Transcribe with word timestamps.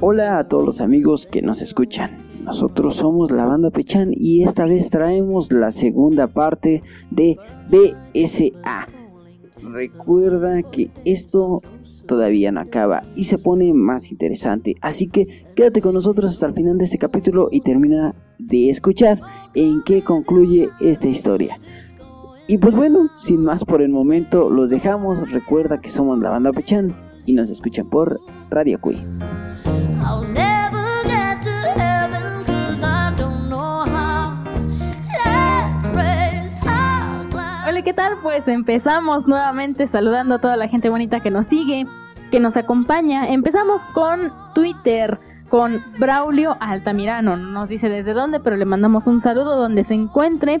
Hola 0.00 0.38
a 0.38 0.48
todos 0.48 0.64
los 0.64 0.80
amigos 0.80 1.26
que 1.26 1.42
nos 1.42 1.62
escuchan. 1.62 2.25
Nosotros 2.46 2.94
somos 2.94 3.32
la 3.32 3.44
banda 3.44 3.70
Pechan 3.70 4.12
y 4.12 4.44
esta 4.44 4.66
vez 4.66 4.88
traemos 4.88 5.50
la 5.50 5.72
segunda 5.72 6.28
parte 6.28 6.84
de 7.10 7.36
BSA. 7.68 8.86
Recuerda 9.72 10.62
que 10.62 10.90
esto 11.04 11.60
todavía 12.06 12.52
no 12.52 12.60
acaba 12.60 13.02
y 13.16 13.24
se 13.24 13.38
pone 13.38 13.74
más 13.74 14.12
interesante. 14.12 14.76
Así 14.80 15.08
que 15.08 15.44
quédate 15.56 15.82
con 15.82 15.94
nosotros 15.94 16.32
hasta 16.32 16.46
el 16.46 16.54
final 16.54 16.78
de 16.78 16.84
este 16.84 16.98
capítulo 16.98 17.48
y 17.50 17.62
termina 17.62 18.14
de 18.38 18.70
escuchar 18.70 19.20
en 19.54 19.82
qué 19.82 20.04
concluye 20.04 20.70
esta 20.80 21.08
historia. 21.08 21.56
Y 22.46 22.58
pues 22.58 22.76
bueno, 22.76 23.10
sin 23.16 23.42
más 23.42 23.64
por 23.64 23.82
el 23.82 23.88
momento, 23.88 24.50
los 24.50 24.70
dejamos. 24.70 25.28
Recuerda 25.32 25.80
que 25.80 25.90
somos 25.90 26.20
la 26.20 26.30
banda 26.30 26.52
Pechan 26.52 26.94
y 27.26 27.32
nos 27.32 27.50
escuchan 27.50 27.90
por 27.90 28.20
Radio 28.50 28.80
Cui. 28.80 28.98
Tal? 37.96 38.18
Pues 38.22 38.46
empezamos 38.46 39.26
nuevamente 39.26 39.86
saludando 39.86 40.36
a 40.36 40.38
toda 40.38 40.56
la 40.56 40.68
gente 40.68 40.90
bonita 40.90 41.20
que 41.20 41.30
nos 41.30 41.46
sigue, 41.46 41.86
que 42.30 42.38
nos 42.38 42.56
acompaña. 42.56 43.28
Empezamos 43.30 43.84
con 43.86 44.32
Twitter, 44.54 45.18
con 45.48 45.82
Braulio 45.98 46.56
Altamirano. 46.60 47.36
No 47.36 47.48
nos 47.48 47.68
dice 47.68 47.88
desde 47.88 48.12
dónde, 48.12 48.38
pero 48.38 48.56
le 48.56 48.66
mandamos 48.66 49.06
un 49.06 49.20
saludo 49.20 49.56
donde 49.56 49.82
se 49.82 49.94
encuentre. 49.94 50.60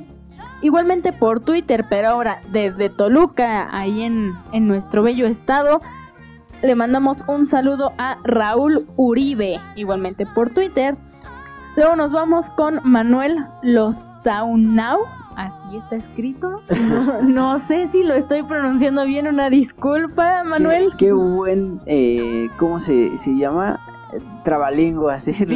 Igualmente 0.62 1.12
por 1.12 1.40
Twitter, 1.40 1.84
pero 1.88 2.08
ahora 2.08 2.38
desde 2.50 2.88
Toluca, 2.88 3.68
ahí 3.70 4.02
en, 4.02 4.34
en 4.52 4.66
nuestro 4.66 5.02
bello 5.02 5.26
estado. 5.26 5.82
Le 6.62 6.74
mandamos 6.74 7.22
un 7.28 7.44
saludo 7.44 7.92
a 7.98 8.16
Raúl 8.24 8.86
Uribe, 8.96 9.60
igualmente 9.76 10.24
por 10.24 10.54
Twitter. 10.54 10.96
Luego 11.76 11.96
nos 11.96 12.10
vamos 12.10 12.48
con 12.48 12.80
Manuel 12.82 13.36
Lostaunau 13.62 15.00
Así 15.36 15.76
está 15.76 15.96
escrito. 15.96 16.62
No, 17.22 17.58
sé 17.58 17.88
si 17.88 18.02
lo 18.02 18.14
estoy 18.14 18.42
pronunciando 18.42 19.04
bien, 19.04 19.26
una 19.26 19.50
disculpa, 19.50 20.42
Manuel. 20.44 20.92
Qué, 20.96 21.12
buen, 21.12 21.80
eh, 21.84 22.48
¿cómo 22.58 22.80
se, 22.80 23.10
llama? 23.26 23.78
Trabalenguas, 24.44 25.24
sí. 25.24 25.34
sí, 25.34 25.46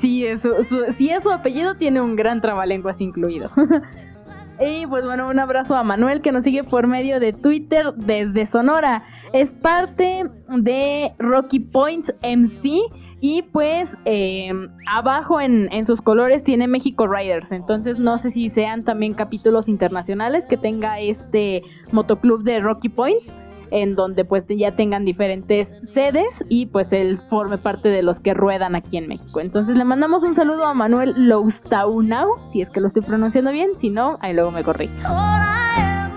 si 0.00 0.26
es 1.10 1.22
su 1.22 1.30
apellido, 1.30 1.74
tiene 1.76 2.02
un 2.02 2.16
gran 2.16 2.42
trabalenguas 2.42 3.00
incluido. 3.00 3.50
y 4.60 4.86
pues 4.86 5.04
bueno, 5.06 5.28
un 5.28 5.38
abrazo 5.38 5.74
a 5.74 5.82
Manuel 5.82 6.20
que 6.20 6.30
nos 6.30 6.44
sigue 6.44 6.64
por 6.64 6.86
medio 6.86 7.20
de 7.20 7.32
Twitter 7.32 7.94
desde 7.94 8.44
Sonora. 8.44 9.04
Es 9.32 9.52
parte 9.54 10.24
de 10.48 11.12
Rocky 11.18 11.60
Point 11.60 12.10
MC 12.22 12.78
y 13.20 13.42
pues 13.42 13.96
eh, 14.04 14.52
abajo 14.86 15.40
en, 15.40 15.68
sus 15.84 16.02
colores 16.02 16.44
tiene 16.44 16.68
México 16.68 17.06
Riders. 17.06 17.52
Entonces 17.52 17.98
no 17.98 18.18
sé 18.18 18.30
si 18.30 18.48
sean 18.48 18.84
también 18.84 19.14
capítulos 19.14 19.68
internacionales 19.68 20.46
que 20.46 20.56
tenga 20.56 21.00
este 21.00 21.62
motoclub 21.92 22.42
de 22.42 22.60
Rocky 22.60 22.88
Points. 22.88 23.36
En 23.70 23.96
donde 23.96 24.24
pues 24.24 24.46
ya 24.48 24.74
tengan 24.76 25.04
diferentes 25.04 25.68
sedes 25.92 26.42
y 26.48 26.66
pues 26.66 26.90
él 26.94 27.18
forme 27.28 27.58
parte 27.58 27.90
de 27.90 28.02
los 28.02 28.18
que 28.18 28.32
ruedan 28.32 28.74
aquí 28.74 28.96
en 28.96 29.08
México. 29.08 29.40
Entonces 29.40 29.76
le 29.76 29.84
mandamos 29.84 30.22
un 30.22 30.34
saludo 30.34 30.64
a 30.64 30.72
Manuel 30.72 31.12
Loustaunau, 31.28 32.36
si 32.50 32.62
es 32.62 32.70
que 32.70 32.80
lo 32.80 32.86
estoy 32.86 33.02
pronunciando 33.02 33.52
bien, 33.52 33.72
si 33.76 33.90
no, 33.90 34.16
ahí 34.22 34.32
luego 34.32 34.52
me 34.52 34.64
corrijo. 34.64 34.94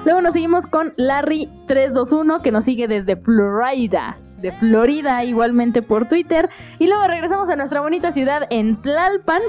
Luego 0.04 0.22
nos 0.22 0.34
seguimos 0.34 0.66
con 0.66 0.92
Larry321 0.94 2.42
que 2.42 2.52
nos 2.52 2.66
sigue 2.66 2.88
desde 2.88 3.16
Florida, 3.18 4.18
de 4.40 4.52
Florida 4.52 5.24
igualmente 5.24 5.82
por 5.84 6.08
Twitter. 6.08 6.50
Y 6.80 6.88
luego 6.88 7.06
regresamos 7.06 7.50
a 7.50 7.56
nuestra 7.56 7.82
bonita 7.82 8.12
ciudad 8.12 8.48
en 8.50 8.82
Tlalpan. 8.82 9.42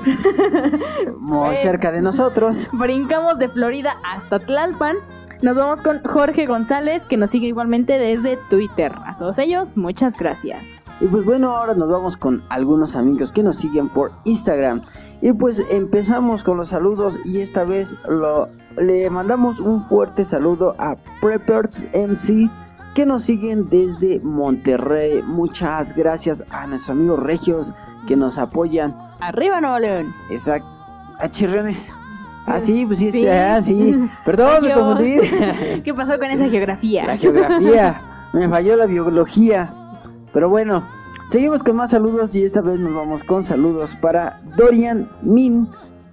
Muy 1.20 1.56
cerca 1.56 1.90
de 1.90 2.02
nosotros. 2.02 2.68
Brincamos 2.72 3.38
de 3.38 3.48
Florida 3.48 3.94
hasta 4.04 4.38
Tlalpan. 4.38 4.96
Nos 5.40 5.56
vamos 5.56 5.80
con 5.80 6.02
Jorge 6.04 6.46
González 6.46 7.06
que 7.06 7.16
nos 7.16 7.30
sigue 7.30 7.48
igualmente 7.48 7.98
desde 7.98 8.36
Twitter. 8.48 8.92
A 9.06 9.16
todos 9.16 9.38
ellos, 9.38 9.76
muchas 9.76 10.16
gracias. 10.18 10.64
Y 11.00 11.06
pues 11.06 11.24
bueno, 11.24 11.50
ahora 11.56 11.74
nos 11.74 11.88
vamos 11.88 12.16
con 12.16 12.44
algunos 12.48 12.94
amigos 12.94 13.32
que 13.32 13.42
nos 13.42 13.56
siguen 13.56 13.88
por 13.88 14.12
Instagram. 14.24 14.82
Y 15.22 15.32
pues 15.32 15.62
empezamos 15.70 16.42
con 16.42 16.56
los 16.56 16.70
saludos 16.70 17.16
y 17.24 17.40
esta 17.40 17.62
vez 17.62 17.94
lo, 18.08 18.48
le 18.76 19.08
mandamos 19.08 19.60
un 19.60 19.84
fuerte 19.84 20.24
saludo 20.24 20.74
a 20.78 20.96
Preppers 21.20 21.86
MC 21.94 22.50
que 22.92 23.06
nos 23.06 23.22
siguen 23.22 23.68
desde 23.70 24.18
Monterrey. 24.18 25.22
Muchas 25.22 25.94
gracias 25.94 26.44
a 26.50 26.66
nuestros 26.66 26.90
amigos 26.90 27.20
regios 27.20 27.72
que 28.08 28.16
nos 28.16 28.36
apoyan. 28.36 28.96
Arriba 29.20 29.60
Nuevo 29.60 29.78
León. 29.78 30.12
Exacto. 30.28 30.66
A 31.20 31.28
Chirriones. 31.30 31.88
Ah, 32.44 32.58
sí, 32.60 32.84
pues 32.84 32.98
sí, 32.98 33.12
sí. 33.12 33.24
Ah, 33.28 33.62
sí. 33.62 33.94
Perdón, 34.24 34.64
me 34.64 34.74
confundí. 34.74 35.18
¿Qué 35.84 35.94
pasó 35.94 36.18
con 36.18 36.32
esa 36.32 36.48
geografía? 36.48 37.06
La 37.06 37.16
geografía. 37.16 38.00
Me 38.32 38.48
falló 38.48 38.76
la 38.76 38.86
biología. 38.86 39.72
Pero 40.32 40.48
bueno, 40.48 40.82
Seguimos 41.32 41.62
con 41.62 41.76
más 41.76 41.92
saludos 41.92 42.34
y 42.34 42.44
esta 42.44 42.60
vez 42.60 42.78
nos 42.78 42.94
vamos 42.94 43.24
con 43.24 43.42
saludos 43.42 43.96
para 44.02 44.42
Dorian 44.54 45.08
Min 45.22 45.66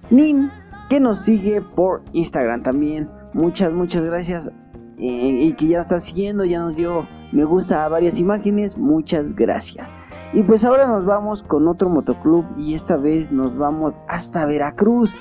Nin 0.08 0.50
que 0.88 0.98
nos 0.98 1.18
sigue 1.18 1.60
por 1.60 2.00
Instagram 2.14 2.62
también. 2.62 3.06
Muchas, 3.34 3.70
muchas 3.70 4.06
gracias 4.06 4.50
eh, 4.96 5.42
y 5.42 5.52
que 5.52 5.66
ya 5.66 5.80
está 5.80 6.00
siguiendo, 6.00 6.46
ya 6.46 6.60
nos 6.60 6.74
dio 6.74 7.06
me 7.32 7.44
gusta 7.44 7.84
a 7.84 7.88
varias 7.90 8.18
imágenes. 8.18 8.78
Muchas 8.78 9.34
gracias. 9.34 9.90
Y 10.32 10.42
pues 10.42 10.64
ahora 10.64 10.86
nos 10.86 11.04
vamos 11.04 11.42
con 11.42 11.68
otro 11.68 11.90
motoclub 11.90 12.46
y 12.56 12.72
esta 12.72 12.96
vez 12.96 13.30
nos 13.30 13.58
vamos 13.58 13.92
hasta 14.08 14.46
Veracruz. 14.46 15.18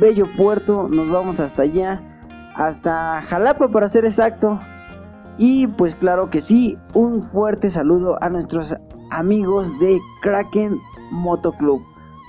Bello 0.00 0.26
puerto, 0.38 0.88
nos 0.88 1.10
vamos 1.10 1.38
hasta 1.38 1.64
allá, 1.64 2.00
hasta 2.54 3.20
Jalapa 3.20 3.68
para 3.68 3.88
ser 3.88 4.06
exacto. 4.06 4.58
Y 5.38 5.68
pues 5.68 5.94
claro 5.94 6.30
que 6.30 6.40
sí, 6.40 6.76
un 6.94 7.22
fuerte 7.22 7.70
saludo 7.70 8.20
a 8.20 8.28
nuestros 8.28 8.74
amigos 9.10 9.78
de 9.78 10.00
Kraken 10.20 10.78
Motoclub. 11.12 11.80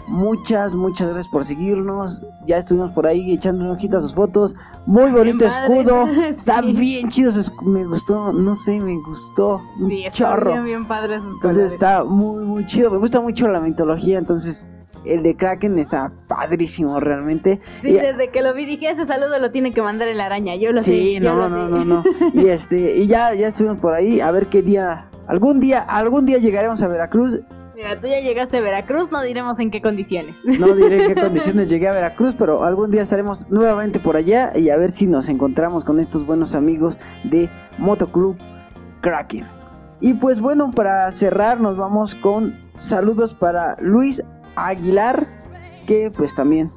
Muchas, 0.08 0.74
muchas 0.74 1.10
gracias 1.10 1.28
por 1.32 1.46
seguirnos. 1.46 2.24
Ya 2.48 2.58
estuvimos 2.58 2.92
por 2.92 3.06
ahí 3.06 3.34
echando 3.34 3.72
hojitas 3.72 4.04
sus 4.04 4.14
fotos. 4.14 4.56
Muy 4.86 5.12
bonito 5.12 5.46
escudo. 5.46 6.08
Está 6.24 6.62
bien 6.62 7.10
chido. 7.10 7.32
Me 7.64 7.86
gustó, 7.86 8.34
no 8.34 8.56
sé, 8.56 8.80
me 8.80 8.96
gustó. 9.02 9.62
Un 9.80 9.90
sí, 9.90 10.06
chorro. 10.12 10.52
Bien, 10.52 10.64
bien 10.64 10.86
padre 10.88 11.16
Entonces 11.16 11.74
está 11.74 12.04
muy, 12.04 12.44
muy 12.44 12.66
chido. 12.66 12.90
Me 12.90 12.98
gusta 12.98 13.22
mucho 13.22 13.48
la 13.48 13.60
mitología. 13.60 14.18
Entonces 14.18 14.68
el 15.06 15.24
de 15.24 15.36
Kraken 15.36 15.78
está 15.80 16.12
padrísimo 16.28 17.00
realmente. 17.00 17.60
Sí, 17.82 17.92
desde 17.94 18.30
que 18.30 18.42
lo 18.42 18.54
vi 18.54 18.66
dije, 18.66 18.90
ese 18.90 19.06
saludo 19.06 19.40
lo 19.40 19.52
tiene 19.52 19.72
que 19.74 19.82
mandar 19.82 20.08
el 20.08 20.20
araña, 20.20 20.56
yo 20.56 20.72
lo 20.72 20.82
sé. 20.82 20.92
Sí, 20.92 21.20
no, 21.20 21.50
no, 21.50 21.68
no, 21.68 21.86
no, 21.86 22.04
y 22.34 22.48
este, 22.50 22.98
y 22.98 23.08
ya, 23.08 23.34
ya 23.34 23.48
estuvimos 23.48 23.80
por 23.80 23.94
ahí, 23.94 24.22
a 24.22 24.32
ver 24.32 24.48
qué 24.48 24.62
día 24.62 25.10
Algún 25.30 25.60
día, 25.60 25.82
algún 25.82 26.26
día 26.26 26.40
llegaremos 26.40 26.82
a 26.82 26.88
Veracruz. 26.88 27.40
Mira, 27.76 28.02
tú 28.02 28.08
ya 28.08 28.20
llegaste 28.20 28.58
a 28.58 28.62
Veracruz, 28.62 29.12
no 29.12 29.22
diremos 29.22 29.60
en 29.60 29.70
qué 29.70 29.80
condiciones. 29.80 30.36
No 30.44 30.74
diré 30.74 31.06
en 31.06 31.14
qué 31.14 31.22
condiciones 31.22 31.70
llegué 31.70 31.88
a 31.88 31.92
Veracruz, 31.92 32.34
pero 32.36 32.64
algún 32.64 32.90
día 32.90 33.04
estaremos 33.04 33.48
nuevamente 33.52 34.00
por 34.00 34.16
allá 34.16 34.58
y 34.58 34.72
a 34.72 34.76
ver 34.76 34.90
si 34.90 35.06
nos 35.06 35.30
encontramos 35.30 35.84
con 35.84 36.00
estos 36.00 36.26
buenos 36.26 36.56
amigos 36.56 36.98
de 37.24 37.48
Motoclub 37.78 38.38
Kraken. 39.02 39.46
Y 40.02 40.16
pues 40.16 40.42
bueno, 40.42 40.72
para 40.72 41.12
cerrar 41.12 41.62
nos 41.62 41.78
vamos 41.78 42.16
con 42.16 42.58
saludos 42.80 43.36
para 43.36 43.78
Luis 43.80 44.24
Aguilar, 44.68 45.28
que 45.88 46.12
pues 46.16 46.36
también 46.36 46.72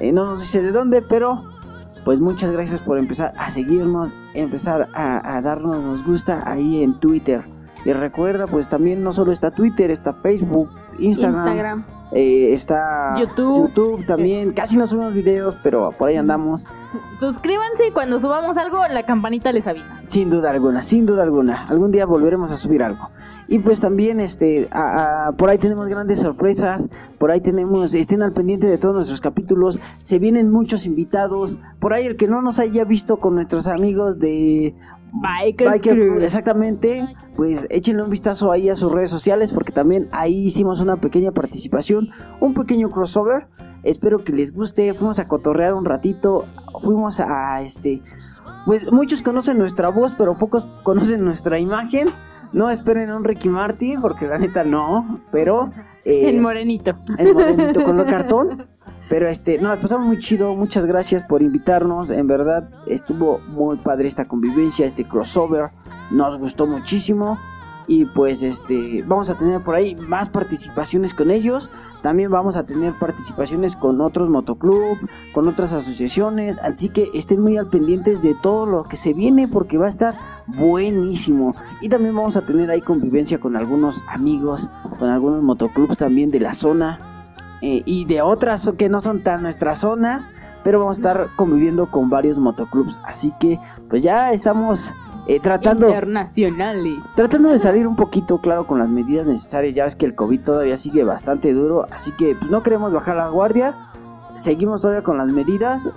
eh, 0.00 0.12
no 0.12 0.24
nos 0.24 0.40
dice 0.40 0.62
de 0.62 0.72
dónde, 0.72 1.02
pero 1.02 1.42
pues 2.04 2.20
muchas 2.20 2.50
gracias 2.50 2.80
por 2.80 2.98
empezar 2.98 3.32
a 3.38 3.50
seguirnos, 3.50 4.14
empezar 4.34 4.88
a, 4.94 5.36
a 5.36 5.42
darnos 5.42 5.82
nos 5.82 6.04
gusta 6.04 6.42
ahí 6.46 6.82
en 6.82 6.98
Twitter. 6.98 7.42
Y 7.84 7.92
recuerda, 7.94 8.46
pues 8.46 8.68
también 8.68 9.02
no 9.02 9.12
solo 9.14 9.32
está 9.32 9.50
Twitter, 9.50 9.90
está 9.90 10.12
Facebook, 10.12 10.68
Instagram. 10.98 11.84
eh, 12.12 12.52
está 12.52 13.14
YouTube. 13.18 13.68
YouTube 13.68 14.06
también. 14.06 14.52
Casi 14.52 14.76
no 14.76 14.86
subimos 14.86 15.14
videos, 15.14 15.56
pero 15.62 15.90
por 15.92 16.08
ahí 16.08 16.16
andamos. 16.16 16.66
Suscríbanse 17.20 17.86
y 17.88 17.90
cuando 17.90 18.20
subamos 18.20 18.58
algo, 18.58 18.86
la 18.88 19.04
campanita 19.04 19.50
les 19.52 19.66
avisa. 19.66 20.02
Sin 20.08 20.28
duda 20.28 20.50
alguna, 20.50 20.82
sin 20.82 21.06
duda 21.06 21.22
alguna. 21.22 21.64
Algún 21.68 21.90
día 21.90 22.04
volveremos 22.04 22.50
a 22.50 22.58
subir 22.58 22.82
algo. 22.82 23.08
Y 23.50 23.58
pues 23.58 23.80
también 23.80 24.20
este 24.20 24.68
a- 24.70 25.26
a- 25.28 25.32
por 25.32 25.50
ahí 25.50 25.58
tenemos 25.58 25.86
grandes 25.88 26.20
sorpresas, 26.20 26.88
por 27.18 27.32
ahí 27.32 27.40
tenemos, 27.40 27.92
estén 27.94 28.22
al 28.22 28.32
pendiente 28.32 28.66
de 28.68 28.78
todos 28.78 28.94
nuestros 28.94 29.20
capítulos, 29.20 29.80
se 30.00 30.18
vienen 30.20 30.50
muchos 30.50 30.86
invitados, 30.86 31.58
por 31.80 31.92
ahí 31.92 32.06
el 32.06 32.16
que 32.16 32.28
no 32.28 32.42
nos 32.42 32.60
haya 32.60 32.84
visto 32.84 33.16
con 33.18 33.34
nuestros 33.34 33.66
amigos 33.66 34.20
de 34.20 34.74
Biker 35.66 35.66
Crew. 35.80 35.94
Crew, 36.14 36.24
exactamente, 36.24 37.04
pues 37.34 37.66
échenle 37.70 38.04
un 38.04 38.10
vistazo 38.10 38.52
ahí 38.52 38.68
a 38.68 38.76
sus 38.76 38.92
redes 38.92 39.10
sociales 39.10 39.50
porque 39.52 39.72
también 39.72 40.08
ahí 40.12 40.46
hicimos 40.46 40.80
una 40.80 40.96
pequeña 41.00 41.32
participación, 41.32 42.10
un 42.38 42.54
pequeño 42.54 42.90
crossover. 42.92 43.48
Espero 43.82 44.22
que 44.22 44.32
les 44.32 44.54
guste. 44.54 44.94
Fuimos 44.94 45.18
a 45.18 45.26
cotorrear 45.26 45.74
un 45.74 45.84
ratito, 45.86 46.44
fuimos 46.82 47.18
a 47.18 47.60
este, 47.62 48.00
pues 48.66 48.92
muchos 48.92 49.22
conocen 49.22 49.58
nuestra 49.58 49.88
voz, 49.88 50.14
pero 50.16 50.38
pocos 50.38 50.64
conocen 50.84 51.24
nuestra 51.24 51.58
imagen. 51.58 52.08
No 52.52 52.68
esperen 52.70 53.10
a 53.10 53.16
un 53.16 53.24
Ricky 53.24 53.48
Martin 53.48 54.00
porque 54.00 54.26
la 54.26 54.38
neta 54.38 54.64
no, 54.64 55.20
pero 55.30 55.70
eh, 56.04 56.28
El 56.28 56.40
morenito. 56.40 56.94
el 57.18 57.34
morenito 57.34 57.84
color 57.84 58.06
cartón. 58.06 58.66
Pero 59.08 59.28
este, 59.28 59.58
no, 59.58 59.70
la 59.70 59.76
pasamos 59.80 60.06
muy 60.06 60.18
chido. 60.18 60.54
Muchas 60.54 60.86
gracias 60.86 61.24
por 61.24 61.42
invitarnos. 61.42 62.10
En 62.10 62.28
verdad, 62.28 62.70
estuvo 62.86 63.40
muy 63.48 63.76
padre 63.78 64.06
esta 64.06 64.26
convivencia, 64.28 64.86
este 64.86 65.04
crossover. 65.04 65.70
Nos 66.12 66.38
gustó 66.38 66.66
muchísimo. 66.66 67.36
Y 67.88 68.04
pues 68.04 68.44
este, 68.44 69.02
vamos 69.04 69.28
a 69.28 69.34
tener 69.34 69.62
por 69.62 69.74
ahí 69.74 69.96
más 69.96 70.28
participaciones 70.28 71.12
con 71.12 71.32
ellos. 71.32 71.70
También 72.02 72.30
vamos 72.30 72.56
a 72.56 72.64
tener 72.64 72.98
participaciones 72.98 73.76
con 73.76 74.00
otros 74.00 74.28
motoclub, 74.28 74.98
con 75.34 75.48
otras 75.48 75.72
asociaciones. 75.72 76.58
Así 76.62 76.88
que 76.88 77.08
estén 77.14 77.40
muy 77.40 77.56
al 77.58 77.68
pendientes 77.68 78.22
de 78.22 78.34
todo 78.34 78.66
lo 78.66 78.84
que 78.84 78.96
se 78.96 79.12
viene 79.12 79.48
porque 79.48 79.78
va 79.78 79.86
a 79.86 79.90
estar 79.90 80.14
buenísimo. 80.46 81.54
Y 81.80 81.88
también 81.88 82.14
vamos 82.14 82.36
a 82.36 82.42
tener 82.42 82.70
ahí 82.70 82.80
convivencia 82.80 83.38
con 83.38 83.56
algunos 83.56 84.02
amigos, 84.08 84.68
con 84.98 85.08
algunos 85.10 85.42
motoclubs 85.42 85.96
también 85.96 86.30
de 86.30 86.40
la 86.40 86.54
zona 86.54 86.98
eh, 87.62 87.82
y 87.84 88.06
de 88.06 88.22
otras 88.22 88.70
que 88.78 88.88
no 88.88 89.00
son 89.00 89.22
tan 89.22 89.42
nuestras 89.42 89.78
zonas, 89.78 90.28
pero 90.64 90.78
vamos 90.78 90.96
a 90.96 91.00
estar 91.00 91.28
conviviendo 91.36 91.90
con 91.90 92.08
varios 92.08 92.38
motoclubs. 92.38 92.98
Así 93.04 93.32
que 93.38 93.58
pues 93.88 94.02
ya 94.02 94.32
estamos 94.32 94.90
eh, 95.26 95.40
tratando, 95.40 95.86
Internacionales. 95.86 96.98
tratando 97.14 97.50
de 97.50 97.58
salir 97.58 97.86
un 97.86 97.96
poquito, 97.96 98.38
claro, 98.38 98.66
con 98.66 98.78
las 98.78 98.88
medidas 98.88 99.26
necesarias. 99.26 99.74
Ya 99.74 99.86
es 99.86 99.96
que 99.96 100.06
el 100.06 100.14
COVID 100.14 100.40
todavía 100.40 100.76
sigue 100.76 101.04
bastante 101.04 101.52
duro, 101.52 101.86
así 101.90 102.12
que 102.12 102.34
pues, 102.34 102.50
no 102.50 102.62
queremos 102.62 102.92
bajar 102.92 103.16
la 103.16 103.28
guardia. 103.28 103.74
Seguimos 104.36 104.80
todavía 104.80 105.02
con 105.02 105.18
las 105.18 105.28
medidas, 105.28 105.88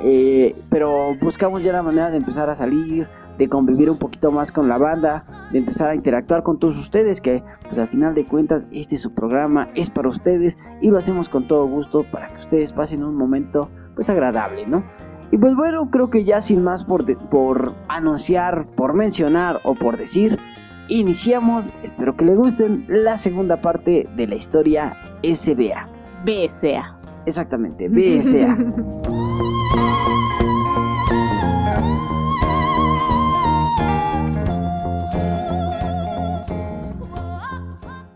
eh, 0.00 0.56
pero 0.68 1.14
buscamos 1.20 1.62
ya 1.62 1.72
la 1.72 1.82
manera 1.82 2.10
de 2.10 2.16
empezar 2.16 2.48
a 2.48 2.54
salir, 2.54 3.06
de 3.38 3.48
convivir 3.48 3.90
un 3.90 3.98
poquito 3.98 4.32
más 4.32 4.52
con 4.52 4.68
la 4.68 4.78
banda, 4.78 5.24
de 5.52 5.58
empezar 5.58 5.90
a 5.90 5.94
interactuar 5.94 6.42
con 6.42 6.58
todos 6.58 6.78
ustedes, 6.78 7.20
que 7.20 7.42
pues 7.64 7.78
al 7.78 7.88
final 7.88 8.14
de 8.14 8.24
cuentas 8.24 8.64
este 8.72 8.96
es 8.96 9.00
su 9.00 9.12
programa, 9.12 9.68
es 9.74 9.90
para 9.90 10.08
ustedes 10.08 10.56
y 10.80 10.90
lo 10.90 10.98
hacemos 10.98 11.28
con 11.28 11.46
todo 11.46 11.66
gusto 11.66 12.04
para 12.10 12.28
que 12.28 12.40
ustedes 12.40 12.72
pasen 12.72 13.04
un 13.04 13.14
momento 13.14 13.68
pues 13.94 14.08
agradable, 14.08 14.66
¿no? 14.66 14.82
Y 15.32 15.38
pues 15.38 15.56
bueno, 15.56 15.90
creo 15.90 16.10
que 16.10 16.22
ya 16.24 16.40
sin 16.42 16.62
más 16.62 16.84
por, 16.84 17.04
de- 17.04 17.16
por 17.16 17.72
anunciar, 17.88 18.66
por 18.76 18.92
mencionar 18.94 19.60
o 19.64 19.74
por 19.74 19.96
decir, 19.96 20.38
iniciamos, 20.88 21.68
espero 21.82 22.14
que 22.16 22.24
les 22.26 22.36
gusten, 22.36 22.84
la 22.88 23.16
segunda 23.16 23.56
parte 23.56 24.06
de 24.14 24.26
la 24.26 24.34
historia 24.36 24.94
SBA. 25.22 25.88
BSA. 26.24 26.96
Exactamente, 27.26 27.88
BSA. 27.88 28.56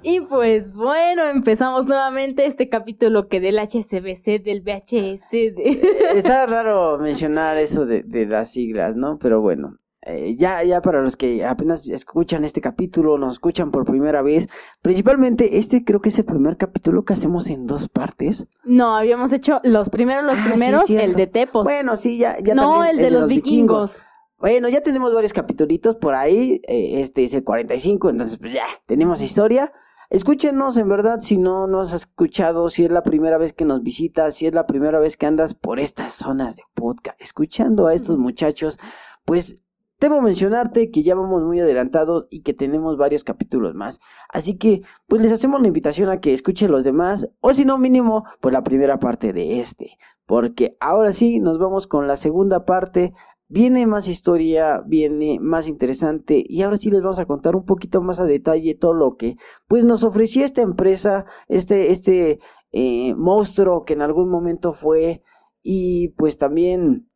Y 0.09 0.21
pues 0.21 0.73
bueno, 0.73 1.25
empezamos 1.27 1.87
nuevamente 1.87 2.47
este 2.47 2.69
capítulo 2.69 3.27
que 3.27 3.41
del 3.41 3.59
HSBC, 3.59 4.41
del 4.41 4.61
VHS, 4.61 5.31
de... 5.33 5.81
Está 6.15 6.47
raro 6.47 6.97
mencionar 6.99 7.57
eso 7.59 7.87
de, 7.87 8.05
de 8.05 8.25
las 8.25 8.53
siglas, 8.53 8.97
¿no? 8.97 9.19
Pero 9.19 9.41
bueno, 9.41 9.79
eh, 10.03 10.37
ya, 10.39 10.63
ya 10.63 10.81
para 10.81 11.03
los 11.03 11.17
que 11.17 11.45
apenas 11.45 11.89
escuchan 11.89 12.45
este 12.45 12.61
capítulo, 12.61 13.19
nos 13.19 13.33
escuchan 13.33 13.73
por 13.73 13.85
primera 13.85 14.23
vez, 14.23 14.49
principalmente 14.81 15.59
este 15.59 15.85
creo 15.85 16.01
que 16.01 16.11
es 16.11 16.19
el 16.21 16.25
primer 16.25 16.57
capítulo 16.57 17.05
que 17.05 17.15
hacemos 17.15 17.51
en 17.51 17.67
dos 17.67 17.89
partes. 17.89 18.47
No, 18.63 18.97
habíamos 18.97 19.33
hecho 19.33 19.61
los 19.65 19.91
primeros, 19.91 20.23
los 20.23 20.39
Ah, 20.39 20.45
primeros, 20.49 20.89
el 20.89 21.15
de 21.15 21.27
Tepos. 21.27 21.65
Bueno, 21.65 21.97
sí, 21.97 22.17
ya, 22.17 22.39
ya 22.41 22.55
no, 22.55 22.75
también 22.75 22.91
el 22.97 23.03
de, 23.03 23.11
los 23.11 23.27
vikingos. 23.27 24.01
Bueno, 24.39 24.69
ya 24.69 24.83
tenemos 24.83 25.13
varios 25.13 25.33
capitulitos 25.33 25.97
por 25.97 26.15
ahí. 26.15 26.61
eh, 26.69 27.01
este 27.01 27.25
es 27.25 27.35
el 27.35 27.43
45, 27.43 28.11
entonces 28.11 28.39
pues 28.39 28.53
ya, 28.53 28.67
tenemos 28.87 29.21
historia. 29.21 29.73
Escúchenos, 30.09 30.77
en 30.77 30.89
verdad, 30.89 31.21
si 31.21 31.37
no 31.37 31.67
nos 31.67 31.93
has 31.93 32.03
escuchado, 32.03 32.69
si 32.69 32.85
es 32.85 32.91
la 32.93 33.03
primera 33.03 33.39
vez 33.39 33.53
que 33.53 33.65
nos 33.65 33.83
visitas, 33.83 34.37
si 34.37 34.47
es 34.47 34.55
la 34.55 34.67
primera 34.67 35.01
vez 35.01 35.17
que 35.17 35.27
andas 35.27 35.55
por 35.55 35.81
estas 35.81 36.15
zonas 36.15 36.55
de 36.55 36.63
podcast, 36.75 37.21
escuchando 37.21 37.89
a 37.89 37.95
estos 37.95 38.17
muchachos, 38.17 38.79
pues 39.25 39.59
debo 39.99 40.21
mencionarte 40.21 40.93
que 40.93 41.03
ya 41.03 41.17
vamos 41.17 41.43
muy 41.43 41.59
adelantados 41.59 42.29
y 42.31 42.43
que 42.43 42.55
tenemos 42.55 42.97
varios 42.97 43.25
capítulos 43.25 43.75
más. 43.75 43.99
Así 44.29 44.57
que, 44.57 44.83
pues 45.09 45.23
les 45.23 45.33
hacemos 45.33 45.61
la 45.61 45.69
invitación 45.69 46.09
a 46.09 46.21
que 46.21 46.33
escuchen 46.33 46.71
los 46.71 46.85
demás, 46.85 47.29
o 47.41 47.53
si 47.53 47.65
no, 47.65 47.77
mínimo, 47.77 48.25
pues 48.41 48.53
la 48.53 48.63
primera 48.63 49.01
parte 49.01 49.33
de 49.33 49.59
este. 49.59 49.99
Porque 50.25 50.77
ahora 50.79 51.13
sí, 51.13 51.41
nos 51.41 51.59
vamos 51.59 51.89
con 51.89 52.07
la 52.07 52.17
segunda 52.17 52.65
parte 52.65 53.13
Viene 53.49 53.87
más 53.87 54.09
historia, 54.09 54.83
viene 54.85 55.39
más 55.41 55.69
interesante 55.69 56.45
y 56.45 56.63
ahora 56.63 56.79
sí 56.79 56.91
les 56.91 57.03
vamos 57.03 57.21
a 57.21 57.27
contar 57.27 57.55
un 57.55 57.65
poquito 57.65 58.03
más 58.03 58.19
a 58.19 58.25
detalle 58.25 58.75
todo 58.75 58.93
lo 58.93 59.17
que 59.17 59.37
pues 59.69 59.85
nos 59.85 60.03
ofrecía 60.03 60.45
esta 60.45 60.63
empresa, 60.63 61.27
este, 61.47 61.93
este 61.93 62.41
eh, 62.73 63.15
monstruo 63.15 63.85
que 63.85 63.93
en 63.93 64.03
algún 64.03 64.31
momento 64.31 64.73
fue 64.73 65.23
y 65.63 66.09
pues 66.17 66.39
también 66.39 67.09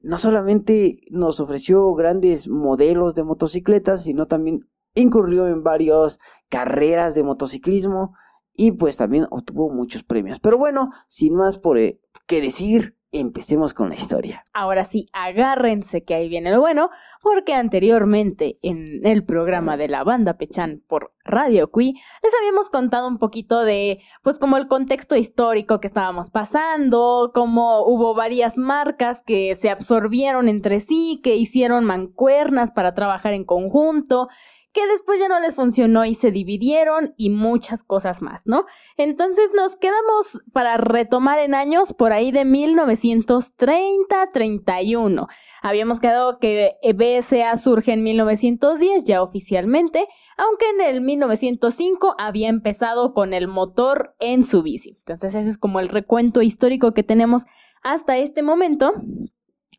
no 0.00 0.18
solamente 0.18 1.00
nos 1.10 1.40
ofreció 1.40 1.94
grandes 1.94 2.48
modelos 2.48 3.14
de 3.14 3.24
motocicletas, 3.24 4.02
sino 4.02 4.26
también 4.26 4.68
incurrió 4.94 5.46
en 5.46 5.62
varias 5.62 6.18
carreras 6.48 7.14
de 7.14 7.22
motociclismo 7.22 8.14
y 8.52 8.72
pues 8.72 8.96
también 8.96 9.26
obtuvo 9.30 9.70
muchos 9.70 10.02
premios. 10.02 10.40
Pero 10.40 10.58
bueno, 10.58 10.90
sin 11.08 11.34
más 11.34 11.56
por 11.58 11.78
eh, 11.78 12.00
que 12.26 12.40
decir, 12.40 12.96
empecemos 13.12 13.74
con 13.74 13.88
la 13.88 13.96
historia. 13.96 14.44
Ahora 14.52 14.84
sí, 14.84 15.06
agárrense 15.12 16.04
que 16.04 16.14
ahí 16.14 16.28
viene 16.28 16.50
lo 16.50 16.60
bueno, 16.60 16.90
porque 17.22 17.54
anteriormente 17.54 18.58
en 18.62 19.04
el 19.04 19.24
programa 19.24 19.76
de 19.76 19.88
la 19.88 20.04
banda 20.04 20.34
Pechan 20.34 20.82
por 20.86 21.12
Radio 21.24 21.70
Cui 21.70 21.94
les 22.22 22.34
habíamos 22.38 22.70
contado 22.70 23.08
un 23.08 23.18
poquito 23.18 23.62
de, 23.62 24.00
pues 24.22 24.38
como 24.38 24.56
el 24.56 24.68
contexto 24.68 25.16
histórico 25.16 25.80
que 25.80 25.88
estábamos 25.88 26.30
pasando, 26.30 27.32
cómo 27.34 27.84
hubo 27.84 28.14
varias 28.14 28.56
marcas 28.56 29.22
que 29.22 29.54
se 29.56 29.70
absorbieron 29.70 30.48
entre 30.48 30.80
sí, 30.80 31.20
que 31.22 31.36
hicieron 31.36 31.84
mancuernas 31.84 32.70
para 32.70 32.94
trabajar 32.94 33.32
en 33.32 33.44
conjunto, 33.44 34.28
que 34.72 34.86
después 34.86 35.18
ya 35.18 35.28
no 35.28 35.40
les 35.40 35.54
funcionó 35.54 36.04
y 36.04 36.14
se 36.14 36.30
dividieron 36.30 37.14
y 37.16 37.30
muchas 37.30 37.82
cosas 37.82 38.20
más, 38.22 38.46
¿no? 38.46 38.66
Entonces 38.96 39.50
nos 39.54 39.76
quedamos 39.76 40.40
para 40.52 40.76
retomar 40.76 41.40
en 41.40 41.54
años 41.54 41.92
por 41.92 42.12
ahí 42.12 42.30
de 42.30 42.44
1930-31. 42.44 45.26
Habíamos 45.62 45.98
quedado 46.00 46.38
que 46.38 46.76
BSA 46.94 47.56
surge 47.56 47.92
en 47.92 48.04
1910 48.04 49.04
ya 49.04 49.22
oficialmente, 49.22 50.06
aunque 50.36 50.70
en 50.70 50.80
el 50.80 51.00
1905 51.00 52.14
había 52.18 52.48
empezado 52.48 53.12
con 53.12 53.34
el 53.34 53.48
motor 53.48 54.14
en 54.20 54.44
su 54.44 54.62
bici. 54.62 54.98
Entonces 54.98 55.34
ese 55.34 55.50
es 55.50 55.58
como 55.58 55.80
el 55.80 55.88
recuento 55.88 56.42
histórico 56.42 56.94
que 56.94 57.02
tenemos 57.02 57.42
hasta 57.82 58.18
este 58.18 58.42
momento. 58.42 58.92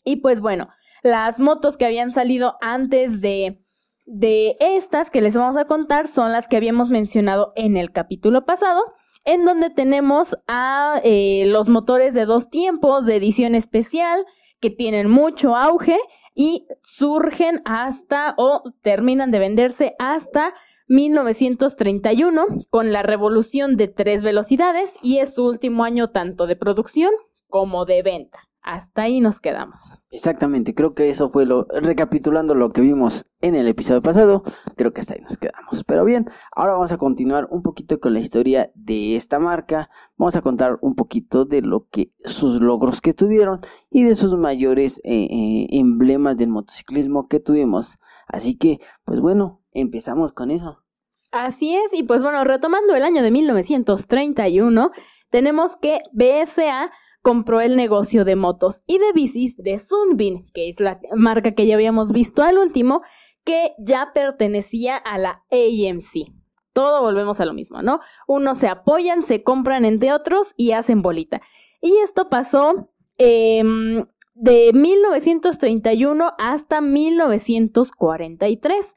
Y 0.04 0.18
pues 0.18 0.42
bueno, 0.42 0.68
las 1.02 1.40
motos 1.40 1.78
que 1.78 1.86
habían 1.86 2.12
salido 2.12 2.58
antes 2.62 3.22
de 3.22 3.61
de 4.06 4.58
estas 4.60 5.10
que 5.10 5.22
les 5.22 5.36
vamos 5.36 5.58
a 5.58 5.66
contar 5.66 6.08
son 6.08 6.32
las 6.32 6.48
que 6.48 6.58
habíamos 6.58 6.90
mencionado 6.90 7.54
en 7.56 7.78
el 7.78 7.92
capítulo 7.92 8.46
pasado, 8.46 8.82
en 9.24 9.46
donde 9.46 9.70
tenemos 9.70 10.38
a 10.48 11.00
eh, 11.04 11.46
los 11.48 11.70
motores 11.70 12.14
de 12.14 12.26
dos 12.26 12.50
tiempos 12.50 13.06
de 13.06 13.16
edición 13.16 13.56
especial 13.56 14.26
que 14.60 14.70
tienen 14.70 15.10
mucho 15.10 15.56
auge 15.56 15.98
y 16.34 16.68
surgen 16.82 17.62
hasta 17.66 18.34
o 18.38 18.64
terminan 18.82 19.32
de 19.32 19.40
venderse 19.40 19.96
hasta 20.00 20.54
1931 20.88 22.46
con 22.70 22.92
la 22.92 23.04
revolución 23.04 23.78
de 23.78 23.88
tres 23.88 24.24
velocidades 24.24 24.98
y 25.02 25.20
es 25.20 25.36
su 25.36 25.46
último 25.46 25.84
año 25.84 26.10
tanto 26.10 26.48
de 26.48 26.56
producción 26.56 27.12
como 27.48 27.86
de 27.86 28.02
venta. 28.02 28.40
Hasta 28.64 29.04
ahí 29.04 29.20
nos 29.20 29.40
quedamos. 29.40 29.80
Exactamente, 30.12 30.76
creo 30.76 30.94
que 30.94 31.10
eso 31.10 31.30
fue 31.30 31.46
lo, 31.46 31.66
recapitulando 31.70 32.54
lo 32.54 32.72
que 32.72 32.82
vimos 32.82 33.26
en 33.40 33.56
el 33.56 33.68
episodio 33.68 34.02
pasado, 34.02 34.44
creo 34.76 34.94
que 34.94 35.02
hasta 35.02 35.14
ahí 35.14 35.22
nos 35.22 35.38
quedamos. 35.38 35.84
Pero 35.86 36.04
bien, 36.06 36.30
ahora 36.54 36.74
vamos 36.74 36.92
a 36.92 36.98
continuar 36.98 37.48
un 37.50 37.64
poquito 37.64 38.00
con 38.00 38.14
la 38.14 38.20
historia 38.20 38.72
de 38.76 39.16
esta 39.16 39.40
marca, 39.40 39.90
vamos 40.18 40.36
a 40.36 40.42
contar 40.42 40.78
un 40.82 40.96
poquito 40.96 41.46
de 41.46 41.62
lo 41.62 41.88
que, 41.90 42.12
sus 42.26 42.62
logros 42.62 43.02
que 43.02 43.14
tuvieron 43.14 43.62
y 43.90 44.04
de 44.04 44.16
sus 44.16 44.38
mayores 44.38 45.00
eh, 45.04 45.28
eh, 45.32 45.68
emblemas 45.72 46.38
del 46.38 46.50
motociclismo 46.50 47.28
que 47.28 47.40
tuvimos. 47.40 47.98
Así 48.28 48.58
que, 48.58 48.80
pues 49.06 49.20
bueno, 49.20 49.62
empezamos 49.72 50.34
con 50.34 50.52
eso. 50.52 50.84
Así 51.32 51.74
es, 51.76 51.94
y 51.94 52.04
pues 52.04 52.22
bueno, 52.22 52.44
retomando 52.44 52.94
el 52.96 53.04
año 53.04 53.24
de 53.24 53.32
1931, 53.32 54.92
tenemos 55.30 55.78
que 55.78 56.02
BSA 56.12 56.92
compró 57.22 57.62
el 57.62 57.76
negocio 57.76 58.26
de 58.26 58.36
motos 58.36 58.82
y 58.88 58.98
de 58.98 59.14
bicis 59.14 59.56
de 59.58 59.78
Sunbeam, 59.80 60.46
que 60.54 60.70
es 60.70 60.80
la 60.80 61.00
marca 61.16 61.54
que 61.54 61.68
ya 61.68 61.76
habíamos 61.76 62.12
visto 62.12 62.42
al 62.44 62.58
último, 62.58 63.04
que 63.44 63.74
ya 63.80 64.12
pertenecía 64.14 64.98
a 64.98 65.18
la 65.18 65.44
AMC. 65.52 66.32
Todo 66.74 67.02
volvemos 67.02 67.40
a 67.40 67.46
lo 67.46 67.54
mismo, 67.54 67.82
¿no? 67.82 68.02
Unos 68.28 68.58
se 68.60 68.68
apoyan, 68.68 69.24
se 69.24 69.44
compran 69.44 69.86
entre 69.86 70.14
otros 70.14 70.54
y 70.56 70.72
hacen 70.72 71.02
bolita. 71.02 71.42
Y 71.82 71.98
esto 71.98 72.30
pasó 72.30 72.90
em, 73.18 74.06
de 74.34 74.72
1931 74.74 76.34
hasta 76.38 76.82
1943, 76.82 78.96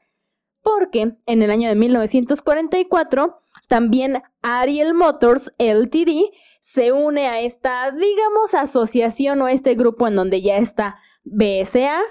porque 0.61 1.15
en 1.25 1.41
el 1.41 1.51
año 1.51 1.69
de 1.69 1.75
1944 1.75 3.39
también 3.67 4.21
Ariel 4.41 4.93
Motors 4.93 5.51
Ltd 5.57 6.31
se 6.65 6.91
une 6.91 7.27
a 7.27 7.41
esta, 7.41 7.91
digamos, 7.91 8.55
asociación 8.55 9.39
o 9.41 9.47
este 9.47 9.75
grupo 9.75 10.07
en 10.07 10.15
donde 10.15 10.41
ya 10.41 10.57
está 10.57 10.97
BSA, 11.23 12.01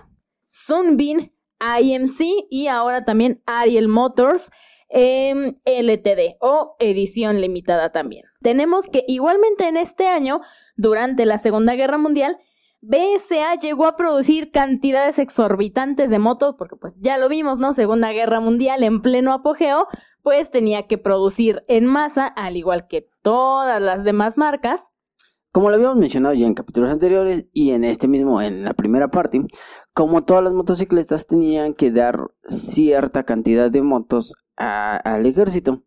Sunbeam, 0.46 1.32
IMC 1.60 2.46
y 2.50 2.68
ahora 2.68 3.04
también 3.04 3.42
Ariel 3.46 3.88
Motors 3.88 4.52
em, 4.90 5.56
LTD 5.64 6.36
o 6.40 6.76
edición 6.78 7.40
limitada 7.40 7.90
también. 7.90 8.26
Tenemos 8.42 8.86
que 8.86 9.04
igualmente 9.08 9.66
en 9.66 9.76
este 9.76 10.06
año, 10.06 10.40
durante 10.76 11.26
la 11.26 11.38
Segunda 11.38 11.74
Guerra 11.74 11.98
Mundial, 11.98 12.38
BSA 12.80 13.56
llegó 13.60 13.86
a 13.86 13.96
producir 13.96 14.52
cantidades 14.52 15.18
exorbitantes 15.18 16.10
de 16.10 16.20
motos, 16.20 16.54
porque 16.56 16.76
pues 16.76 16.94
ya 17.00 17.18
lo 17.18 17.28
vimos, 17.28 17.58
¿no? 17.58 17.72
Segunda 17.72 18.12
Guerra 18.12 18.38
Mundial 18.38 18.84
en 18.84 19.02
pleno 19.02 19.32
apogeo, 19.32 19.88
pues 20.22 20.50
tenía 20.50 20.86
que 20.86 20.96
producir 20.96 21.64
en 21.66 21.86
masa, 21.86 22.26
al 22.26 22.56
igual 22.56 22.86
que 22.86 23.08
todas 23.24 23.82
las 23.82 24.04
demás 24.04 24.38
marcas. 24.38 24.88
Como 25.50 25.70
lo 25.70 25.76
habíamos 25.76 25.96
mencionado 25.96 26.34
ya 26.34 26.46
en 26.46 26.54
capítulos 26.54 26.90
anteriores 26.90 27.46
y 27.52 27.70
en 27.70 27.84
este 27.84 28.06
mismo, 28.06 28.42
en 28.42 28.64
la 28.64 28.74
primera 28.74 29.08
parte, 29.08 29.40
como 29.92 30.24
todas 30.24 30.44
las 30.44 30.52
motocicletas 30.52 31.26
tenían 31.26 31.74
que 31.74 31.90
dar 31.90 32.30
cierta 32.46 33.24
cantidad 33.24 33.70
de 33.70 33.82
motos 33.82 34.34
al 34.56 35.26
ejército, 35.26 35.82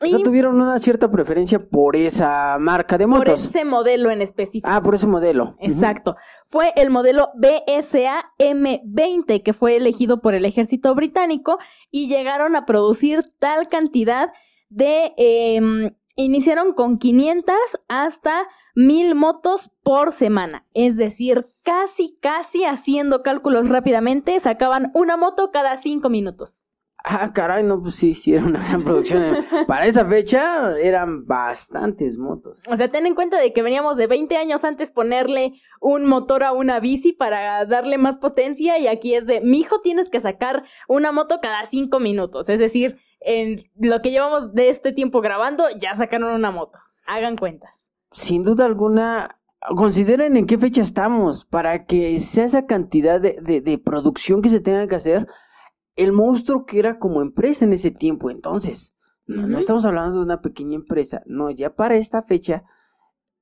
Y 0.00 0.22
tuvieron 0.22 0.60
una 0.60 0.78
cierta 0.78 1.10
preferencia 1.10 1.58
por 1.58 1.96
esa 1.96 2.56
marca 2.60 2.96
de 2.96 3.06
motos. 3.06 3.24
Por 3.24 3.34
ese 3.34 3.64
modelo 3.64 4.10
en 4.10 4.22
específico. 4.22 4.68
Ah, 4.70 4.80
por 4.80 4.94
ese 4.94 5.06
modelo. 5.06 5.56
Exacto. 5.58 6.16
Fue 6.50 6.72
el 6.76 6.90
modelo 6.90 7.30
BSA 7.34 8.32
M20 8.38 9.42
que 9.42 9.52
fue 9.52 9.76
elegido 9.76 10.20
por 10.20 10.34
el 10.34 10.44
ejército 10.44 10.94
británico 10.94 11.58
y 11.90 12.08
llegaron 12.08 12.54
a 12.54 12.64
producir 12.66 13.32
tal 13.38 13.68
cantidad 13.68 14.32
de... 14.68 15.14
Em, 15.16 15.94
iniciaron 16.14 16.74
con 16.74 16.98
500 16.98 17.56
hasta 17.88 18.48
1000 18.74 19.14
motos 19.14 19.70
por 19.82 20.12
semana. 20.12 20.66
Es 20.74 20.96
decir, 20.96 21.40
casi, 21.64 22.16
casi 22.20 22.64
haciendo 22.64 23.22
cálculos 23.22 23.68
rápidamente, 23.68 24.38
sacaban 24.40 24.90
una 24.94 25.16
moto 25.16 25.50
cada 25.52 25.76
5 25.76 26.08
minutos. 26.08 26.64
Ah, 27.04 27.32
caray, 27.32 27.62
no, 27.62 27.80
pues 27.80 27.94
sí, 27.94 28.12
sí, 28.12 28.34
era 28.34 28.44
una 28.44 28.58
gran 28.58 28.82
producción. 28.82 29.46
Para 29.66 29.86
esa 29.86 30.04
fecha 30.04 30.76
eran 30.78 31.26
bastantes 31.26 32.18
motos. 32.18 32.62
O 32.68 32.76
sea, 32.76 32.90
ten 32.90 33.06
en 33.06 33.14
cuenta 33.14 33.38
de 33.38 33.52
que 33.52 33.62
veníamos 33.62 33.96
de 33.96 34.08
20 34.08 34.36
años 34.36 34.64
antes 34.64 34.90
ponerle 34.90 35.54
un 35.80 36.06
motor 36.06 36.42
a 36.42 36.52
una 36.52 36.80
bici 36.80 37.12
para 37.12 37.64
darle 37.66 37.98
más 37.98 38.18
potencia 38.18 38.78
y 38.78 38.88
aquí 38.88 39.14
es 39.14 39.26
de, 39.26 39.40
mi 39.40 39.60
hijo 39.60 39.80
tienes 39.80 40.10
que 40.10 40.20
sacar 40.20 40.64
una 40.88 41.12
moto 41.12 41.38
cada 41.40 41.64
5 41.66 42.00
minutos. 42.00 42.48
Es 42.48 42.58
decir, 42.58 42.98
en 43.20 43.70
lo 43.78 44.02
que 44.02 44.10
llevamos 44.10 44.52
de 44.52 44.68
este 44.68 44.92
tiempo 44.92 45.20
grabando, 45.20 45.64
ya 45.80 45.94
sacaron 45.94 46.34
una 46.34 46.50
moto. 46.50 46.78
Hagan 47.06 47.36
cuentas. 47.36 47.70
Sin 48.10 48.42
duda 48.42 48.66
alguna, 48.66 49.38
consideren 49.76 50.36
en 50.36 50.46
qué 50.46 50.58
fecha 50.58 50.82
estamos 50.82 51.44
para 51.44 51.86
que 51.86 52.18
sea 52.18 52.44
esa 52.44 52.66
cantidad 52.66 53.20
de, 53.20 53.38
de, 53.40 53.60
de 53.60 53.78
producción 53.78 54.42
que 54.42 54.48
se 54.48 54.60
tenga 54.60 54.88
que 54.88 54.96
hacer 54.96 55.28
el 55.98 56.12
monstruo 56.12 56.64
que 56.64 56.78
era 56.78 56.98
como 56.98 57.20
empresa 57.20 57.64
en 57.64 57.72
ese 57.72 57.90
tiempo 57.90 58.30
entonces. 58.30 58.94
No, 59.26 59.58
estamos 59.58 59.84
hablando 59.84 60.16
de 60.16 60.24
una 60.24 60.40
pequeña 60.40 60.76
empresa, 60.76 61.22
no, 61.26 61.50
ya 61.50 61.74
para 61.74 61.96
esta 61.96 62.22
fecha 62.22 62.64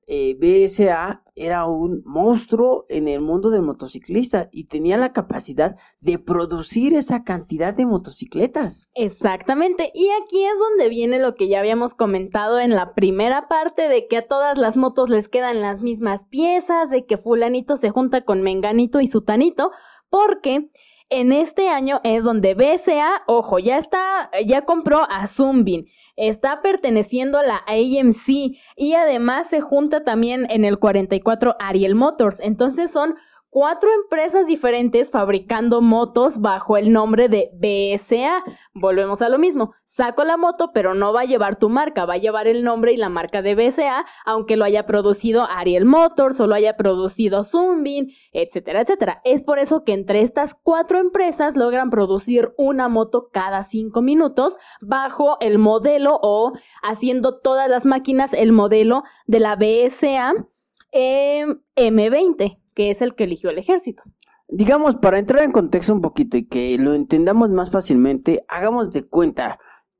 eh, 0.05 0.35
BSA 0.35 1.23
era 1.33 1.65
un 1.65 2.01
monstruo 2.03 2.85
en 2.89 3.07
el 3.07 3.21
mundo 3.21 3.51
del 3.51 3.61
motociclista 3.61 4.49
y 4.51 4.65
tenía 4.65 4.97
la 4.97 5.13
capacidad 5.13 5.77
de 6.01 6.19
producir 6.19 6.93
esa 6.93 7.23
cantidad 7.23 7.73
de 7.73 7.85
motocicletas. 7.85 8.89
Exactamente, 8.95 9.91
y 9.93 10.09
aquí 10.21 10.43
es 10.43 10.59
donde 10.59 10.89
viene 10.89 11.19
lo 11.19 11.35
que 11.35 11.47
ya 11.47 11.59
habíamos 11.59 11.93
comentado 11.93 12.59
en 12.59 12.71
la 12.71 12.93
primera 12.93 13.47
parte 13.47 13.87
de 13.87 14.07
que 14.07 14.17
a 14.17 14.27
todas 14.27 14.57
las 14.57 14.75
motos 14.75 15.09
les 15.09 15.29
quedan 15.29 15.61
las 15.61 15.81
mismas 15.81 16.25
piezas, 16.25 16.89
de 16.89 17.05
que 17.05 17.17
fulanito 17.17 17.77
se 17.77 17.91
junta 17.91 18.25
con 18.25 18.41
menganito 18.41 18.99
y 18.99 19.07
sutanito, 19.07 19.71
porque 20.09 20.69
en 21.09 21.31
este 21.31 21.69
año 21.69 22.01
es 22.03 22.23
donde 22.23 22.53
BSA, 22.53 23.23
ojo, 23.27 23.59
ya 23.59 23.77
está, 23.77 24.29
ya 24.45 24.63
compró 24.63 25.05
a 25.09 25.27
Zumbin, 25.27 25.87
está 26.15 26.61
perteneciendo 26.61 27.37
a 27.37 27.43
la 27.43 27.63
AMC 27.67 28.57
y 28.75 28.93
además 28.93 29.49
se 29.49 29.61
junta 29.61 30.03
también 30.03 30.47
en 30.49 30.65
el 30.65 30.79
44 30.79 31.55
Ariel 31.59 31.95
Motors. 31.95 32.39
Entonces 32.39 32.91
son 32.91 33.15
cuatro 33.57 33.89
empresas 33.91 34.45
diferentes 34.45 35.09
fabricando 35.09 35.81
motos 35.81 36.39
bajo 36.39 36.77
el 36.77 36.93
nombre 36.93 37.27
de 37.27 37.49
BSA. 37.53 38.43
Volvemos 38.75 39.23
a 39.23 39.29
lo 39.29 39.39
mismo. 39.39 39.73
Saco 39.85 40.23
la 40.23 40.37
moto, 40.37 40.69
pero 40.75 40.93
no 40.93 41.11
va 41.11 41.21
a 41.21 41.25
llevar 41.25 41.57
tu 41.57 41.67
marca, 41.67 42.05
va 42.05 42.13
a 42.13 42.17
llevar 42.19 42.47
el 42.47 42.63
nombre 42.63 42.93
y 42.93 42.97
la 42.97 43.09
marca 43.09 43.41
de 43.41 43.55
BSA, 43.55 44.05
aunque 44.25 44.57
lo 44.57 44.63
haya 44.63 44.85
producido 44.85 45.41
Ariel 45.49 45.85
Motors 45.85 46.39
o 46.39 46.45
lo 46.45 46.53
haya 46.53 46.77
producido 46.77 47.43
Sunbeam, 47.43 48.09
etcétera, 48.31 48.81
etcétera. 48.81 49.21
Es 49.23 49.41
por 49.41 49.57
eso 49.57 49.83
que 49.83 49.93
entre 49.93 50.21
estas 50.21 50.53
cuatro 50.53 50.99
empresas 50.99 51.57
logran 51.57 51.89
producir 51.89 52.53
una 52.59 52.89
moto 52.89 53.29
cada 53.33 53.63
cinco 53.63 54.03
minutos 54.03 54.59
bajo 54.81 55.37
el 55.39 55.57
modelo 55.57 56.19
o 56.21 56.53
haciendo 56.83 57.39
todas 57.39 57.67
las 57.71 57.87
máquinas 57.87 58.33
el 58.33 58.51
modelo 58.51 59.03
de 59.25 59.39
la 59.39 59.55
BSA 59.55 60.45
M20 60.93 62.59
que 62.77 62.91
es 62.91 63.01
el 63.01 63.15
que 63.15 63.23
eligió 63.23 63.49
el 63.49 63.57
ejército. 63.57 64.03
Digamos, 64.47 64.97
para 64.97 65.17
entrar 65.17 65.41
en 65.41 65.51
contexto 65.51 65.95
un 65.95 66.01
poquito 66.01 66.37
y 66.37 66.45
que 66.45 66.77
lo 66.77 66.93
entendamos 66.93 67.49
más 67.49 67.71
fácilmente, 67.71 68.45
hagamos 68.47 68.93
de 68.93 69.01
cuenta 69.01 69.57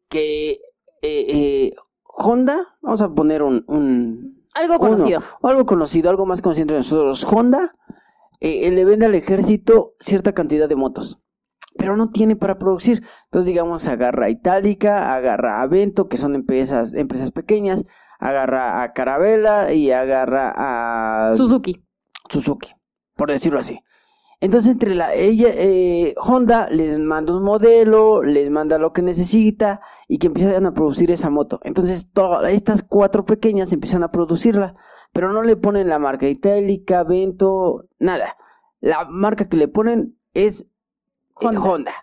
que 0.10 0.52
eh, 1.02 1.26
eh, 1.28 1.72
Honda, 2.04 2.78
vamos 2.84 3.02
a 3.02 3.10
poner 3.10 3.42
un... 3.42 4.44
algo 4.54 4.78
conocido. 4.78 5.24
algo 5.42 5.66
conocido, 5.66 6.12
algo 6.12 6.28
más 6.28 6.44
consciente 6.44 6.76
de 6.76 6.82
nosotros. 6.82 7.26
Honda 7.26 7.74
eh, 8.42 8.70
le 8.70 8.86
vende 8.86 9.08
al 9.08 9.16
ejército 9.16 9.96
cierta 10.00 10.34
cantidad 10.34 10.70
de 10.70 10.76
motos, 10.76 11.20
pero 11.80 11.98
no 11.98 12.12
tiene 12.12 12.36
para 12.36 12.60
producir. 12.60 13.04
Entonces, 13.26 13.48
digamos, 13.48 13.88
agarra 13.88 14.28
a 14.28 14.30
Itálica, 14.30 15.16
agarra 15.16 15.58
a 15.58 15.62
Avento, 15.64 16.08
que 16.08 16.18
son 16.18 16.36
empresas, 16.36 16.94
empresas 16.94 17.32
pequeñas, 17.32 17.86
agarra 18.20 18.84
a 18.84 18.94
Carabela 18.94 19.74
y 19.74 19.90
agarra 19.90 20.54
a... 20.56 21.36
Suzuki. 21.38 21.87
Suzuki, 22.30 22.74
por 23.16 23.30
decirlo 23.30 23.60
así. 23.60 23.80
Entonces, 24.40 24.74
entre 24.74 24.94
la 24.94 25.16
ella, 25.16 25.50
eh, 25.52 26.14
Honda 26.18 26.70
les 26.70 27.00
manda 27.00 27.36
un 27.36 27.44
modelo, 27.44 28.22
les 28.22 28.52
manda 28.52 28.78
lo 28.78 28.94
que 28.94 29.02
necesita 29.02 29.82
y 30.08 30.20
que 30.20 30.28
empiezan 30.28 30.68
a 30.68 30.74
producir 30.74 31.10
esa 31.10 31.32
moto. 31.32 31.60
Entonces, 31.64 32.12
todas 32.14 32.52
estas 32.52 32.84
cuatro 32.84 33.26
pequeñas 33.26 33.74
empiezan 33.74 34.04
a 34.04 34.12
producirla, 34.12 34.76
pero 35.12 35.34
no 35.34 35.42
le 35.42 35.56
ponen 35.56 35.90
la 35.90 35.98
marca 35.98 36.28
itálica, 36.28 37.04
Vento, 37.04 37.86
nada. 37.98 38.38
La 38.80 39.06
marca 39.06 39.50
que 39.50 39.58
le 39.58 39.68
ponen 39.68 40.20
es 40.36 40.62
eh, 40.62 40.66
Honda. 41.34 41.62
Honda. 41.62 41.94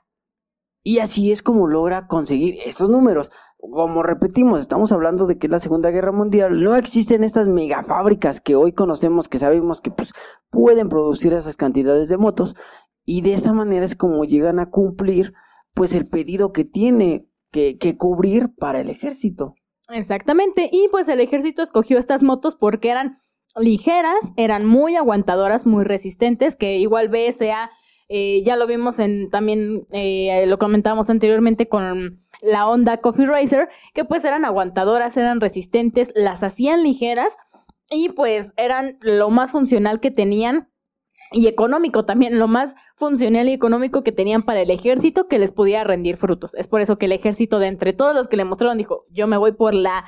Y 0.82 0.98
así 0.98 1.30
es 1.30 1.40
como 1.40 1.68
logra 1.68 2.08
conseguir 2.08 2.58
estos 2.66 2.90
números. 2.90 3.30
Como 3.70 4.02
repetimos, 4.02 4.60
estamos 4.60 4.92
hablando 4.92 5.26
de 5.26 5.38
que 5.38 5.48
la 5.48 5.58
Segunda 5.58 5.90
Guerra 5.90 6.12
Mundial. 6.12 6.62
No 6.62 6.76
existen 6.76 7.24
estas 7.24 7.48
megafábricas 7.48 8.40
que 8.40 8.56
hoy 8.56 8.72
conocemos, 8.72 9.28
que 9.28 9.38
sabemos 9.38 9.80
que 9.80 9.90
pues, 9.90 10.12
pueden 10.50 10.88
producir 10.88 11.32
esas 11.32 11.56
cantidades 11.56 12.08
de 12.08 12.18
motos. 12.18 12.56
Y 13.06 13.22
de 13.22 13.32
esta 13.32 13.52
manera 13.52 13.86
es 13.86 13.96
como 13.96 14.24
llegan 14.24 14.58
a 14.58 14.70
cumplir 14.70 15.32
pues 15.72 15.94
el 15.94 16.06
pedido 16.06 16.52
que 16.52 16.64
tiene 16.64 17.26
que, 17.50 17.78
que 17.78 17.96
cubrir 17.96 18.50
para 18.56 18.80
el 18.80 18.90
ejército. 18.90 19.54
Exactamente, 19.88 20.70
y 20.72 20.88
pues 20.90 21.08
el 21.08 21.20
ejército 21.20 21.62
escogió 21.62 21.98
estas 21.98 22.22
motos 22.22 22.56
porque 22.56 22.90
eran 22.90 23.18
ligeras, 23.56 24.32
eran 24.36 24.64
muy 24.64 24.96
aguantadoras, 24.96 25.66
muy 25.66 25.84
resistentes, 25.84 26.56
que 26.56 26.78
igual 26.78 27.08
BSA, 27.08 27.70
eh, 28.08 28.42
ya 28.44 28.56
lo 28.56 28.66
vimos 28.66 28.98
en 28.98 29.30
también, 29.30 29.86
eh, 29.90 30.44
lo 30.46 30.58
comentábamos 30.58 31.10
anteriormente 31.10 31.68
con 31.68 32.20
la 32.44 32.68
Honda 32.68 32.98
Coffee 32.98 33.26
Racer, 33.26 33.68
que 33.94 34.04
pues 34.04 34.24
eran 34.24 34.44
aguantadoras, 34.44 35.16
eran 35.16 35.40
resistentes, 35.40 36.12
las 36.14 36.42
hacían 36.42 36.82
ligeras 36.82 37.36
y 37.90 38.10
pues 38.10 38.52
eran 38.56 38.98
lo 39.00 39.30
más 39.30 39.52
funcional 39.52 40.00
que 40.00 40.10
tenían 40.10 40.68
y 41.32 41.46
económico 41.46 42.04
también, 42.04 42.38
lo 42.38 42.48
más 42.48 42.74
funcional 42.96 43.48
y 43.48 43.52
económico 43.52 44.02
que 44.02 44.12
tenían 44.12 44.42
para 44.42 44.60
el 44.60 44.70
ejército 44.70 45.26
que 45.26 45.38
les 45.38 45.52
podía 45.52 45.84
rendir 45.84 46.16
frutos. 46.16 46.54
Es 46.54 46.68
por 46.68 46.80
eso 46.80 46.98
que 46.98 47.06
el 47.06 47.12
ejército 47.12 47.58
de 47.58 47.68
entre 47.68 47.92
todos 47.92 48.14
los 48.14 48.28
que 48.28 48.36
le 48.36 48.44
mostraron 48.44 48.78
dijo, 48.78 49.04
yo 49.10 49.26
me 49.26 49.36
voy 49.36 49.52
por 49.52 49.74
la 49.74 50.04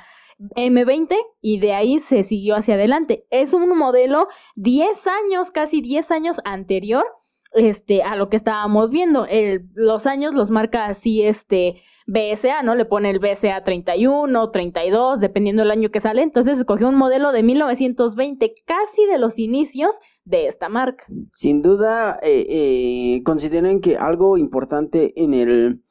M20 0.55 1.15
y 1.41 1.59
de 1.59 1.73
ahí 1.73 1.99
se 1.99 2.23
siguió 2.23 2.55
hacia 2.55 2.75
adelante. 2.75 3.25
Es 3.31 3.53
un 3.53 3.75
modelo 3.75 4.27
10 4.55 5.07
años, 5.07 5.51
casi 5.51 5.81
10 5.81 6.11
años 6.11 6.37
anterior 6.45 7.05
este, 7.53 8.03
a 8.03 8.15
lo 8.15 8.29
que 8.29 8.37
estábamos 8.37 8.91
viendo. 8.91 9.25
El, 9.25 9.69
los 9.73 10.05
años 10.05 10.33
los 10.35 10.51
marca 10.51 10.85
así 10.85 11.23
este 11.23 11.81
BSA, 12.07 12.63
¿no? 12.63 12.73
Le 12.75 12.85
pone 12.85 13.09
el 13.11 13.19
BSA 13.19 13.63
31, 13.63 14.49
32, 14.49 15.19
dependiendo 15.19 15.61
del 15.61 15.71
año 15.71 15.89
que 15.91 15.99
sale. 15.99 16.21
Entonces 16.23 16.57
escogió 16.57 16.87
un 16.87 16.95
modelo 16.95 17.31
de 17.33 17.43
1920, 17.43 18.53
casi 18.65 19.05
de 19.05 19.17
los 19.17 19.37
inicios 19.37 19.91
de 20.23 20.47
esta 20.47 20.69
marca. 20.69 21.03
Sin 21.33 21.61
duda, 21.61 22.17
eh, 22.23 22.45
eh, 22.49 23.23
consideren 23.23 23.81
que 23.81 23.97
algo 23.97 24.37
importante 24.37 25.13
en 25.21 25.33
el, 25.33 25.83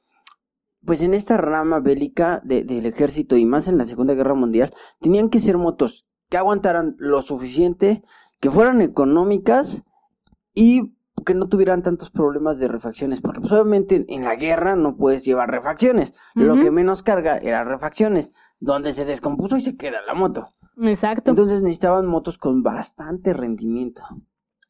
pues 0.84 1.02
en 1.02 1.12
esta 1.14 1.36
rama 1.36 1.80
bélica 1.80 2.40
de- 2.44 2.64
del 2.64 2.86
ejército 2.86 3.36
y 3.36 3.44
más 3.44 3.68
en 3.68 3.76
la 3.76 3.84
Segunda 3.84 4.14
Guerra 4.14 4.34
Mundial, 4.34 4.72
tenían 5.00 5.28
que 5.30 5.38
ser 5.38 5.58
motos 5.58 6.06
que 6.30 6.38
aguantaran 6.38 6.96
lo 6.98 7.20
suficiente, 7.22 8.02
que 8.40 8.50
fueran 8.50 8.80
económicas 8.80 9.82
y 10.54 10.95
que 11.26 11.34
no 11.34 11.48
tuvieran 11.48 11.82
tantos 11.82 12.10
problemas 12.10 12.58
de 12.58 12.68
refacciones, 12.68 13.20
porque 13.20 13.40
pues 13.40 13.52
obviamente 13.52 14.06
en 14.08 14.24
la 14.24 14.36
guerra 14.36 14.76
no 14.76 14.96
puedes 14.96 15.26
llevar 15.26 15.50
refacciones, 15.50 16.14
lo 16.34 16.54
que 16.54 16.70
menos 16.70 17.02
carga 17.02 17.36
era 17.36 17.64
refacciones, 17.64 18.32
donde 18.60 18.92
se 18.92 19.04
descompuso 19.04 19.58
y 19.58 19.60
se 19.60 19.76
queda 19.76 20.00
la 20.06 20.14
moto. 20.14 20.54
Exacto. 20.80 21.30
Entonces 21.30 21.62
necesitaban 21.62 22.06
motos 22.06 22.38
con 22.38 22.62
bastante 22.62 23.34
rendimiento. 23.34 24.02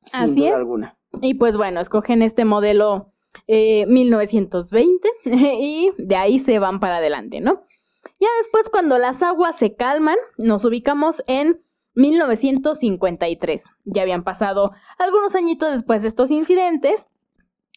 Sin 0.05 0.21
Así 0.21 0.35
duda 0.41 0.49
es. 0.49 0.55
alguna. 0.55 0.99
Y 1.21 1.35
pues 1.35 1.57
bueno, 1.57 1.81
escogen 1.81 2.23
este 2.23 2.45
modelo 2.45 3.13
eh, 3.47 3.87
1920 3.87 5.09
y 5.25 5.93
de 5.99 6.17
ahí 6.17 6.39
se 6.39 6.59
van 6.59 6.81
para 6.81 6.97
adelante, 6.97 7.41
¿no? 7.41 7.63
Ya 8.19 8.29
después 8.39 8.69
cuando 8.71 8.99
las 8.99 9.23
aguas 9.23 9.57
se 9.57 9.75
calman, 9.75 10.17
nos 10.39 10.65
ubicamos 10.65 11.23
en 11.27 11.61
1953. 11.97 13.65
Ya 13.85 14.03
habían 14.03 14.23
pasado 14.23 14.71
algunos 14.99 15.35
añitos 15.35 15.73
después 15.73 16.03
de 16.03 16.09
estos 16.09 16.31
incidentes 16.31 17.05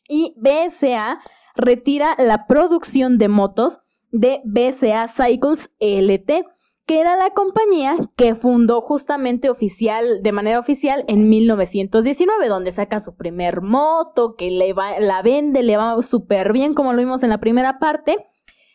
y 0.07 0.35
BSA 0.37 1.19
retira 1.55 2.15
la 2.17 2.45
producción 2.45 3.17
de 3.17 3.27
motos 3.29 3.79
de 4.11 4.41
BSA 4.43 5.07
Cycles 5.07 5.71
LT, 5.79 6.45
que 6.85 6.99
era 6.99 7.15
la 7.15 7.29
compañía 7.31 7.95
que 8.15 8.33
fundó 8.35 8.81
justamente 8.81 9.49
oficial, 9.49 10.23
de 10.23 10.31
manera 10.31 10.59
oficial 10.59 11.05
en 11.07 11.29
1919, 11.29 12.47
donde 12.47 12.71
saca 12.71 12.99
su 12.99 13.15
primer 13.15 13.61
moto, 13.61 14.35
que 14.35 14.49
le 14.49 14.73
va, 14.73 14.99
la 14.99 15.21
vende, 15.21 15.61
le 15.61 15.77
va 15.77 16.01
súper 16.01 16.51
bien, 16.51 16.73
como 16.73 16.93
lo 16.93 16.99
vimos 16.99 17.21
en 17.21 17.29
la 17.29 17.39
primera 17.39 17.77
parte, 17.77 18.17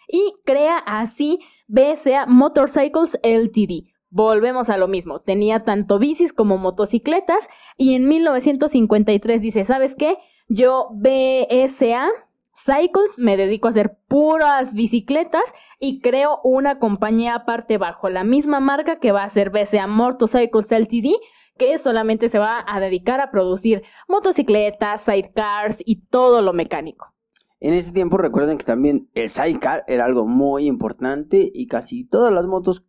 y 0.06 0.32
crea 0.44 0.78
así 0.78 1.40
BSA 1.66 2.26
Motorcycles 2.26 3.18
LTD. 3.24 3.93
Volvemos 4.16 4.70
a 4.70 4.76
lo 4.76 4.86
mismo, 4.86 5.18
tenía 5.18 5.64
tanto 5.64 5.98
bicis 5.98 6.32
como 6.32 6.56
motocicletas, 6.56 7.48
y 7.76 7.96
en 7.96 8.06
1953 8.06 9.42
dice, 9.42 9.64
¿sabes 9.64 9.96
qué? 9.96 10.18
Yo 10.46 10.86
BSA 10.92 12.10
Cycles 12.54 13.18
me 13.18 13.36
dedico 13.36 13.66
a 13.66 13.70
hacer 13.70 13.98
puras 14.06 14.72
bicicletas 14.74 15.42
y 15.80 16.00
creo 16.00 16.38
una 16.44 16.78
compañía 16.78 17.34
aparte 17.34 17.76
bajo 17.76 18.08
la 18.08 18.22
misma 18.22 18.60
marca 18.60 19.00
que 19.00 19.10
va 19.10 19.24
a 19.24 19.30
ser 19.30 19.50
BSA 19.50 19.88
Motorcycles 19.88 20.70
LTD, 20.70 21.16
que 21.58 21.76
solamente 21.78 22.28
se 22.28 22.38
va 22.38 22.64
a 22.68 22.78
dedicar 22.78 23.20
a 23.20 23.32
producir 23.32 23.82
motocicletas, 24.06 25.02
sidecars 25.02 25.82
y 25.84 26.06
todo 26.06 26.40
lo 26.40 26.52
mecánico. 26.52 27.12
En 27.58 27.74
ese 27.74 27.90
tiempo 27.90 28.16
recuerden 28.16 28.58
que 28.58 28.64
también 28.64 29.08
el 29.14 29.28
sidecar 29.28 29.82
era 29.88 30.04
algo 30.04 30.24
muy 30.24 30.68
importante 30.68 31.50
y 31.52 31.66
casi 31.66 32.04
todas 32.04 32.32
las 32.32 32.46
motos 32.46 32.84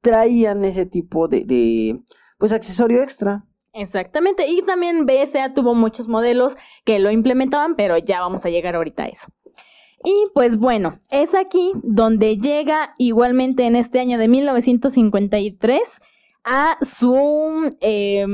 traían 0.00 0.64
ese 0.64 0.86
tipo 0.86 1.28
de, 1.28 1.44
de 1.44 2.00
pues 2.38 2.52
accesorio 2.52 3.02
extra. 3.02 3.44
Exactamente, 3.72 4.46
y 4.48 4.62
también 4.62 5.06
BSA 5.06 5.54
tuvo 5.54 5.74
muchos 5.74 6.08
modelos 6.08 6.56
que 6.84 6.98
lo 6.98 7.10
implementaban, 7.10 7.76
pero 7.76 7.96
ya 7.98 8.20
vamos 8.20 8.44
a 8.44 8.48
llegar 8.48 8.74
ahorita 8.74 9.04
a 9.04 9.06
eso. 9.06 9.28
Y 10.04 10.26
pues 10.32 10.56
bueno, 10.56 11.00
es 11.10 11.34
aquí 11.34 11.72
donde 11.82 12.38
llega 12.38 12.94
igualmente 12.98 13.64
en 13.64 13.76
este 13.76 14.00
año 14.00 14.18
de 14.18 14.28
1953 14.28 16.00
a 16.50 16.78
su, 16.80 17.76
eh, 17.82 18.24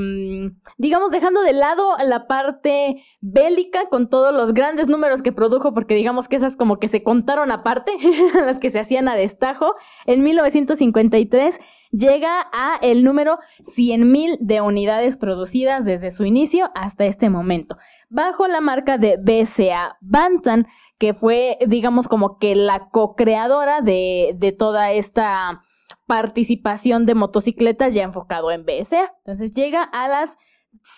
digamos, 0.79 1.11
dejando 1.11 1.43
de 1.43 1.53
lado 1.53 1.97
la 1.99 2.29
parte 2.29 3.03
bélica 3.21 3.89
con 3.89 4.09
todos 4.09 4.33
los 4.33 4.55
grandes 4.55 4.87
números 4.87 5.21
que 5.21 5.33
produjo, 5.33 5.75
porque 5.75 5.97
digamos 5.97 6.29
que 6.29 6.37
esas 6.37 6.57
como 6.57 6.79
que 6.79 6.87
se 6.87 7.03
contaron 7.03 7.51
aparte, 7.51 7.93
las 8.35 8.61
que 8.61 8.71
se 8.71 8.79
hacían 8.79 9.09
a 9.09 9.17
destajo. 9.17 9.75
En 10.07 10.23
1953 10.23 11.59
llega 11.91 12.47
a 12.53 12.79
el 12.83 13.03
número 13.03 13.41
100.000 13.77 14.39
de 14.39 14.61
unidades 14.61 15.17
producidas 15.17 15.85
desde 15.85 16.13
su 16.13 16.25
inicio 16.25 16.71
hasta 16.77 17.07
este 17.07 17.31
momento, 17.31 17.77
bajo 18.11 18.47
la 18.47 18.61
marca 18.61 18.97
de 18.97 19.17
BCA 19.17 19.99
Bantam, 20.01 20.67
que 20.99 21.15
fue, 21.15 21.59
digamos, 21.67 22.07
como 22.07 22.39
que 22.39 22.55
la 22.55 22.91
co-creadora 22.91 23.81
de, 23.81 24.37
de 24.37 24.53
toda 24.53 24.93
esta 24.93 25.65
participación 26.07 27.07
de 27.07 27.15
motocicletas 27.15 27.95
ya 27.95 28.03
enfocado 28.03 28.51
en 28.51 28.65
BSA. 28.65 29.13
Entonces 29.19 29.55
llega 29.55 29.83
a 29.83 30.09
las 30.09 30.37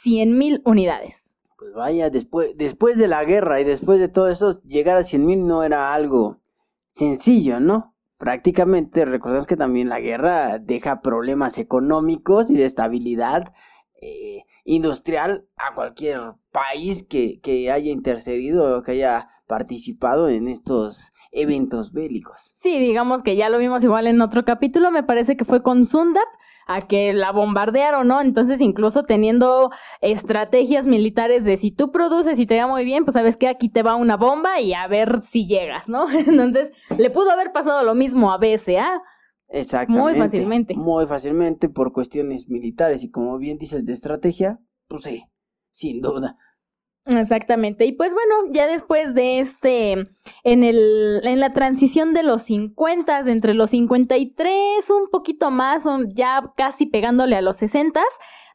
100.000 0.04 0.62
unidades. 0.64 1.36
Pues 1.58 1.72
vaya, 1.74 2.10
después, 2.10 2.56
después 2.56 2.98
de 2.98 3.08
la 3.08 3.24
guerra 3.24 3.60
y 3.60 3.64
después 3.64 4.00
de 4.00 4.08
todo 4.08 4.28
eso, 4.28 4.60
llegar 4.62 4.98
a 4.98 5.02
100.000 5.02 5.44
no 5.44 5.62
era 5.62 5.94
algo 5.94 6.40
sencillo, 6.90 7.60
¿no? 7.60 7.94
Prácticamente, 8.18 9.04
recordemos 9.04 9.46
que 9.46 9.56
también 9.56 9.88
la 9.88 10.00
guerra 10.00 10.58
deja 10.58 11.02
problemas 11.02 11.58
económicos 11.58 12.50
y 12.50 12.54
de 12.56 12.64
estabilidad 12.64 13.52
eh, 14.00 14.44
industrial 14.64 15.46
a 15.56 15.74
cualquier 15.74 16.20
país 16.50 17.02
que, 17.02 17.40
que 17.40 17.70
haya 17.70 17.90
intercedido 17.90 18.78
o 18.78 18.82
que 18.82 18.92
haya 18.92 19.28
participado 19.46 20.28
en 20.28 20.48
estos 20.48 21.12
eventos 21.36 21.92
bélicos. 21.92 22.52
Sí, 22.56 22.78
digamos 22.78 23.22
que 23.22 23.36
ya 23.36 23.48
lo 23.48 23.58
vimos 23.58 23.84
igual 23.84 24.06
en 24.06 24.20
otro 24.20 24.44
capítulo, 24.44 24.90
me 24.90 25.02
parece 25.02 25.36
que 25.36 25.44
fue 25.44 25.62
con 25.62 25.86
Sundap 25.86 26.28
a 26.66 26.88
que 26.88 27.12
la 27.12 27.30
bombardearon, 27.30 28.08
¿no? 28.08 28.20
Entonces, 28.20 28.60
incluso 28.60 29.04
teniendo 29.04 29.70
estrategias 30.00 30.86
militares 30.86 31.44
de 31.44 31.56
si 31.56 31.70
tú 31.70 31.92
produces 31.92 32.38
y 32.38 32.46
te 32.46 32.58
va 32.58 32.66
muy 32.66 32.84
bien, 32.84 33.04
pues 33.04 33.12
sabes 33.14 33.36
que 33.36 33.46
aquí 33.46 33.68
te 33.68 33.84
va 33.84 33.94
una 33.94 34.16
bomba 34.16 34.60
y 34.60 34.74
a 34.74 34.86
ver 34.88 35.22
si 35.22 35.46
llegas, 35.46 35.88
¿no? 35.88 36.10
Entonces, 36.10 36.72
le 36.98 37.10
pudo 37.10 37.30
haber 37.30 37.52
pasado 37.52 37.84
lo 37.84 37.94
mismo 37.94 38.32
a 38.32 38.38
BSA. 38.38 39.00
Exactamente. 39.48 40.02
Muy 40.02 40.14
fácilmente. 40.18 40.74
Muy 40.74 41.06
fácilmente 41.06 41.68
por 41.68 41.92
cuestiones 41.92 42.48
militares 42.48 43.04
y 43.04 43.10
como 43.10 43.38
bien 43.38 43.58
dices 43.58 43.84
de 43.84 43.92
estrategia, 43.92 44.58
pues 44.88 45.04
sí, 45.04 45.22
sin 45.70 46.00
duda. 46.00 46.36
Exactamente. 47.06 47.84
Y 47.86 47.92
pues 47.92 48.12
bueno, 48.12 48.52
ya 48.52 48.66
después 48.66 49.14
de 49.14 49.38
este, 49.38 49.92
en 50.42 50.64
el, 50.64 51.20
en 51.22 51.38
la 51.38 51.52
transición 51.52 52.12
de 52.14 52.24
los 52.24 52.42
50, 52.42 53.20
entre 53.20 53.54
los 53.54 53.70
53, 53.70 54.90
un 54.90 55.08
poquito 55.10 55.50
más, 55.52 55.84
ya 56.14 56.52
casi 56.56 56.86
pegándole 56.86 57.36
a 57.36 57.42
los 57.42 57.56
60, 57.56 58.02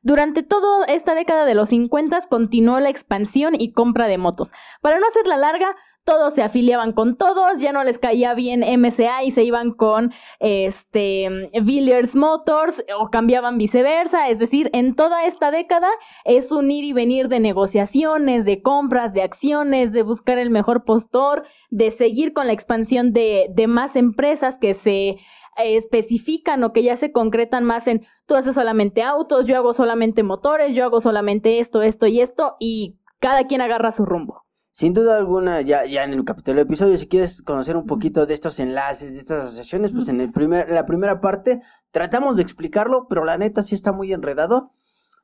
Durante 0.04 0.42
toda 0.42 0.86
esta 0.86 1.14
década 1.14 1.46
de 1.46 1.54
los 1.54 1.70
50 1.70 2.22
continuó 2.28 2.80
la 2.80 2.90
expansión 2.90 3.54
y 3.60 3.72
compra 3.72 4.08
de 4.08 4.18
motos. 4.18 4.52
Para 4.82 4.98
no 4.98 5.08
hacerla 5.08 5.38
larga, 5.38 5.76
todos 6.04 6.34
se 6.34 6.44
afiliaban 6.44 6.94
con 6.94 7.16
todos, 7.16 7.60
ya 7.60 7.72
no 7.72 7.84
les 7.84 8.00
caía 8.00 8.34
bien 8.34 8.62
MCA 8.62 9.24
y 9.24 9.32
se 9.32 9.44
iban 9.44 9.72
con 9.72 10.12
este 10.40 11.50
Villiers 11.62 12.16
Motors 12.16 12.84
o 12.98 13.10
cambiaban 13.10 13.58
viceversa, 13.58 14.30
es 14.30 14.40
decir, 14.40 14.70
en 14.74 14.96
toda 14.96 15.26
esta 15.26 15.52
década 15.52 15.90
es 16.26 16.52
un 16.52 16.72
ir 16.72 16.84
y 16.84 16.94
venir 16.94 17.28
de 17.28 17.40
negociaciones, 17.40 18.46
de 18.46 18.62
compras, 18.62 19.14
de 19.14 19.22
acciones, 19.22 19.92
de 19.92 20.04
buscar 20.04 20.38
el 20.38 20.50
mejor 20.50 20.84
postor, 20.84 21.44
de 21.70 21.92
seguir 21.92 22.34
con 22.34 22.48
la 22.48 22.54
expansión 22.54 23.14
de, 23.14 23.48
de 23.54 23.68
más 23.68 23.96
empresas 23.96 24.58
que 24.58 24.74
se 24.74 25.18
especifican 25.58 26.64
o 26.64 26.74
que 26.74 26.84
ya 26.84 26.96
se 26.96 27.12
concretan 27.12 27.64
más 27.66 27.88
en 27.88 28.06
tú 28.26 28.36
haces 28.36 28.56
solamente 28.56 29.04
autos, 29.04 29.46
yo 29.46 29.58
hago 29.58 29.74
solamente 29.74 30.24
motores, 30.24 30.74
yo 30.74 30.86
hago 30.86 31.02
solamente 31.02 31.60
esto, 31.60 31.82
esto 31.82 32.08
y 32.08 32.22
esto 32.22 32.56
y 32.60 32.98
cada 33.20 33.46
quien 33.48 33.62
agarra 33.62 33.92
su 33.92 34.06
rumbo. 34.06 34.41
Sin 34.72 34.94
duda 34.94 35.18
alguna, 35.18 35.62
ya, 35.62 35.86
ya 35.86 36.06
en 36.06 36.14
el 36.14 36.24
capítulo 36.24 36.62
episodio, 36.62 36.98
si 36.98 37.08
quieres 37.08 37.42
conocer 37.42 37.76
un 37.76 37.86
poquito 37.86 38.26
de 38.26 38.34
estos 38.34 38.58
enlaces, 38.60 39.12
de 39.12 39.20
estas 39.20 39.46
asociaciones, 39.46 39.92
pues 39.92 40.08
en 40.08 40.22
el 40.22 40.32
primer, 40.32 40.70
la 40.72 40.86
primera 40.86 41.20
parte 41.20 41.62
tratamos 41.92 42.38
de 42.38 42.44
explicarlo, 42.44 43.08
pero 43.10 43.26
la 43.26 43.38
neta 43.38 43.64
sí 43.64 43.76
está 43.76 43.92
muy 43.92 44.14
enredado. 44.14 44.72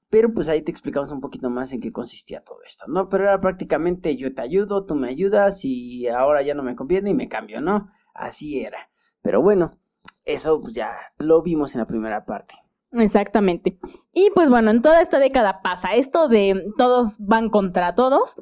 Pero 0.10 0.34
pues 0.34 0.48
ahí 0.48 0.62
te 0.62 0.72
explicamos 0.72 1.12
un 1.12 1.20
poquito 1.20 1.50
más 1.50 1.74
en 1.74 1.82
qué 1.82 1.92
consistía 1.92 2.42
todo 2.42 2.60
esto, 2.66 2.86
¿no? 2.88 3.10
Pero 3.10 3.26
era 3.26 3.42
prácticamente 3.42 4.16
yo 4.16 4.34
te 4.34 4.42
ayudo, 4.42 4.86
tú 4.86 4.96
me 4.96 5.10
ayudas 5.10 5.60
y 5.64 6.08
ahora 6.08 6.42
ya 6.44 6.54
no 6.54 6.64
me 6.64 6.76
conviene 6.76 7.10
y 7.10 7.14
me 7.14 7.28
cambio, 7.28 7.60
¿no? 7.60 7.90
Así 8.14 8.62
era. 8.62 8.90
Pero 9.22 9.42
bueno, 9.42 9.78
eso 10.24 10.62
pues, 10.62 10.74
ya 10.74 10.94
lo 11.18 11.42
vimos 11.42 11.76
en 11.76 11.80
la 11.80 11.88
primera 11.88 12.26
parte. 12.26 12.56
Exactamente. 12.92 13.78
Y 14.14 14.30
pues 14.34 14.50
bueno, 14.50 14.72
en 14.72 14.82
toda 14.82 15.02
esta 15.02 15.20
década 15.20 15.62
pasa 15.62 15.96
esto 15.96 16.30
de 16.30 16.72
todos 16.78 17.18
van 17.20 17.50
contra 17.50 17.94
todos, 17.94 18.42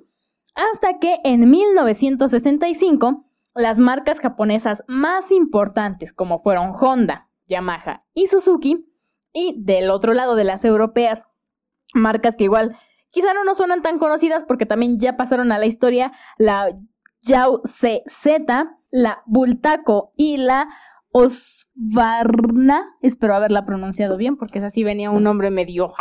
hasta 0.55 0.99
que 0.99 1.19
en 1.23 1.49
1965 1.49 3.25
las 3.53 3.79
marcas 3.79 4.19
japonesas 4.19 4.83
más 4.87 5.31
importantes 5.31 6.13
como 6.13 6.41
fueron 6.41 6.71
Honda, 6.79 7.29
Yamaha 7.47 8.03
y 8.13 8.27
Suzuki, 8.27 8.89
y 9.33 9.53
del 9.57 9.89
otro 9.89 10.13
lado 10.13 10.35
de 10.35 10.45
las 10.45 10.63
europeas, 10.63 11.27
marcas 11.93 12.35
que 12.37 12.45
igual 12.45 12.77
quizá 13.09 13.33
no 13.33 13.43
nos 13.43 13.57
suenan 13.57 13.81
tan 13.81 13.99
conocidas 13.99 14.45
porque 14.45 14.65
también 14.65 14.97
ya 14.97 15.17
pasaron 15.17 15.51
a 15.51 15.59
la 15.59 15.65
historia, 15.65 16.13
la 16.37 16.73
Yao 17.21 17.61
CZ, 17.63 18.25
la 18.91 19.23
Bultaco 19.25 20.13
y 20.15 20.37
la 20.37 20.69
Osvarna, 21.11 22.85
espero 23.01 23.35
haberla 23.35 23.65
pronunciado 23.65 24.17
bien, 24.17 24.37
porque 24.37 24.59
es 24.59 24.65
así 24.65 24.83
venía 24.83 25.11
un 25.11 25.23
nombre 25.23 25.49
medio 25.49 25.93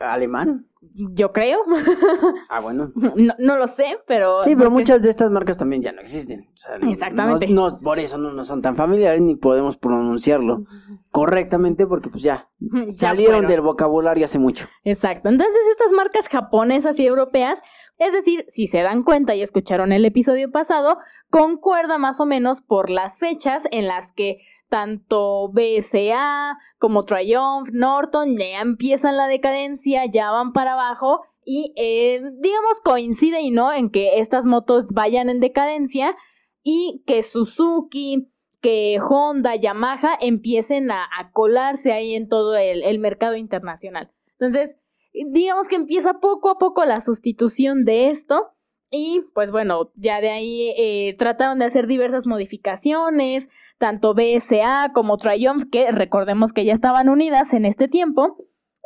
¿Alemán? 0.00 0.66
Yo 0.92 1.32
creo. 1.32 1.60
Ah, 2.48 2.60
bueno. 2.60 2.92
No, 2.94 3.56
lo 3.56 3.66
sé, 3.66 3.98
pero... 4.06 4.44
Sí, 4.44 4.54
pero 4.54 4.70
muchas 4.70 5.02
de 5.02 5.10
estas 5.10 5.30
marcas 5.30 5.56
también 5.56 5.82
ya 5.82 5.92
no 5.92 6.00
existen. 6.00 6.48
Exactamente. 6.88 7.48
No, 7.48 7.80
por 7.80 7.98
eso 7.98 8.16
no 8.18 8.32
nos 8.32 8.46
son 8.46 8.62
tan 8.62 8.76
familiares 8.76 9.20
ni 9.20 9.34
podemos 9.34 9.76
pronunciarlo 9.76 10.64
correctamente 11.10 11.86
porque 11.86 12.10
pues 12.10 12.22
ya, 12.22 12.48
salieron 12.90 13.46
del 13.46 13.60
vocabulario 13.60 14.24
hace 14.24 14.38
mucho. 14.38 14.66
Exacto. 14.84 15.28
Entonces 15.28 15.60
estas 15.72 15.92
marcas 15.92 16.28
japonesas 16.28 16.98
y 17.00 17.06
europeas 17.06 17.60
es 17.98 18.12
decir, 18.12 18.44
si 18.48 18.66
se 18.66 18.82
dan 18.82 19.04
cuenta 19.04 19.34
y 19.34 19.42
escucharon 19.42 19.92
el 19.92 20.04
episodio 20.04 20.50
pasado, 20.50 20.98
concuerda 21.30 21.96
más 21.96 22.18
o 22.18 22.26
menos 22.26 22.60
por 22.60 22.90
las 22.90 23.18
fechas 23.18 23.64
en 23.70 23.86
las 23.86 24.12
que 24.12 24.38
tanto 24.74 25.52
BSA 25.52 26.58
como 26.78 27.04
Triumph, 27.04 27.68
Norton 27.72 28.36
ya 28.36 28.60
empiezan 28.60 29.16
la 29.16 29.28
decadencia, 29.28 30.04
ya 30.06 30.32
van 30.32 30.52
para 30.52 30.72
abajo 30.72 31.20
y 31.44 31.72
eh, 31.76 32.20
digamos 32.40 32.80
coincide 32.82 33.38
no 33.52 33.72
en 33.72 33.88
que 33.88 34.18
estas 34.18 34.44
motos 34.44 34.86
vayan 34.92 35.28
en 35.28 35.38
decadencia 35.38 36.16
y 36.64 37.04
que 37.06 37.22
Suzuki, 37.22 38.32
que 38.60 38.98
Honda, 39.00 39.54
Yamaha 39.54 40.18
empiecen 40.20 40.90
a, 40.90 41.06
colarse 41.32 41.92
ahí 41.92 42.16
en 42.16 42.28
todo 42.28 42.56
el 42.56 42.98
mercado 42.98 43.36
internacional. 43.36 44.10
Entonces, 44.40 44.74
digamos 45.12 45.68
que 45.68 45.76
empieza 45.76 46.14
poco 46.14 46.50
a 46.50 46.58
poco 46.58 46.84
la 46.84 47.00
sustitución 47.00 47.84
de 47.84 48.10
esto. 48.10 48.50
Y 48.90 49.22
pues 49.34 49.52
bueno, 49.52 49.92
ya 49.94 50.20
de 50.20 50.30
ahí 50.30 50.74
eh, 50.76 51.14
trataron 51.16 51.60
de 51.60 51.64
hacer 51.64 51.86
diversas 51.86 52.26
modificaciones, 52.26 53.48
tanto 53.78 54.14
BSA 54.14 54.92
como 54.94 55.16
Triumph, 55.16 55.64
que 55.70 55.90
recordemos 55.90 56.52
que 56.52 56.64
ya 56.64 56.72
estaban 56.72 57.08
unidas 57.08 57.52
en 57.52 57.64
este 57.64 57.88
tiempo. 57.88 58.36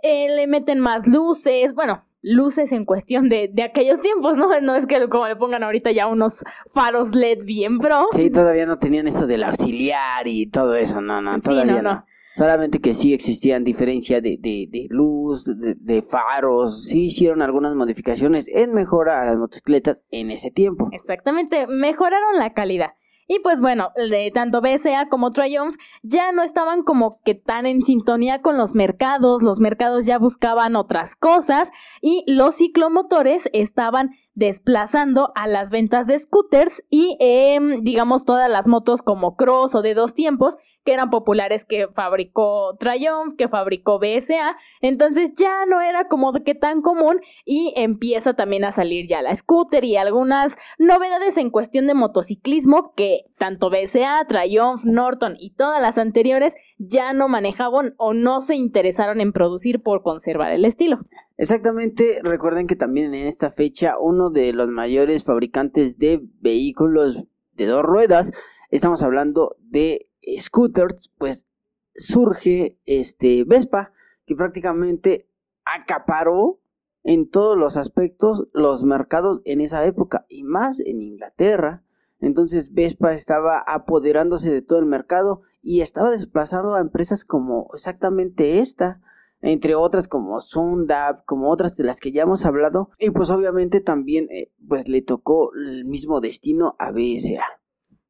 Eh, 0.03 0.29
le 0.35 0.47
meten 0.47 0.79
más 0.81 1.07
luces, 1.07 1.75
bueno, 1.75 2.05
luces 2.23 2.73
en 2.73 2.85
cuestión 2.85 3.29
de, 3.29 3.51
de, 3.53 3.63
aquellos 3.63 4.01
tiempos, 4.01 4.37
¿no? 4.37 4.49
No 4.61 4.75
es 4.75 4.87
que 4.87 5.09
como 5.09 5.27
le 5.27 5.37
pongan 5.37 5.63
ahorita 5.63 5.91
ya 5.93 6.07
unos 6.07 6.45
faros 6.73 7.15
LED 7.15 7.45
bien 7.45 7.79
pro. 7.79 8.07
Sí, 8.13 8.31
todavía 8.31 8.67
no 8.67 8.79
tenían 8.79 9.09
eso 9.09 9.27
del 9.27 9.45
auxiliar 9.45 10.27
y 10.27 10.49
todo 10.49 10.75
eso, 10.75 11.01
no, 11.01 11.21
no, 11.21 11.41
todavía 11.41 11.83
no. 11.83 12.05
Solamente 12.35 12.81
que 12.81 12.95
sí 12.95 13.13
existían 13.15 13.65
diferencia 13.65 14.21
de, 14.21 14.37
de, 14.39 14.69
de 14.71 14.87
luz, 14.91 15.45
de, 15.45 15.75
de, 15.75 16.03
faros, 16.03 16.85
sí 16.85 17.07
hicieron 17.07 17.43
algunas 17.43 17.75
modificaciones 17.75 18.47
en 18.47 18.75
mejora 18.75 19.23
a 19.23 19.25
las 19.25 19.39
motocicletas 19.39 19.99
en 20.13 20.31
ese 20.31 20.53
tiempo. 20.53 20.89
Exactamente, 20.93 21.67
mejoraron 21.67 22.39
la 22.39 22.53
calidad. 22.55 22.91
Y 23.31 23.41
pues 23.41 23.61
bueno, 23.61 23.93
tanto 24.33 24.63
BSA 24.63 25.11
como 25.11 25.33
Triumph 25.33 25.77
ya 26.03 26.33
no 26.33 26.43
estaban 26.43 26.83
como 26.83 27.11
que 27.27 27.35
tan 27.35 27.67
en 27.67 27.83
sintonía 27.83 28.41
con 28.41 28.57
los 28.57 28.75
mercados, 28.75 29.43
los 29.43 29.59
mercados 29.61 30.07
ya 30.07 30.19
buscaban 30.19 30.77
otras 30.77 31.15
cosas 31.15 31.69
y 32.01 32.25
los 32.27 32.57
ciclomotores 32.57 33.51
estaban 33.53 34.13
desplazando 34.33 35.31
a 35.35 35.47
las 35.47 35.71
ventas 35.71 36.07
de 36.07 36.19
scooters 36.19 36.83
y 36.89 37.19
em, 37.21 37.83
digamos 37.83 38.25
todas 38.25 38.49
las 38.49 38.67
motos 38.67 39.03
como 39.03 39.37
cross 39.37 39.75
o 39.75 39.83
de 39.83 39.93
dos 39.93 40.15
tiempos 40.15 40.57
que 40.89 40.95
eran 40.95 41.11
populares 41.11 41.67
que 41.67 41.87
fabricó 41.89 42.75
Triumph, 42.81 43.37
que 43.37 43.47
fabricó 43.47 43.99
BSA, 43.99 44.57
entonces 44.81 45.35
ya 45.35 45.67
no 45.67 45.83
era 45.83 46.09
como 46.09 46.33
que 46.33 46.55
tan 46.55 46.81
común 46.81 47.21
y 47.45 47.75
empieza 47.77 48.33
también 48.33 48.65
a 48.65 48.73
salir 48.73 49.07
ya 49.07 49.21
la 49.21 49.37
scooter 49.37 49.85
y 49.85 49.99
algunas 49.99 50.57
novedades 50.79 51.37
en 51.37 51.51
cuestión 51.51 51.89
de 51.89 51.93
motociclismo 51.93 52.95
que 52.97 53.27
tanto 53.37 53.69
BSA, 53.69 54.25
Triumph, 54.29 54.87
Norton 54.87 55.37
y 55.39 55.53
todas 55.53 55.83
las 55.83 55.99
anteriores 55.99 56.55
ya 56.79 57.13
no 57.13 57.29
manejaban 57.29 57.93
o 57.99 58.15
no 58.15 58.41
se 58.41 58.55
interesaron 58.55 59.21
en 59.21 59.35
producir 59.35 59.83
por 59.83 60.03
conservar 60.03 60.53
el 60.53 60.65
estilo. 60.65 61.01
Exactamente, 61.37 62.21
recuerden 62.23 62.67
que 62.67 62.77
también 62.77 63.15
en 63.15 63.27
esta 63.27 63.51
fecha 63.51 63.99
uno 64.01 64.31
de 64.31 64.55
los 64.55 64.69
mayores 64.69 65.23
fabricantes 65.23 65.99
de 65.99 66.23
vehículos 66.41 67.25
de 67.53 67.67
dos 67.67 67.83
ruedas, 67.83 68.33
estamos 68.71 69.03
hablando 69.03 69.55
de 69.61 70.08
scooters, 70.41 71.11
pues 71.19 71.47
surge 71.95 72.79
este 72.87 73.45
Vespa, 73.45 73.93
que 74.27 74.35
prácticamente 74.35 75.29
acaparó 75.65 76.61
en 77.05 77.31
todos 77.31 77.57
los 77.57 77.77
aspectos 77.77 78.49
los 78.53 78.85
mercados 78.85 79.41
en 79.45 79.61
esa 79.61 79.85
época 79.87 80.27
y 80.29 80.45
más 80.45 80.81
en 80.81 81.03
Inglaterra. 81.03 81.83
Entonces 82.21 82.75
Vespa 82.75 83.15
estaba 83.15 83.61
apoderándose 83.61 84.51
de 84.51 84.63
todo 84.63 84.79
el 84.79 84.87
mercado 84.87 85.43
y 85.63 85.81
estaba 85.81 86.11
desplazando 86.11 86.75
a 86.75 86.81
empresas 86.81 87.25
como 87.25 87.71
exactamente 87.73 88.59
esta, 88.59 89.01
entre 89.41 89.75
otras 89.75 90.09
como 90.09 90.41
Sundab, 90.41 91.25
como 91.25 91.51
otras 91.51 91.77
de 91.77 91.85
las 91.85 92.01
que 92.01 92.13
ya 92.13 92.23
hemos 92.23 92.45
hablado, 92.45 92.91
y 92.99 93.11
pues 93.11 93.31
obviamente 93.31 93.81
también 93.81 94.29
eh, 94.31 94.53
pues 94.67 94.89
le 94.89 95.03
tocó 95.03 95.53
el 95.55 95.85
mismo 95.85 96.21
destino 96.21 96.75
a 96.79 96.91
BSA. 96.91 97.58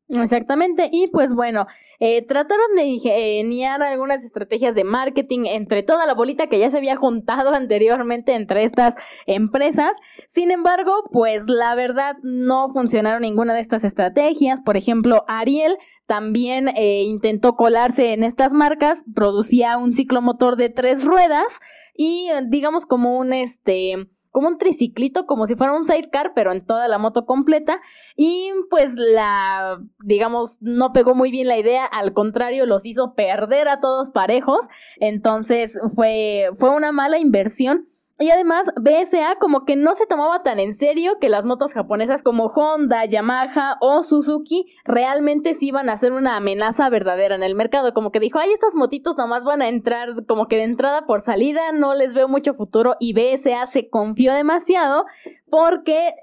Exactamente, 0.09 0.89
y 0.91 1.09
pues 1.09 1.35
bueno, 1.35 1.67
eh, 2.01 2.25
trataron 2.25 2.77
de 2.77 2.85
ingeniar 2.85 3.83
algunas 3.83 4.25
estrategias 4.25 4.75
de 4.75 4.85
marketing 4.85 5.47
entre 5.47 5.83
toda 5.83 6.07
la 6.07 6.15
bolita 6.15 6.47
que 6.47 6.59
ya 6.59 6.71
se 6.71 6.79
había 6.79 6.97
juntado 6.97 7.51
anteriormente 7.55 8.35
entre 8.35 8.65
estas 8.65 8.95
empresas. 9.27 9.97
Sin 10.29 10.51
embargo, 10.51 10.93
pues 11.13 11.45
la 11.47 11.75
verdad 11.75 12.17
no 12.23 12.71
funcionaron 12.73 13.23
ninguna 13.23 13.53
de 13.55 13.61
estas 13.61 13.85
estrategias. 13.85 14.61
Por 14.61 14.77
ejemplo, 14.77 15.25
Ariel 15.27 15.77
también 16.07 16.69
eh, 16.69 17.03
intentó 17.03 17.55
colarse 17.55 18.13
en 18.13 18.25
estas 18.25 18.55
marcas, 18.55 19.05
producía 19.15 19.77
un 19.77 19.93
ciclomotor 19.93 20.57
de 20.57 20.71
tres 20.71 21.05
ruedas 21.05 21.61
y 21.95 22.29
digamos 22.47 22.87
como 22.87 23.19
un 23.19 23.33
este 23.33 24.09
como 24.39 24.51
un 24.51 24.59
triciclito, 24.59 25.27
como 25.27 25.49
si 25.49 25.57
fuera 25.57 25.73
un 25.73 25.83
sidecar, 25.83 26.31
pero 26.33 26.53
en 26.53 26.65
toda 26.65 26.87
la 26.87 26.97
moto 26.99 27.27
completa. 27.27 27.81
Y 28.15 28.53
pues 28.71 28.95
la, 28.95 29.81
digamos, 30.05 30.59
no 30.61 30.93
pegó 30.93 31.17
muy 31.17 31.33
bien 31.33 31.49
la 31.49 31.59
idea, 31.59 31.85
al 31.85 32.13
contrario, 32.13 32.65
los 32.65 32.87
hizo 32.87 33.15
perder 33.17 33.67
a 33.67 33.81
todos 33.81 34.11
parejos. 34.11 34.69
Entonces 35.01 35.77
fue, 35.93 36.51
fue 36.55 36.71
una 36.71 36.93
mala 36.93 37.19
inversión. 37.19 37.89
Y 38.21 38.31
además, 38.31 38.69
BSA 38.75 39.37
como 39.39 39.65
que 39.65 39.77
no 39.77 39.95
se 39.95 40.07
tomaba 40.07 40.43
tan 40.43 40.59
en 40.59 40.75
serio 40.75 41.19
que 41.21 41.29
las 41.29 41.45
motos 41.45 41.73
japonesas 41.73 42.25
como 42.25 42.47
Honda, 42.47 43.05
Yamaha 43.05 43.77
o 43.81 44.03
Suzuki 44.03 44.67
realmente 44.85 45.55
sí 45.55 45.69
iban 45.69 45.89
a 45.89 45.97
ser 45.97 46.11
una 46.11 46.37
amenaza 46.37 46.91
verdadera 46.91 47.37
en 47.37 47.45
el 47.45 47.55
mercado. 47.55 47.95
Como 47.95 48.11
que 48.11 48.19
dijo, 48.19 48.41
ay, 48.41 48.51
estas 48.51 48.75
motitos 48.75 49.17
nomás 49.17 49.45
van 49.45 49.63
a 49.63 49.69
entrar 49.69 50.27
como 50.27 50.49
que 50.49 50.57
de 50.57 50.65
entrada 50.65 51.07
por 51.07 51.21
salida, 51.21 51.71
no 51.71 51.95
les 51.95 52.13
veo 52.13 52.27
mucho 52.27 52.55
futuro. 52.55 52.97
Y 52.99 53.13
BSA 53.13 53.67
se 53.67 53.89
confió 53.89 54.35
demasiado 54.35 55.07
porque 55.49 56.15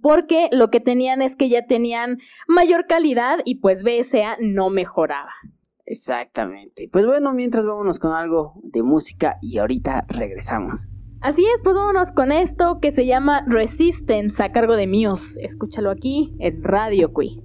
porque 0.00 0.48
lo 0.50 0.70
que 0.70 0.80
tenían 0.80 1.22
es 1.22 1.36
que 1.36 1.50
ya 1.50 1.66
tenían 1.66 2.18
mayor 2.48 2.86
calidad 2.86 3.40
y 3.44 3.56
pues 3.56 3.84
BSA 3.84 4.38
no 4.40 4.70
mejoraba. 4.70 5.32
Exactamente. 5.92 6.88
Pues 6.90 7.04
bueno, 7.04 7.34
mientras 7.34 7.66
vámonos 7.66 7.98
con 7.98 8.12
algo 8.12 8.54
de 8.62 8.82
música 8.82 9.36
y 9.42 9.58
ahorita 9.58 10.06
regresamos. 10.08 10.88
Así 11.20 11.44
es, 11.44 11.60
pues 11.62 11.76
vámonos 11.76 12.12
con 12.12 12.32
esto 12.32 12.80
que 12.80 12.92
se 12.92 13.04
llama 13.04 13.44
Resistance 13.46 14.42
a 14.42 14.52
cargo 14.52 14.74
de 14.74 14.86
Muse. 14.86 15.38
Escúchalo 15.44 15.90
aquí 15.90 16.34
en 16.40 16.64
Radio 16.64 17.12
Cui. 17.12 17.42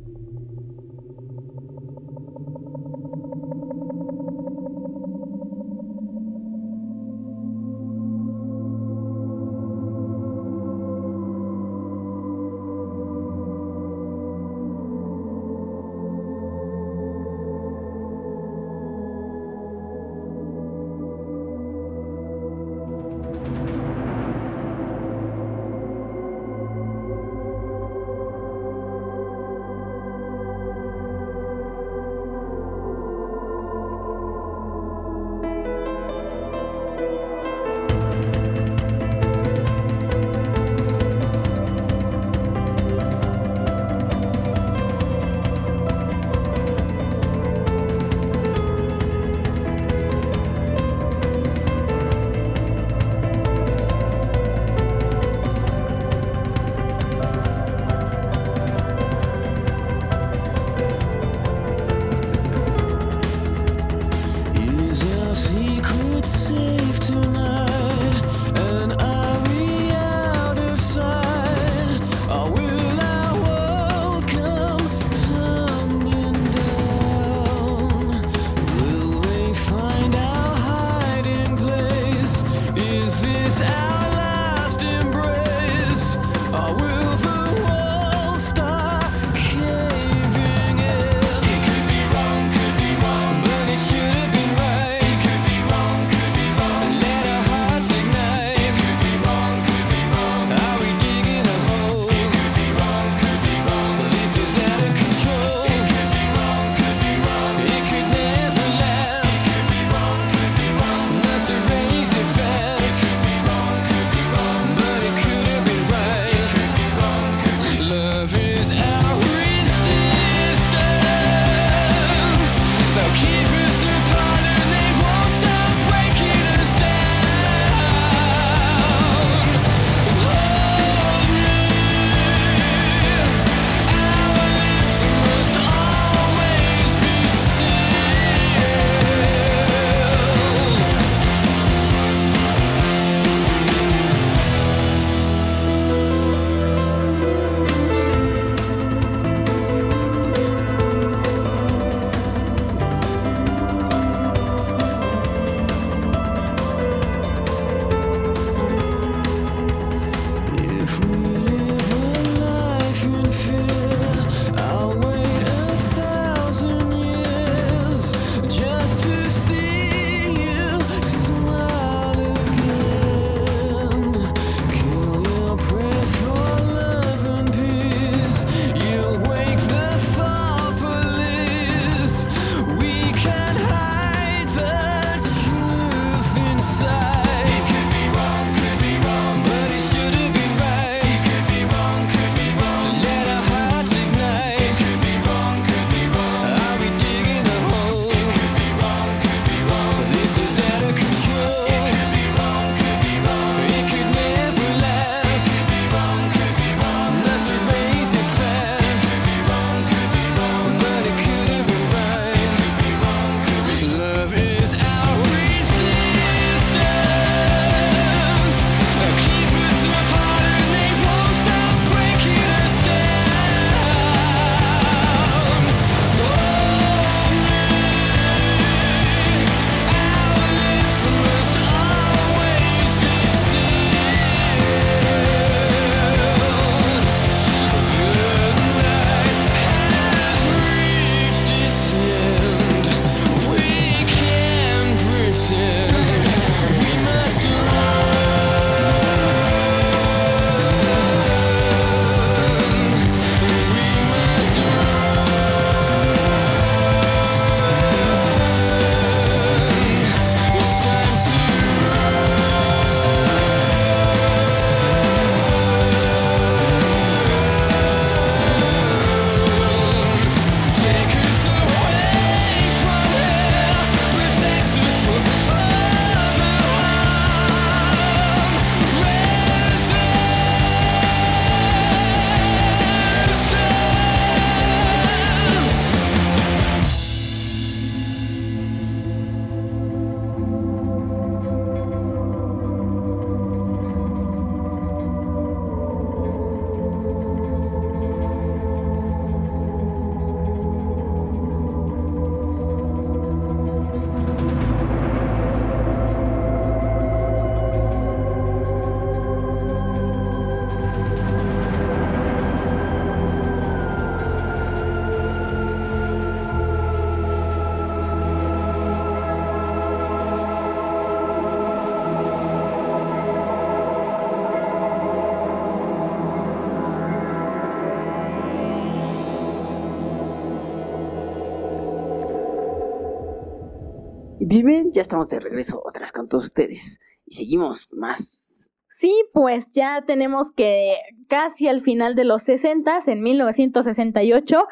Bien, 334.47 334.91
ya 334.93 335.01
estamos 335.01 335.27
de 335.29 335.39
regreso 335.39 335.81
otras 335.83 336.11
con 336.11 336.27
todos 336.27 336.45
ustedes. 336.45 336.99
Y 337.25 337.35
seguimos 337.35 337.89
más. 337.91 338.71
Sí, 338.89 339.13
pues 339.33 339.71
ya 339.73 340.03
tenemos 340.07 340.51
que 340.51 340.95
casi 341.27 341.67
al 341.67 341.81
final 341.81 342.15
de 342.15 342.23
los 342.23 342.43
60, 342.43 342.99
en 343.07 343.21
1968, 343.21 344.65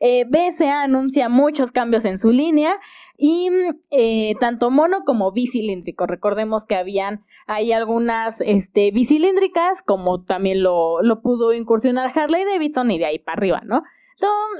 eh, 0.00 0.24
BSA 0.28 0.82
anuncia 0.82 1.28
muchos 1.28 1.72
cambios 1.72 2.04
en 2.04 2.18
su 2.18 2.30
línea 2.30 2.76
y 3.16 3.48
eh, 3.90 4.34
tanto 4.40 4.70
mono 4.70 5.04
como 5.06 5.32
bicilíndrico. 5.32 6.06
Recordemos 6.06 6.66
que 6.66 6.74
habían 6.74 7.24
hay 7.46 7.72
algunas 7.72 8.40
este, 8.40 8.90
bicilíndricas, 8.90 9.82
como 9.82 10.24
también 10.24 10.62
lo, 10.62 11.02
lo 11.02 11.20
pudo 11.20 11.52
incursionar 11.52 12.12
Harley 12.14 12.44
Davidson 12.44 12.90
y 12.90 12.98
de 12.98 13.06
ahí 13.06 13.18
para 13.18 13.38
arriba, 13.38 13.62
¿no? 13.64 13.82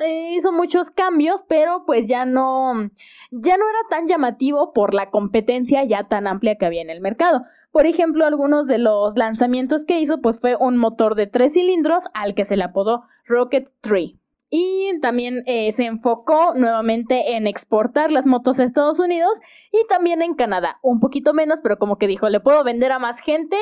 Eh, 0.02 0.34
hizo 0.34 0.52
muchos 0.52 0.90
cambios, 0.90 1.44
pero 1.48 1.84
pues 1.84 2.08
ya 2.08 2.24
no, 2.24 2.90
ya 3.30 3.56
no 3.56 3.64
era 3.68 3.88
tan 3.90 4.08
llamativo 4.08 4.72
por 4.72 4.94
la 4.94 5.10
competencia 5.10 5.84
ya 5.84 6.08
tan 6.08 6.26
amplia 6.26 6.56
que 6.56 6.66
había 6.66 6.82
en 6.82 6.90
el 6.90 7.00
mercado. 7.00 7.44
Por 7.70 7.86
ejemplo, 7.86 8.26
algunos 8.26 8.66
de 8.66 8.78
los 8.78 9.16
lanzamientos 9.16 9.84
que 9.84 10.00
hizo, 10.00 10.20
pues 10.20 10.40
fue 10.40 10.56
un 10.56 10.76
motor 10.76 11.14
de 11.14 11.26
tres 11.26 11.52
cilindros 11.52 12.04
al 12.14 12.34
que 12.34 12.44
se 12.44 12.56
le 12.56 12.64
apodó 12.64 13.04
Rocket 13.26 13.68
3. 13.80 14.12
Y 14.52 14.98
también 15.00 15.44
eh, 15.46 15.70
se 15.72 15.84
enfocó 15.84 16.54
nuevamente 16.54 17.36
en 17.36 17.46
exportar 17.46 18.10
las 18.10 18.26
motos 18.26 18.58
a 18.58 18.64
Estados 18.64 18.98
Unidos 18.98 19.40
y 19.70 19.86
también 19.86 20.22
en 20.22 20.34
Canadá. 20.34 20.78
Un 20.82 20.98
poquito 20.98 21.32
menos, 21.32 21.60
pero 21.62 21.78
como 21.78 21.98
que 21.98 22.08
dijo, 22.08 22.28
le 22.28 22.40
puedo 22.40 22.64
vender 22.64 22.90
a 22.90 22.98
más 22.98 23.20
gente, 23.20 23.56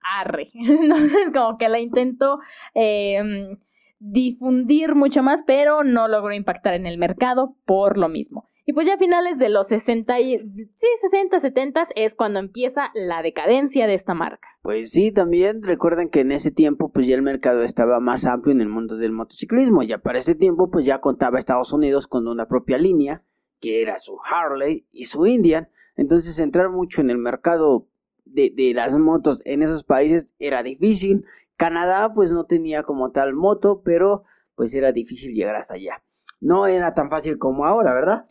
arre. 0.00 0.50
Entonces 0.54 1.32
como 1.34 1.58
que 1.58 1.68
la 1.68 1.80
intentó 1.80 2.38
eh, 2.74 3.58
difundir 4.00 4.94
mucho 4.94 5.22
más, 5.22 5.42
pero 5.46 5.84
no 5.84 6.08
logró 6.08 6.32
impactar 6.32 6.74
en 6.74 6.86
el 6.86 6.98
mercado 6.98 7.56
por 7.64 7.98
lo 7.98 8.08
mismo. 8.08 8.48
Y 8.68 8.74
pues 8.74 8.86
ya 8.86 8.94
a 8.94 8.98
finales 8.98 9.38
de 9.38 9.48
los 9.48 9.68
60, 9.68 10.20
y, 10.20 10.38
sí, 10.76 10.86
60, 11.00 11.38
70 11.38 11.84
es 11.96 12.14
cuando 12.14 12.38
empieza 12.38 12.90
la 12.92 13.22
decadencia 13.22 13.86
de 13.86 13.94
esta 13.94 14.12
marca. 14.12 14.46
Pues 14.60 14.90
sí, 14.90 15.10
también 15.10 15.62
recuerden 15.62 16.10
que 16.10 16.20
en 16.20 16.32
ese 16.32 16.50
tiempo 16.50 16.92
pues 16.92 17.06
ya 17.06 17.14
el 17.14 17.22
mercado 17.22 17.62
estaba 17.62 17.98
más 17.98 18.26
amplio 18.26 18.52
en 18.52 18.60
el 18.60 18.68
mundo 18.68 18.98
del 18.98 19.12
motociclismo. 19.12 19.82
Ya 19.82 19.96
para 19.96 20.18
ese 20.18 20.34
tiempo 20.34 20.70
pues 20.70 20.84
ya 20.84 21.00
contaba 21.00 21.38
Estados 21.38 21.72
Unidos 21.72 22.06
con 22.06 22.28
una 22.28 22.46
propia 22.46 22.76
línea, 22.76 23.22
que 23.58 23.80
era 23.80 23.98
su 23.98 24.18
Harley 24.22 24.86
y 24.92 25.06
su 25.06 25.24
Indian. 25.24 25.70
Entonces 25.96 26.38
entrar 26.38 26.68
mucho 26.68 27.00
en 27.00 27.08
el 27.08 27.16
mercado 27.16 27.88
de, 28.26 28.52
de 28.54 28.74
las 28.74 28.94
motos 28.98 29.40
en 29.46 29.62
esos 29.62 29.82
países 29.82 30.34
era 30.38 30.62
difícil. 30.62 31.24
Canadá 31.58 32.14
pues 32.14 32.30
no 32.30 32.44
tenía 32.44 32.84
como 32.84 33.10
tal 33.10 33.34
moto, 33.34 33.82
pero 33.84 34.24
pues 34.54 34.72
era 34.72 34.92
difícil 34.92 35.34
llegar 35.34 35.56
hasta 35.56 35.74
allá. 35.74 36.02
No 36.40 36.66
era 36.66 36.94
tan 36.94 37.10
fácil 37.10 37.36
como 37.36 37.66
ahora, 37.66 37.92
¿verdad? 37.92 38.26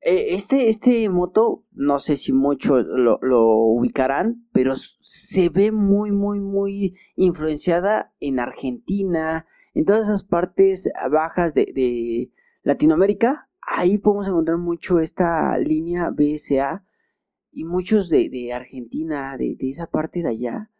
Eh, 0.00 0.34
este, 0.34 0.68
este 0.68 1.08
moto, 1.08 1.64
no 1.72 1.98
sé 1.98 2.16
si 2.16 2.32
muchos 2.32 2.84
lo, 2.86 3.18
ubicarán, 3.20 4.46
pero 4.52 4.74
se 4.76 5.48
ve 5.48 5.72
muy, 5.72 6.12
muy, 6.12 6.40
muy 6.40 6.94
influenciada 7.16 8.12
en 8.20 8.38
Argentina, 8.38 9.46
en 9.72 9.84
todas 9.84 10.02
esas 10.02 10.22
partes 10.22 10.88
bajas 11.10 11.54
de, 11.54 12.30
Latinoamérica. 12.62 13.48
Ahí 13.62 13.98
podemos 13.98 14.28
encontrar 14.28 14.58
mucho 14.58 15.00
esta 15.00 15.58
línea 15.58 16.10
BSA 16.10 16.84
y 17.50 17.64
muchos 17.64 18.10
de, 18.10 18.52
Argentina, 18.52 19.36
de, 19.36 19.56
esa 19.60 19.86
parte 19.86 20.22
de 20.22 20.28
allá, 20.28 20.70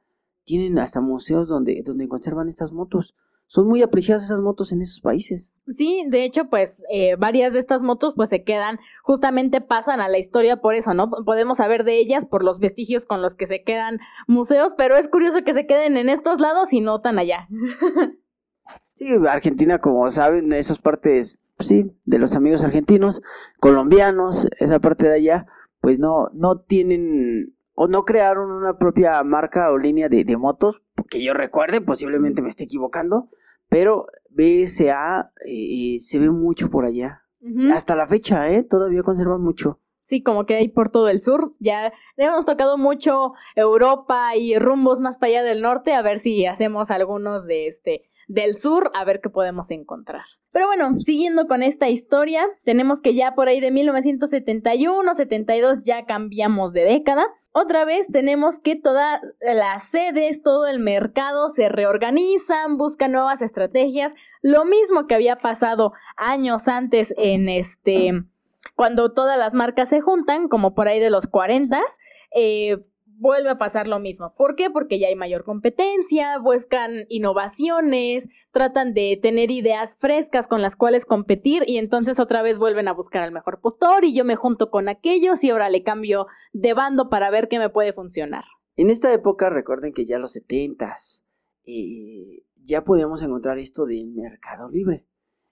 tienen 0.44 0.78
hasta 0.78 1.00
museos 1.00 1.48
donde, 1.48 1.82
donde 1.84 2.08
conservan 2.08 2.48
estas 2.48 2.72
motos 2.72 3.14
son 3.46 3.68
muy 3.68 3.82
apreciadas 3.82 4.24
esas 4.24 4.40
motos 4.40 4.72
en 4.72 4.82
esos 4.82 5.00
países. 5.00 5.52
Sí, 5.68 6.04
de 6.08 6.24
hecho, 6.24 6.48
pues 6.48 6.82
eh, 6.90 7.16
varias 7.16 7.52
de 7.52 7.58
estas 7.58 7.82
motos 7.82 8.14
pues 8.14 8.30
se 8.30 8.42
quedan, 8.42 8.78
justamente 9.02 9.60
pasan 9.60 10.00
a 10.00 10.08
la 10.08 10.18
historia 10.18 10.60
por 10.60 10.74
eso, 10.74 10.94
¿no? 10.94 11.10
Podemos 11.24 11.58
saber 11.58 11.84
de 11.84 11.98
ellas 11.98 12.24
por 12.26 12.42
los 12.42 12.58
vestigios 12.58 13.06
con 13.06 13.22
los 13.22 13.36
que 13.36 13.46
se 13.46 13.62
quedan 13.62 13.98
museos, 14.26 14.74
pero 14.76 14.96
es 14.96 15.08
curioso 15.08 15.44
que 15.44 15.54
se 15.54 15.66
queden 15.66 15.96
en 15.96 16.08
estos 16.08 16.40
lados 16.40 16.72
y 16.72 16.80
no 16.80 17.00
tan 17.00 17.18
allá. 17.18 17.48
sí, 18.94 19.08
Argentina, 19.28 19.78
como 19.78 20.08
saben, 20.10 20.52
esas 20.52 20.78
partes, 20.78 21.38
pues 21.56 21.68
sí, 21.68 21.92
de 22.04 22.18
los 22.18 22.34
amigos 22.34 22.64
argentinos, 22.64 23.22
colombianos, 23.60 24.48
esa 24.58 24.80
parte 24.80 25.06
de 25.06 25.14
allá, 25.14 25.46
pues 25.80 25.98
no, 25.98 26.30
no 26.32 26.60
tienen 26.60 27.54
o 27.74 27.88
no 27.88 28.04
crearon 28.04 28.50
una 28.50 28.78
propia 28.78 29.22
marca 29.22 29.70
o 29.70 29.78
línea 29.78 30.08
de, 30.08 30.24
de 30.24 30.36
motos, 30.36 30.82
que 31.10 31.22
yo 31.22 31.34
recuerde, 31.34 31.80
posiblemente 31.80 32.42
me 32.42 32.48
esté 32.48 32.64
equivocando, 32.64 33.28
pero 33.68 34.06
BSA 34.30 35.32
eh, 35.46 35.98
se 36.00 36.18
ve 36.18 36.30
mucho 36.30 36.70
por 36.70 36.84
allá. 36.84 37.20
Hasta 37.74 37.94
la 37.94 38.06
fecha, 38.06 38.48
¿eh? 38.48 38.62
Todavía 38.62 39.02
conservan 39.02 39.42
mucho. 39.42 39.78
Sí, 40.04 40.22
como 40.22 40.46
que 40.46 40.54
hay 40.54 40.68
por 40.68 40.90
todo 40.90 41.10
el 41.10 41.20
sur. 41.20 41.54
Ya 41.58 41.92
hemos 42.16 42.46
tocado 42.46 42.78
mucho 42.78 43.34
Europa 43.54 44.34
y 44.34 44.58
rumbos 44.58 44.98
más 45.00 45.18
para 45.18 45.30
allá 45.30 45.42
del 45.42 45.60
norte, 45.60 45.92
a 45.92 46.00
ver 46.00 46.20
si 46.20 46.46
hacemos 46.46 46.90
algunos 46.90 47.46
de 47.46 47.66
este 47.66 48.08
del 48.28 48.56
sur, 48.56 48.90
a 48.94 49.04
ver 49.04 49.20
qué 49.20 49.28
podemos 49.28 49.70
encontrar. 49.70 50.24
Pero 50.50 50.66
bueno, 50.66 50.98
siguiendo 51.00 51.46
con 51.46 51.62
esta 51.62 51.90
historia, 51.90 52.46
tenemos 52.64 53.02
que 53.02 53.14
ya 53.14 53.34
por 53.34 53.48
ahí 53.48 53.60
de 53.60 53.70
1971, 53.70 55.14
72 55.14 55.84
ya 55.84 56.06
cambiamos 56.06 56.72
de 56.72 56.84
década 56.84 57.26
otra 57.56 57.84
vez 57.84 58.08
tenemos 58.10 58.58
que 58.58 58.74
todas 58.74 59.20
las 59.40 59.84
sedes, 59.84 60.42
todo 60.42 60.66
el 60.66 60.80
mercado 60.80 61.48
se 61.48 61.68
reorganizan, 61.68 62.78
buscan 62.78 63.12
nuevas 63.12 63.42
estrategias, 63.42 64.12
lo 64.42 64.64
mismo 64.64 65.06
que 65.06 65.14
había 65.14 65.36
pasado 65.36 65.92
años 66.16 66.66
antes 66.66 67.14
en 67.16 67.48
este, 67.48 68.24
cuando 68.74 69.12
todas 69.12 69.38
las 69.38 69.54
marcas 69.54 69.88
se 69.88 70.00
juntan, 70.00 70.48
como 70.48 70.74
por 70.74 70.88
ahí 70.88 70.98
de 70.98 71.10
los 71.10 71.28
40, 71.28 71.80
eh, 72.34 72.78
vuelve 73.18 73.50
a 73.50 73.58
pasar 73.58 73.86
lo 73.86 73.98
mismo. 73.98 74.34
¿Por 74.34 74.56
qué? 74.56 74.70
Porque 74.70 74.98
ya 74.98 75.08
hay 75.08 75.16
mayor 75.16 75.44
competencia, 75.44 76.38
buscan 76.38 77.06
innovaciones, 77.08 78.28
tratan 78.50 78.94
de 78.94 79.18
tener 79.20 79.50
ideas 79.50 79.96
frescas 79.98 80.48
con 80.48 80.62
las 80.62 80.76
cuales 80.76 81.06
competir 81.06 81.64
y 81.66 81.78
entonces 81.78 82.18
otra 82.18 82.42
vez 82.42 82.58
vuelven 82.58 82.88
a 82.88 82.92
buscar 82.92 83.22
al 83.22 83.32
mejor 83.32 83.60
postor 83.60 84.04
y 84.04 84.14
yo 84.14 84.24
me 84.24 84.36
junto 84.36 84.70
con 84.70 84.88
aquellos 84.88 85.42
y 85.44 85.50
ahora 85.50 85.70
le 85.70 85.82
cambio 85.82 86.26
de 86.52 86.74
bando 86.74 87.08
para 87.08 87.30
ver 87.30 87.48
qué 87.48 87.58
me 87.58 87.70
puede 87.70 87.92
funcionar. 87.92 88.44
En 88.76 88.90
esta 88.90 89.12
época 89.12 89.50
recuerden 89.50 89.92
que 89.92 90.04
ya 90.04 90.18
los 90.18 90.32
setentas 90.32 91.24
eh, 91.64 92.44
ya 92.62 92.84
podíamos 92.84 93.22
encontrar 93.22 93.58
esto 93.58 93.86
del 93.86 94.12
mercado 94.12 94.68
libre. 94.68 95.06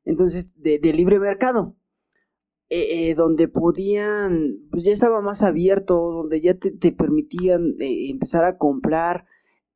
Entonces, 0.05 0.53
de 0.57 0.79
libre 0.93 1.21
mercado. 1.21 1.77
Eh, 2.75 3.11
eh, 3.11 3.15
donde 3.15 3.49
podían, 3.49 4.61
pues 4.71 4.83
ya 4.85 4.93
estaba 4.93 5.21
más 5.21 5.43
abierto, 5.43 5.95
donde 5.95 6.41
ya 6.41 6.55
te, 6.55 6.91
permitían 6.91 7.75
eh, 7.79 8.09
empezar 8.09 8.45
a 8.45 8.57
comprar. 8.57 9.27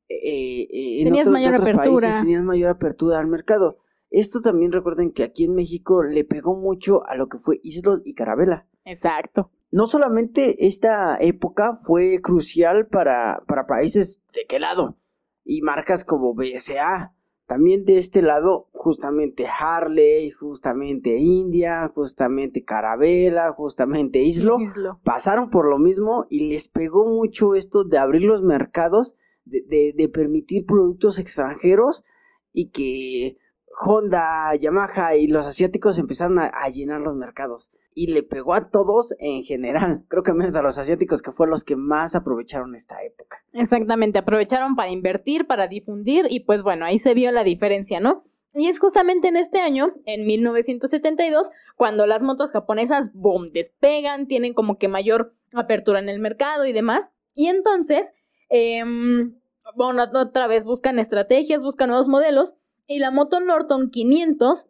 en 0.08 1.04
tenías 1.04 1.28
mayor 1.28 1.56
apertura. 1.56 2.20
tenías 2.20 2.42
mayor 2.42 2.70
apertura 2.70 3.18
al 3.18 3.26
mercado. 3.26 3.76
Esto 4.08 4.40
también 4.40 4.72
recuerden 4.72 5.12
que 5.12 5.24
aquí 5.24 5.44
en 5.44 5.54
México 5.54 6.02
le 6.04 6.24
pegó 6.24 6.56
mucho 6.56 7.06
a 7.06 7.16
lo 7.16 7.28
que 7.28 7.36
fue 7.36 7.60
Islos 7.62 8.00
y 8.02 8.14
Carabela. 8.14 8.66
Exacto. 8.86 9.50
No 9.70 9.88
solamente 9.88 10.66
esta 10.66 11.18
época 11.20 11.74
fue 11.74 12.22
crucial 12.22 12.86
para, 12.86 13.42
para 13.46 13.66
países 13.66 14.22
de 14.32 14.46
qué 14.48 14.58
lado, 14.58 14.96
y 15.44 15.60
marcas 15.60 16.02
como 16.02 16.32
BSA, 16.32 17.14
también 17.46 17.84
de 17.84 17.98
este 17.98 18.22
lado, 18.22 18.68
justamente 18.72 19.46
Harley, 19.46 20.30
justamente 20.30 21.16
India, 21.18 21.90
justamente 21.94 22.64
Carabela, 22.64 23.52
justamente 23.52 24.22
Islo, 24.22 24.58
pasaron 25.04 25.50
por 25.50 25.68
lo 25.68 25.78
mismo 25.78 26.26
y 26.28 26.48
les 26.48 26.68
pegó 26.68 27.06
mucho 27.06 27.54
esto 27.54 27.84
de 27.84 27.98
abrir 27.98 28.22
los 28.22 28.42
mercados, 28.42 29.16
de, 29.44 29.94
de 29.96 30.08
permitir 30.08 30.66
productos 30.66 31.18
extranjeros 31.18 32.04
y 32.52 32.70
que 32.70 33.38
Honda, 33.78 34.54
Yamaha 34.54 35.16
y 35.16 35.26
los 35.26 35.46
asiáticos 35.46 35.98
empezaron 35.98 36.38
a, 36.38 36.68
llenar 36.68 37.00
los 37.00 37.14
mercados. 37.14 37.70
Y 37.98 38.08
le 38.08 38.22
pegó 38.22 38.52
a 38.52 38.68
todos 38.68 39.14
en 39.18 39.42
general. 39.42 40.04
Creo 40.08 40.22
que 40.22 40.34
menos 40.34 40.54
a 40.54 40.60
los 40.60 40.76
asiáticos, 40.76 41.22
que 41.22 41.32
fueron 41.32 41.52
los 41.52 41.64
que 41.64 41.76
más 41.76 42.14
aprovecharon 42.14 42.74
esta 42.74 43.02
época. 43.02 43.38
Exactamente, 43.54 44.18
aprovecharon 44.18 44.76
para 44.76 44.90
invertir, 44.90 45.46
para 45.46 45.66
difundir, 45.66 46.26
y 46.28 46.40
pues 46.40 46.62
bueno, 46.62 46.84
ahí 46.84 46.98
se 46.98 47.14
vio 47.14 47.32
la 47.32 47.42
diferencia, 47.42 47.98
¿no? 47.98 48.24
Y 48.52 48.68
es 48.68 48.78
justamente 48.78 49.28
en 49.28 49.36
este 49.36 49.60
año, 49.60 49.94
en 50.04 50.26
1972, 50.26 51.48
cuando 51.76 52.06
las 52.06 52.22
motos 52.22 52.50
japonesas, 52.50 53.10
boom, 53.14 53.48
despegan, 53.48 54.26
tienen 54.26 54.52
como 54.52 54.78
que 54.78 54.88
mayor 54.88 55.34
apertura 55.54 55.98
en 55.98 56.08
el 56.08 56.20
mercado 56.20 56.66
y 56.66 56.72
demás. 56.72 57.10
Y 57.34 57.48
entonces, 57.48 58.12
em, 58.48 59.38
bueno, 59.74 60.04
otra 60.14 60.46
vez 60.46 60.64
buscan 60.64 60.98
estrategias, 60.98 61.60
buscan 61.60 61.88
nuevos 61.88 62.08
modelos 62.08 62.54
y 62.86 62.98
la 62.98 63.10
moto 63.10 63.40
Norton 63.40 63.90
500 63.90 64.66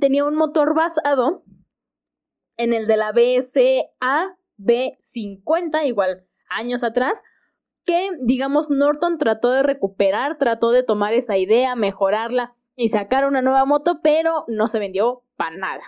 tenía 0.00 0.24
un 0.24 0.36
motor 0.36 0.74
basado 0.74 1.42
en 2.56 2.72
el 2.72 2.86
de 2.86 2.96
la 2.96 3.12
BSA 3.12 4.36
B50, 4.58 5.86
igual 5.86 6.26
años 6.48 6.82
atrás, 6.82 7.22
que 7.84 8.10
digamos 8.24 8.68
Norton 8.70 9.18
trató 9.18 9.52
de 9.52 9.62
recuperar, 9.62 10.38
trató 10.38 10.70
de 10.70 10.82
tomar 10.82 11.14
esa 11.14 11.36
idea, 11.36 11.76
mejorarla 11.76 12.54
y 12.74 12.88
sacar 12.88 13.26
una 13.26 13.42
nueva 13.42 13.64
moto, 13.64 14.00
pero 14.02 14.44
no 14.48 14.68
se 14.68 14.78
vendió 14.78 15.22
para 15.36 15.56
nada. 15.56 15.82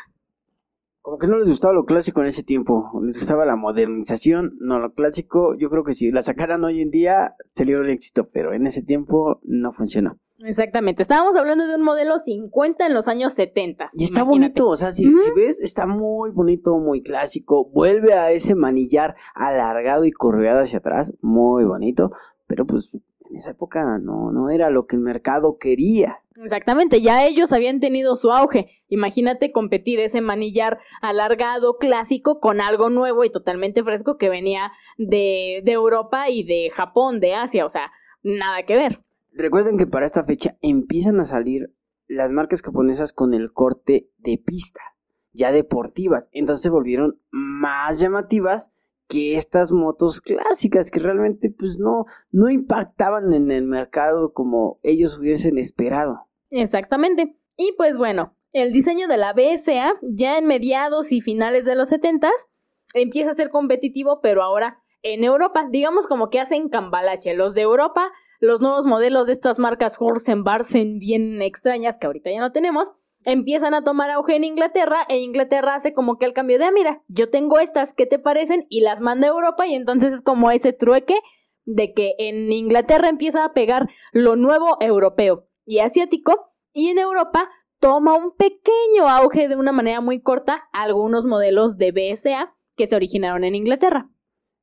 como 1.01 1.19
que 1.19 1.27
no 1.27 1.39
les 1.39 1.49
gustaba 1.49 1.73
lo 1.73 1.85
clásico 1.85 2.21
en 2.21 2.29
ese 2.29 2.43
tiempo, 2.43 2.91
les 3.03 3.17
gustaba 3.19 3.47
la 3.47 3.57
modernización, 3.57 4.57
no 4.61 4.79
lo 4.79 4.93
clásico, 4.93 5.55
yo 5.57 5.71
creo 5.71 5.85
que 5.85 5.95
si 5.95 6.11
la 6.11 6.23
sacaran 6.23 6.65
hoy 6.65 6.81
en 6.81 6.91
día 6.91 7.35
sería 7.53 7.79
un 7.79 7.89
éxito, 7.89 8.29
pero 8.33 8.53
en 8.53 8.67
ese 8.67 8.83
tiempo 8.83 9.41
no 9.43 9.73
funcionó. 9.73 10.19
Exactamente, 10.41 11.03
estábamos 11.03 11.35
hablando 11.37 11.67
de 11.67 11.75
un 11.75 11.83
modelo 11.83 12.19
50 12.19 12.87
en 12.87 12.95
los 12.95 13.09
años 13.09 13.35
70. 13.35 13.89
Y 13.93 14.05
está 14.05 14.23
bonito, 14.23 14.69
o 14.69 14.77
sea, 14.77 14.93
si, 14.93 15.05
si, 15.05 15.31
ves, 15.35 15.61
está 15.61 15.87
muy 15.87 16.31
bonito, 16.31 16.79
muy 16.79 17.03
clásico, 17.03 17.69
vuelve 17.71 18.15
a 18.15 18.31
ese 18.31 18.55
manillar 18.55 19.17
alargado 19.35 20.05
y 20.05 20.13
correado 20.13 20.61
hacia 20.61 20.79
atrás, 20.79 21.13
muy 21.21 21.65
bonito, 21.65 22.13
pero 22.47 22.67
pues 22.67 23.01
en 23.31 23.37
esa 23.37 23.51
época 23.51 23.99
no, 23.99 24.31
no 24.33 24.51
era 24.51 24.71
lo 24.71 24.85
que 24.85 24.97
el 24.97 25.03
mercado 25.03 25.59
quería. 25.59 26.21
Exactamente, 26.41 27.01
ya 27.01 27.27
ellos 27.27 27.53
habían 27.53 27.81
tenido 27.81 28.15
su 28.15 28.31
auge. 28.31 28.69
Imagínate 28.89 29.51
competir 29.51 29.99
ese 29.99 30.21
manillar 30.21 30.79
alargado, 31.01 31.79
clásico, 31.79 32.39
con 32.39 32.61
algo 32.61 32.91
nuevo 32.91 33.25
y 33.25 33.31
totalmente 33.31 33.83
fresco 33.83 34.19
que 34.19 34.29
venía 34.29 34.71
de, 34.97 35.63
de 35.65 35.73
Europa 35.73 36.31
y 36.31 36.45
de 36.45 36.71
Japón, 36.71 37.19
de 37.19 37.35
Asia, 37.35 37.67
o 37.67 37.71
sea, 37.71 37.91
nada 38.23 38.63
que 38.65 38.77
ver. 38.77 39.01
Recuerden 39.33 39.77
que 39.77 39.87
para 39.87 40.07
esta 40.07 40.25
fecha 40.25 40.57
empiezan 40.63 41.21
a 41.21 41.25
salir 41.25 41.73
las 42.07 42.31
marcas 42.31 42.63
japonesas 42.63 43.13
con 43.13 43.35
el 43.35 43.53
corte 43.53 44.09
de 44.17 44.39
pista, 44.39 44.81
ya 45.33 45.53
deportivas. 45.53 46.29
Entonces 46.33 46.63
se 46.63 46.71
volvieron 46.71 47.21
más 47.31 47.99
llamativas 47.99 48.71
que 49.09 49.37
estas 49.37 49.73
motos 49.73 50.21
clásicas 50.21 50.91
que 50.91 51.01
realmente 51.01 51.51
pues 51.51 51.79
no, 51.79 52.05
no 52.31 52.51
impactaban 52.51 53.33
en 53.33 53.51
el 53.51 53.65
mercado 53.65 54.33
como 54.33 54.79
ellos 54.83 55.19
hubiesen 55.19 55.59
esperado. 55.59 56.27
Exactamente. 56.51 57.37
Y 57.57 57.73
pues 57.77 57.97
bueno, 57.97 58.35
el 58.53 58.73
diseño 58.73 59.09
de 59.09 59.17
la 59.17 59.33
BSA 59.33 59.99
ya 60.03 60.39
en 60.39 60.47
mediados 60.47 61.11
y 61.13 61.21
finales 61.21 61.65
de 61.65 61.75
los 61.75 61.89
70 61.89 62.31
empieza 62.95 63.31
a 63.31 63.35
ser 63.35 63.51
competitivo, 63.51 64.21
pero 64.23 64.43
ahora 64.43 64.79
en 65.03 65.25
Europa, 65.25 65.67
digamos 65.71 66.07
como 66.07 66.29
que 66.29 66.41
hacen 66.41 66.69
cambalache. 66.69 67.35
Los 67.35 67.55
de 67.55 67.63
Europa, 67.63 68.11
los 68.41 68.61
nuevos 68.61 68.87
modelos 68.87 69.27
de 69.27 69.33
estas 69.33 69.59
marcas 69.59 69.97
Horsen, 69.99 70.45
Barsen 70.45 70.99
bien 70.99 71.43
extrañas 71.43 71.99
que 71.99 72.07
ahorita 72.07 72.31
ya 72.31 72.41
no 72.41 72.53
tenemos, 72.53 72.89
empiezan 73.25 73.75
a 73.75 73.83
tomar 73.83 74.11
auge 74.11 74.37
en 74.37 74.45
Inglaterra 74.45 74.99
e 75.09 75.19
Inglaterra 75.19 75.75
hace 75.75 75.93
como 75.93 76.19
que 76.19 76.27
el 76.27 76.33
cambio 76.33 76.59
de, 76.59 76.65
ah, 76.65 76.71
mira, 76.73 77.03
yo 77.09 77.31
tengo 77.31 77.59
estas, 77.59 77.93
¿qué 77.93 78.07
te 78.07 78.19
parecen? 78.19 78.67
Y 78.69 78.81
las 78.81 79.01
manda 79.01 79.27
a 79.27 79.31
Europa 79.31 79.67
y 79.67 79.75
entonces 79.75 80.13
es 80.13 80.23
como 80.23 80.51
ese 80.51 80.73
trueque 80.73 81.19
de 81.65 81.93
que 81.93 82.15
en 82.19 82.51
Inglaterra 82.53 83.09
empieza 83.09 83.45
a 83.45 83.53
pegar 83.53 83.89
lo 84.13 84.37
nuevo 84.37 84.79
europeo 84.81 85.49
y 85.67 85.81
asiático 85.81 86.53
y 86.73 86.89
en 86.89 86.99
Europa 86.99 87.51
toma 87.81 88.15
un 88.15 88.35
pequeño 88.37 89.09
auge 89.09 89.49
de 89.49 89.57
una 89.57 89.73
manera 89.73 90.01
muy 90.01 90.21
corta 90.23 90.69
algunos 90.73 91.25
modelos 91.25 91.77
de 91.77 91.93
BSA 91.93 92.55
que 92.77 92.87
se 92.87 92.97
originaron 92.97 93.45
en 93.45 93.55
Inglaterra. 93.55 94.09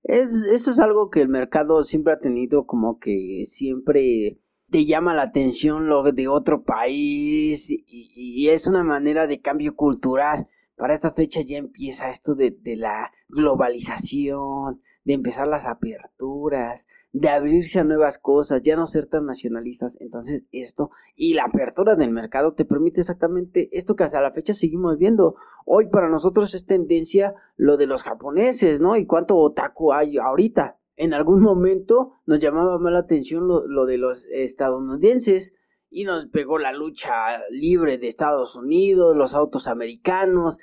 Es, 0.08 0.32
eso 0.54 0.72
es 0.72 0.80
algo 0.80 1.10
que 1.10 1.22
el 1.22 1.30
mercado 1.30 1.84
siempre 1.84 2.14
ha 2.14 2.20
tenido 2.20 2.68
como 2.68 3.00
que 3.00 3.46
siempre 3.48 4.40
te 4.70 4.86
llama 4.86 5.16
la 5.16 5.24
atención 5.24 5.88
lo 5.88 6.04
de 6.04 6.28
otro 6.28 6.64
país 6.64 7.66
y, 7.70 8.48
es 8.50 8.68
una 8.68 8.84
manera 8.84 9.26
de 9.26 9.42
cambio 9.42 9.76
cultural. 9.76 10.48
Para 10.76 10.94
esta 10.94 11.12
fecha 11.12 11.42
ya 11.42 11.58
empieza 11.58 12.12
esto 12.12 12.36
de, 12.36 12.52
de 12.52 12.76
la 12.76 13.12
globalización, 13.30 14.84
de 15.06 15.14
empezar 15.14 15.48
las 15.48 15.66
aperturas, 15.66 16.88
de 17.14 17.30
abrirse 17.30 17.80
a 17.80 17.84
nuevas 17.84 18.18
cosas, 18.18 18.64
ya 18.64 18.76
no 18.76 18.88
ser 18.88 19.06
tan 19.06 19.26
nacionalistas. 19.26 19.98
Entonces 20.02 20.44
esto 20.52 20.90
y 21.16 21.36
la 21.36 21.46
apertura 21.46 21.96
del 21.96 22.12
mercado 22.12 22.54
te 22.54 22.66
permite 22.66 23.02
exactamente 23.02 23.70
esto 23.72 23.96
que 23.96 24.04
hasta 24.04 24.20
la 24.20 24.32
fecha 24.32 24.54
seguimos 24.54 24.98
viendo. 24.98 25.36
Hoy 25.66 25.88
para 25.88 26.10
nosotros 26.10 26.54
es 26.56 26.66
tendencia 26.66 27.36
lo 27.56 27.78
de 27.78 27.86
los 27.86 28.04
japoneses, 28.04 28.82
¿no? 28.82 28.98
Y 28.98 29.06
cuánto 29.06 29.38
otaku 29.38 29.94
hay 29.94 30.18
ahorita. 30.18 30.78
En 30.98 31.14
algún 31.14 31.42
momento 31.42 32.14
nos 32.26 32.40
llamaba 32.40 32.80
más 32.80 32.92
la 32.92 33.00
atención 33.00 33.48
lo, 33.48 33.68
lo 33.68 33.86
de 33.86 33.98
los 33.98 34.26
estadounidenses 34.26 35.54
y 35.90 36.06
nos 36.06 36.26
pegó 36.28 36.58
la 36.58 36.74
lucha 36.74 37.14
libre 37.52 38.00
de 38.00 38.08
Estados 38.08 38.56
Unidos, 38.56 39.16
los 39.16 39.36
autos 39.36 39.68
americanos, 39.68 40.58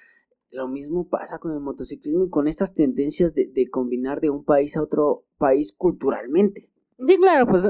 lo 0.53 0.69
mismo 0.69 1.09
pasa 1.09 1.39
con 1.39 1.53
el 1.53 1.61
motociclismo 1.61 2.25
y 2.25 2.29
con 2.31 2.47
estas 2.47 2.75
tendencias 2.75 3.35
de, 3.35 3.69
combinar 3.71 4.21
de 4.21 4.31
un 4.31 4.45
país 4.45 4.77
a 4.77 4.83
otro 4.83 5.25
país 5.39 5.75
culturalmente. 5.77 6.69
Sí, 7.05 7.17
claro, 7.17 7.47
pues 7.47 7.65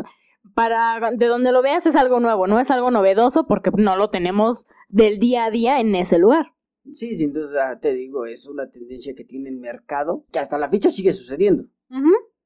para 0.55 1.12
de 1.12 1.26
donde 1.26 1.53
lo 1.53 1.62
veas 1.62 1.87
es 1.87 1.95
algo 1.95 2.18
nuevo, 2.18 2.49
no 2.49 2.59
es 2.59 2.70
algo 2.70 2.91
novedoso 2.91 3.47
porque 3.47 3.70
no 3.76 3.97
lo 3.97 4.09
tenemos 4.09 4.64
del 4.89 5.20
día 5.20 5.45
a 5.45 5.51
día 5.51 5.80
en 5.80 5.95
ese 5.95 6.18
lugar. 6.18 6.47
Sí, 6.91 7.14
sin 7.14 7.33
duda 7.33 7.78
te 7.78 7.95
digo, 7.95 8.26
es 8.26 8.49
una 8.49 8.68
tendencia 8.68 9.14
que 9.14 9.24
tiene 9.24 9.49
el 9.49 9.59
mercado 9.59 10.24
que 10.33 10.41
hasta 10.41 10.59
la 10.59 10.68
fecha 10.68 10.91
sigue 10.91 11.12
sucediendo. 11.12 11.68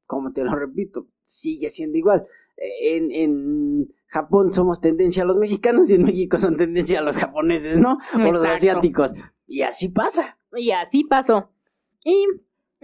Como 0.04 0.32
te 0.32 0.44
lo 0.44 0.54
repito, 0.54 1.08
sigue 1.22 1.70
siendo 1.70 1.96
igual. 1.96 2.26
En, 2.58 3.10
en 3.10 3.94
Japón 4.08 4.52
somos 4.52 4.80
tendencia 4.80 5.22
a 5.22 5.26
los 5.26 5.38
mexicanos 5.38 5.88
y 5.88 5.94
en 5.94 6.04
México 6.04 6.38
son 6.38 6.56
tendencia 6.56 6.98
a 6.98 7.02
los 7.02 7.16
japoneses, 7.16 7.78
¿no? 7.78 7.98
O 8.14 8.32
los 8.32 8.44
asiáticos. 8.44 9.12
Y 9.46 9.62
así 9.62 9.88
pasa. 9.88 10.38
Y 10.54 10.70
así 10.70 11.04
pasó. 11.04 11.50
Y 12.04 12.26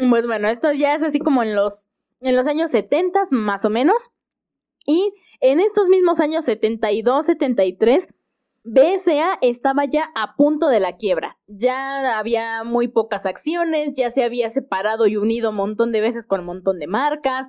pues 0.09 0.27
bueno, 0.27 0.49
esto 0.49 0.73
ya 0.73 0.95
es 0.95 1.03
así 1.03 1.19
como 1.19 1.43
en 1.43 1.55
los, 1.55 1.89
en 2.21 2.37
los 2.37 2.47
años 2.47 2.71
70 2.71 3.23
más 3.31 3.65
o 3.65 3.71
menos. 3.71 4.11
Y 4.87 5.13
en 5.41 5.61
estos 5.61 5.89
mismos 5.89 6.21
años 6.21 6.45
72, 6.45 7.27
73, 7.27 8.09
BSA 8.65 9.39
estaba 9.41 9.85
ya 9.87 10.11
a 10.15 10.37
punto 10.37 10.69
de 10.69 10.81
la 10.81 10.97
quiebra. 10.97 11.39
Ya 11.47 12.19
había 12.19 12.63
muy 12.65 12.89
pocas 12.89 13.27
acciones, 13.27 13.95
ya 13.95 14.11
se 14.11 14.23
había 14.23 14.51
separado 14.51 15.07
y 15.07 15.17
unido 15.17 15.51
un 15.51 15.57
montón 15.57 15.93
de 15.93 16.01
veces 16.01 16.27
con 16.27 16.41
un 16.41 16.47
montón 16.47 16.79
de 16.79 16.87
marcas. 16.87 17.49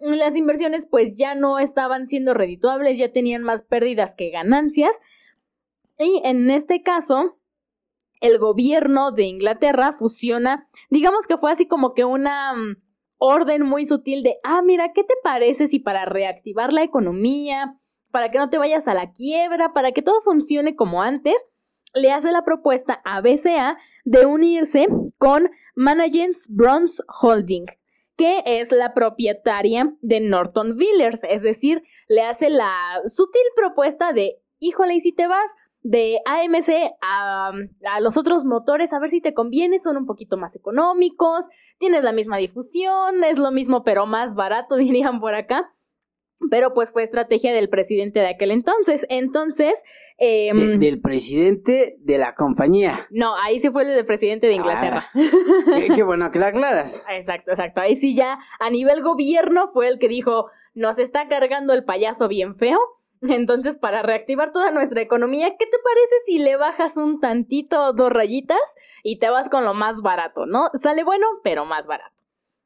Las 0.00 0.36
inversiones 0.36 0.86
pues 0.86 1.16
ya 1.16 1.34
no 1.34 1.58
estaban 1.58 2.08
siendo 2.08 2.34
redituables, 2.34 2.98
ya 2.98 3.12
tenían 3.12 3.42
más 3.42 3.62
pérdidas 3.62 4.14
que 4.14 4.30
ganancias. 4.30 4.98
Y 5.98 6.20
en 6.24 6.50
este 6.50 6.82
caso, 6.82 7.38
el 8.20 8.38
gobierno 8.38 9.12
de 9.12 9.24
Inglaterra 9.24 9.94
fusiona, 9.98 10.68
digamos 10.90 11.26
que 11.26 11.38
fue 11.38 11.52
así 11.52 11.66
como 11.66 11.94
que 11.94 12.04
una 12.04 12.54
mm, 12.54 12.76
orden 13.18 13.62
muy 13.62 13.86
sutil 13.86 14.22
de, 14.22 14.36
ah, 14.44 14.62
mira, 14.62 14.92
¿qué 14.92 15.04
te 15.04 15.14
parece 15.22 15.68
si 15.68 15.78
para 15.78 16.04
reactivar 16.04 16.72
la 16.72 16.82
economía, 16.82 17.78
para 18.10 18.30
que 18.30 18.38
no 18.38 18.50
te 18.50 18.58
vayas 18.58 18.88
a 18.88 18.94
la 18.94 19.12
quiebra, 19.12 19.72
para 19.72 19.92
que 19.92 20.02
todo 20.02 20.20
funcione 20.22 20.76
como 20.76 21.02
antes, 21.02 21.34
le 21.94 22.12
hace 22.12 22.30
la 22.30 22.44
propuesta 22.44 23.00
a 23.04 23.20
BCA 23.20 23.78
de 24.04 24.26
unirse 24.26 24.86
con 25.18 25.50
Managence 25.74 26.48
Bronze 26.50 27.02
Holding, 27.20 27.66
que 28.16 28.42
es 28.44 28.70
la 28.70 28.94
propietaria 28.94 29.94
de 30.00 30.20
Norton 30.20 30.76
Villers, 30.76 31.22
es 31.24 31.42
decir, 31.42 31.82
le 32.08 32.22
hace 32.22 32.50
la 32.50 33.00
sutil 33.06 33.42
propuesta 33.56 34.12
de, 34.12 34.40
híjole, 34.58 34.94
y 34.94 35.00
si 35.00 35.12
te 35.12 35.26
vas, 35.26 35.50
de 35.82 36.18
AMC 36.26 36.92
a, 37.00 37.52
los 38.00 38.16
otros 38.16 38.44
motores, 38.44 38.92
a 38.92 39.00
ver 39.00 39.10
si 39.10 39.20
te 39.20 39.34
conviene, 39.34 39.78
son 39.78 39.96
un 39.96 40.06
poquito 40.06 40.36
más 40.36 40.54
económicos, 40.56 41.46
tienes 41.78 42.02
la 42.02 42.12
misma 42.12 42.36
difusión, 42.36 43.24
es 43.24 43.38
lo 43.38 43.50
mismo 43.50 43.82
pero 43.82 44.06
más 44.06 44.34
barato, 44.34 44.76
dirían 44.76 45.20
por 45.20 45.34
acá. 45.34 45.72
Pero 46.50 46.72
pues 46.72 46.90
fue 46.90 47.02
estrategia 47.02 47.52
del 47.52 47.68
presidente 47.68 48.20
de 48.20 48.28
aquel 48.28 48.50
entonces. 48.50 49.04
Entonces... 49.10 49.84
Em, 50.16 50.78
del 50.78 50.98
presidente 50.98 51.98
de 51.98 52.16
la 52.16 52.34
compañía. 52.34 53.06
No, 53.10 53.34
ahí 53.36 53.60
sí 53.60 53.68
fue 53.68 53.82
el 53.82 53.88
del 53.88 54.06
presidente 54.06 54.46
de 54.46 54.54
Inglaterra. 54.54 55.10
Ah, 55.14 55.94
qué, 55.94 56.02
bueno 56.02 56.30
que 56.30 56.38
la 56.38 56.46
aclaras. 56.46 57.04
Exacto, 57.10 57.50
exacto. 57.50 57.82
Ahí 57.82 57.94
sí 57.96 58.14
ya 58.14 58.38
a 58.58 58.70
nivel 58.70 59.02
gobierno 59.02 59.70
fue 59.74 59.88
el 59.88 59.98
que 59.98 60.08
dijo, 60.08 60.46
nos 60.72 60.98
está 60.98 61.28
cargando 61.28 61.74
el 61.74 61.84
payaso 61.84 62.26
bien 62.26 62.56
feo 62.56 62.78
entonces, 63.22 63.76
para 63.76 64.02
reactivar 64.02 64.52
toda 64.52 64.70
nuestra 64.70 65.02
economía, 65.02 65.56
¿qué 65.58 65.66
te 65.66 65.76
parece 65.82 66.14
si 66.26 66.38
le 66.38 66.56
bajas 66.56 66.96
un 66.96 67.20
tantito, 67.20 67.92
dos 67.92 68.10
rayitas, 68.12 68.60
y 69.02 69.18
te 69.18 69.30
vas 69.30 69.48
con 69.48 69.64
lo 69.64 69.74
más 69.74 70.02
barato, 70.02 70.46
¿no? 70.46 70.70
Sale 70.74 71.04
bueno, 71.04 71.26
pero 71.42 71.64
más 71.64 71.86
barato. 71.86 72.14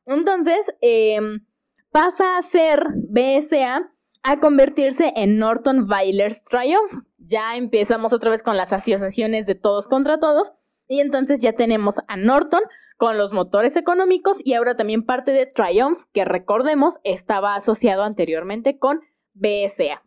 Entonces, 0.06 0.74
em, 0.80 1.44
pasa 1.90 2.36
a 2.36 2.42
ser 2.42 2.86
BSA 2.94 3.90
a 4.22 4.40
convertirse 4.40 5.12
en 5.16 5.38
Norton 5.38 5.88
Weilers 5.90 6.42
Triumph. 6.44 6.92
Ya 7.18 7.56
empezamos 7.56 8.12
otra 8.12 8.30
vez 8.30 8.42
con 8.42 8.56
las 8.56 8.72
asociaciones 8.72 9.46
de 9.46 9.54
todos 9.54 9.86
contra 9.86 10.18
todos. 10.18 10.52
Y 10.88 11.00
entonces 11.00 11.40
ya 11.40 11.52
tenemos 11.52 11.96
a 12.08 12.16
Norton 12.16 12.62
con 12.96 13.18
los 13.18 13.32
motores 13.32 13.76
económicos 13.76 14.36
y 14.42 14.54
ahora 14.54 14.76
también 14.76 15.04
parte 15.04 15.32
de 15.32 15.46
Triumph, 15.46 16.02
que 16.12 16.24
recordemos 16.24 16.98
estaba 17.04 17.54
asociado 17.54 18.02
anteriormente 18.02 18.78
con 18.78 19.00
BSA. 19.34 20.02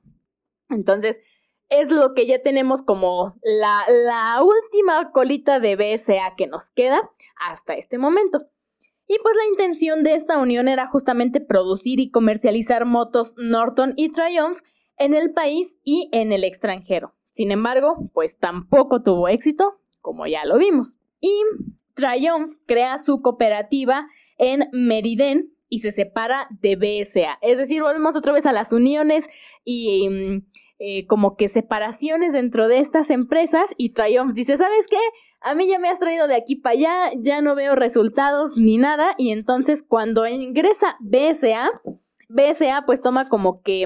Entonces, 0.69 1.19
es 1.69 1.91
lo 1.91 2.13
que 2.13 2.25
ya 2.25 2.41
tenemos 2.41 2.81
como 2.81 3.35
la, 3.43 4.41
última 4.41 5.11
colita 5.11 5.59
de 5.59 5.75
BSA 5.75 6.35
que 6.37 6.47
nos 6.47 6.71
queda 6.71 7.09
hasta 7.35 7.73
este 7.73 7.97
momento. 7.97 8.45
Y 9.07 9.17
pues 9.21 9.35
la 9.35 9.47
intención 9.51 10.03
de 10.03 10.15
esta 10.15 10.37
unión 10.37 10.67
era 10.67 10.87
justamente 10.87 11.39
producir 11.39 11.99
y 11.99 12.11
comercializar 12.11 12.85
motos 12.85 13.33
Norton 13.37 13.93
y 13.95 14.11
Triumph 14.11 14.59
en 14.97 15.13
el 15.13 15.31
país 15.31 15.77
y 15.83 16.09
en 16.11 16.31
el 16.31 16.43
extranjero. 16.43 17.13
Sin 17.29 17.51
embargo, 17.51 18.09
pues 18.13 18.37
tampoco 18.37 19.03
tuvo 19.03 19.27
éxito, 19.27 19.79
como 20.01 20.27
ya 20.27 20.43
lo 20.45 20.57
vimos. 20.57 20.97
Y 21.21 21.41
Triumph 21.93 22.57
crea 22.65 22.97
su 22.97 23.21
cooperativa 23.21 24.07
en 24.37 24.67
Meriden 24.71 25.53
y 25.69 25.79
se 25.79 25.91
separa 25.91 26.47
de 26.61 26.75
BSA. 26.75 27.39
Es 27.41 27.57
decir, 27.57 27.81
volvemos 27.81 28.15
otra 28.15 28.33
vez 28.33 28.45
a 28.45 28.53
las 28.53 28.71
uniones 28.71 29.27
y 29.69 30.09
mm, 30.09 30.45
eh, 30.79 31.05
como 31.07 31.35
que 31.35 31.49
separaciones 31.49 32.31
dentro 32.31 32.69
de 32.69 32.79
estas 32.79 33.09
empresas 33.09 33.75
y 33.75 33.89
Triumph 33.89 34.33
dice, 34.33 34.55
¿sabes 34.55 34.87
qué? 34.89 34.97
A 35.41 35.55
mí 35.55 35.67
ya 35.67 35.77
me 35.77 35.89
has 35.89 35.99
traído 35.99 36.27
de 36.27 36.35
aquí 36.35 36.55
para 36.55 36.73
allá, 36.73 37.11
ya 37.19 37.41
no 37.41 37.53
veo 37.53 37.75
resultados 37.75 38.51
ni 38.55 38.77
nada 38.77 39.13
y 39.17 39.31
entonces 39.31 39.83
cuando 39.85 40.25
ingresa 40.25 40.95
BSA, 41.01 41.69
BSA 42.29 42.83
pues 42.85 43.01
toma 43.01 43.27
como 43.27 43.61
que 43.61 43.83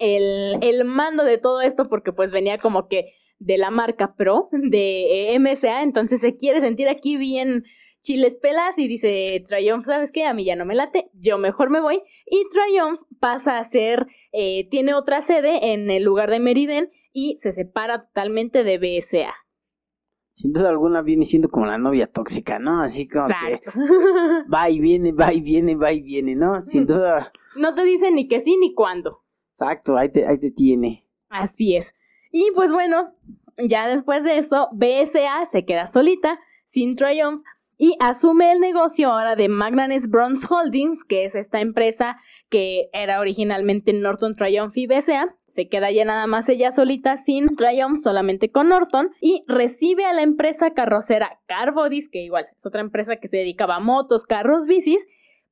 el, 0.00 0.58
el 0.62 0.84
mando 0.84 1.22
de 1.22 1.38
todo 1.38 1.60
esto 1.60 1.88
porque 1.88 2.12
pues 2.12 2.32
venía 2.32 2.58
como 2.58 2.88
que 2.88 3.12
de 3.38 3.56
la 3.56 3.70
marca 3.70 4.16
Pro 4.16 4.48
de 4.50 5.36
MSA, 5.38 5.84
entonces 5.84 6.20
se 6.20 6.36
quiere 6.36 6.60
sentir 6.60 6.88
aquí 6.88 7.16
bien 7.16 7.62
chiles 8.02 8.36
pelas 8.36 8.78
y 8.78 8.88
dice 8.88 9.44
Triumph, 9.46 9.84
¿sabes 9.84 10.12
qué? 10.12 10.24
A 10.24 10.34
mí 10.34 10.44
ya 10.44 10.56
no 10.56 10.64
me 10.64 10.74
late, 10.74 11.10
yo 11.14 11.38
mejor 11.38 11.70
me 11.70 11.80
voy. 11.80 12.02
Y 12.26 12.44
Triumph 12.50 13.00
pasa 13.20 13.58
a 13.58 13.64
ser, 13.64 14.06
eh, 14.32 14.68
tiene 14.70 14.94
otra 14.94 15.22
sede 15.22 15.72
en 15.72 15.90
el 15.90 16.04
lugar 16.04 16.30
de 16.30 16.40
Meriden 16.40 16.90
y 17.12 17.36
se 17.38 17.52
separa 17.52 18.06
totalmente 18.06 18.64
de 18.64 18.78
BSA. 18.78 19.34
Sin 20.32 20.52
duda 20.52 20.68
alguna 20.68 21.02
viene 21.02 21.24
siendo 21.24 21.48
como 21.48 21.66
la 21.66 21.78
novia 21.78 22.06
tóxica, 22.06 22.58
¿no? 22.58 22.80
Así 22.80 23.08
como 23.08 23.26
que 23.26 23.60
va 24.54 24.70
y 24.70 24.78
viene, 24.78 25.12
va 25.12 25.32
y 25.32 25.40
viene, 25.40 25.74
va 25.74 25.92
y 25.92 26.00
viene, 26.00 26.36
¿no? 26.36 26.60
Sin 26.60 26.86
duda. 26.86 27.32
No 27.56 27.74
te 27.74 27.84
dice 27.84 28.12
ni 28.12 28.28
que 28.28 28.40
sí 28.40 28.56
ni 28.56 28.72
cuándo. 28.72 29.24
Exacto, 29.50 29.96
ahí 29.96 30.10
te, 30.10 30.26
ahí 30.26 30.38
te 30.38 30.52
tiene. 30.52 31.04
Así 31.28 31.74
es. 31.74 31.92
Y 32.30 32.52
pues 32.54 32.70
bueno, 32.70 33.14
ya 33.56 33.88
después 33.88 34.22
de 34.22 34.38
eso, 34.38 34.68
BSA 34.72 35.44
se 35.46 35.64
queda 35.64 35.88
solita, 35.88 36.38
sin 36.66 36.94
Triumph, 36.94 37.42
y 37.76 37.96
asume 38.00 38.52
el 38.52 38.60
negocio 38.60 39.10
ahora 39.10 39.36
de 39.36 39.48
Magnanes 39.48 40.08
Bronze 40.08 40.46
Holdings, 40.48 41.04
que 41.04 41.24
es 41.24 41.34
esta 41.34 41.60
empresa 41.60 42.20
que 42.50 42.88
era 42.92 43.20
originalmente 43.20 43.92
Norton 43.92 44.34
Triumph 44.34 44.76
y 44.76 44.86
BSA. 44.86 45.36
Se 45.46 45.68
queda 45.68 45.90
ya 45.90 46.04
nada 46.04 46.26
más 46.26 46.48
ella 46.48 46.72
solita 46.72 47.16
sin 47.16 47.56
Triumph, 47.56 47.98
solamente 48.02 48.50
con 48.50 48.68
Norton, 48.68 49.10
y 49.20 49.44
recibe 49.46 50.04
a 50.04 50.12
la 50.12 50.22
empresa 50.22 50.72
carrocera 50.72 51.40
Carbodis, 51.46 52.08
que 52.08 52.22
igual 52.22 52.46
es 52.56 52.64
otra 52.64 52.80
empresa 52.80 53.16
que 53.16 53.28
se 53.28 53.38
dedicaba 53.38 53.76
a 53.76 53.80
motos, 53.80 54.24
carros, 54.24 54.66
bicis, 54.66 55.04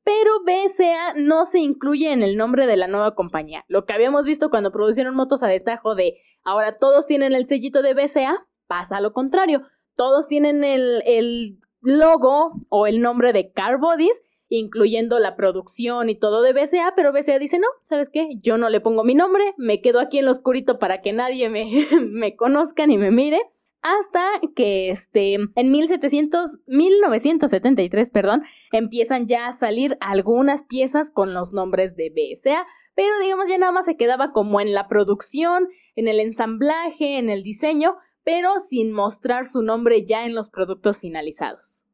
pero 0.04 0.30
BSA 0.44 1.14
no 1.16 1.46
se 1.46 1.58
incluye 1.58 2.12
en 2.12 2.22
el 2.22 2.36
nombre 2.36 2.68
de 2.68 2.76
la 2.76 2.86
nueva 2.86 3.16
compañía. 3.16 3.64
Lo 3.66 3.86
que 3.86 3.92
habíamos 3.92 4.24
visto 4.24 4.50
cuando 4.50 4.70
producieron 4.70 5.16
motos 5.16 5.42
a 5.42 5.48
destajo 5.48 5.96
de 5.96 6.14
ahora 6.44 6.78
todos 6.78 7.06
tienen 7.06 7.34
el 7.34 7.48
sellito 7.48 7.82
de 7.82 7.94
BSA, 7.94 8.46
pasa 8.68 9.00
lo 9.00 9.12
contrario. 9.12 9.62
Todos 9.96 10.28
tienen 10.28 10.62
el, 10.62 11.02
el 11.06 11.58
logo 11.80 12.52
o 12.68 12.86
el 12.86 13.00
nombre 13.00 13.32
de 13.32 13.50
Car 13.50 13.78
Bodies, 13.78 14.22
incluyendo 14.48 15.18
la 15.18 15.36
producción 15.36 16.08
y 16.08 16.14
todo 16.14 16.42
de 16.42 16.52
BCA, 16.52 16.94
pero 16.94 17.12
BCA 17.12 17.38
dice, 17.38 17.58
no, 17.58 17.66
¿sabes 17.88 18.10
qué? 18.10 18.28
Yo 18.42 18.58
no 18.58 18.68
le 18.68 18.80
pongo 18.80 19.04
mi 19.04 19.14
nombre, 19.14 19.54
me 19.56 19.80
quedo 19.80 20.00
aquí 20.00 20.18
en 20.18 20.26
lo 20.26 20.30
oscurito 20.30 20.78
para 20.78 21.02
que 21.02 21.12
nadie 21.12 21.48
me, 21.48 21.66
me 22.00 22.36
conozca 22.36 22.86
ni 22.86 22.98
me 22.98 23.10
mire. 23.10 23.40
Hasta 23.82 24.24
que 24.56 24.90
este, 24.90 25.34
en 25.34 25.70
1700, 25.70 26.56
1973 26.66 28.10
perdón, 28.10 28.42
empiezan 28.72 29.28
ya 29.28 29.46
a 29.46 29.52
salir 29.52 29.96
algunas 30.00 30.64
piezas 30.64 31.12
con 31.12 31.34
los 31.34 31.52
nombres 31.52 31.94
de 31.94 32.10
BSA, 32.10 32.66
pero 32.96 33.16
digamos 33.20 33.48
ya 33.48 33.58
nada 33.58 33.70
más 33.70 33.84
se 33.84 33.96
quedaba 33.96 34.32
como 34.32 34.60
en 34.60 34.72
la 34.72 34.88
producción, 34.88 35.68
en 35.94 36.08
el 36.08 36.18
ensamblaje, 36.18 37.18
en 37.18 37.30
el 37.30 37.44
diseño, 37.44 37.96
pero 38.24 38.58
sin 38.58 38.90
mostrar 38.90 39.44
su 39.44 39.62
nombre 39.62 40.04
ya 40.04 40.24
en 40.24 40.34
los 40.34 40.50
productos 40.50 40.98
finalizados. 40.98 41.85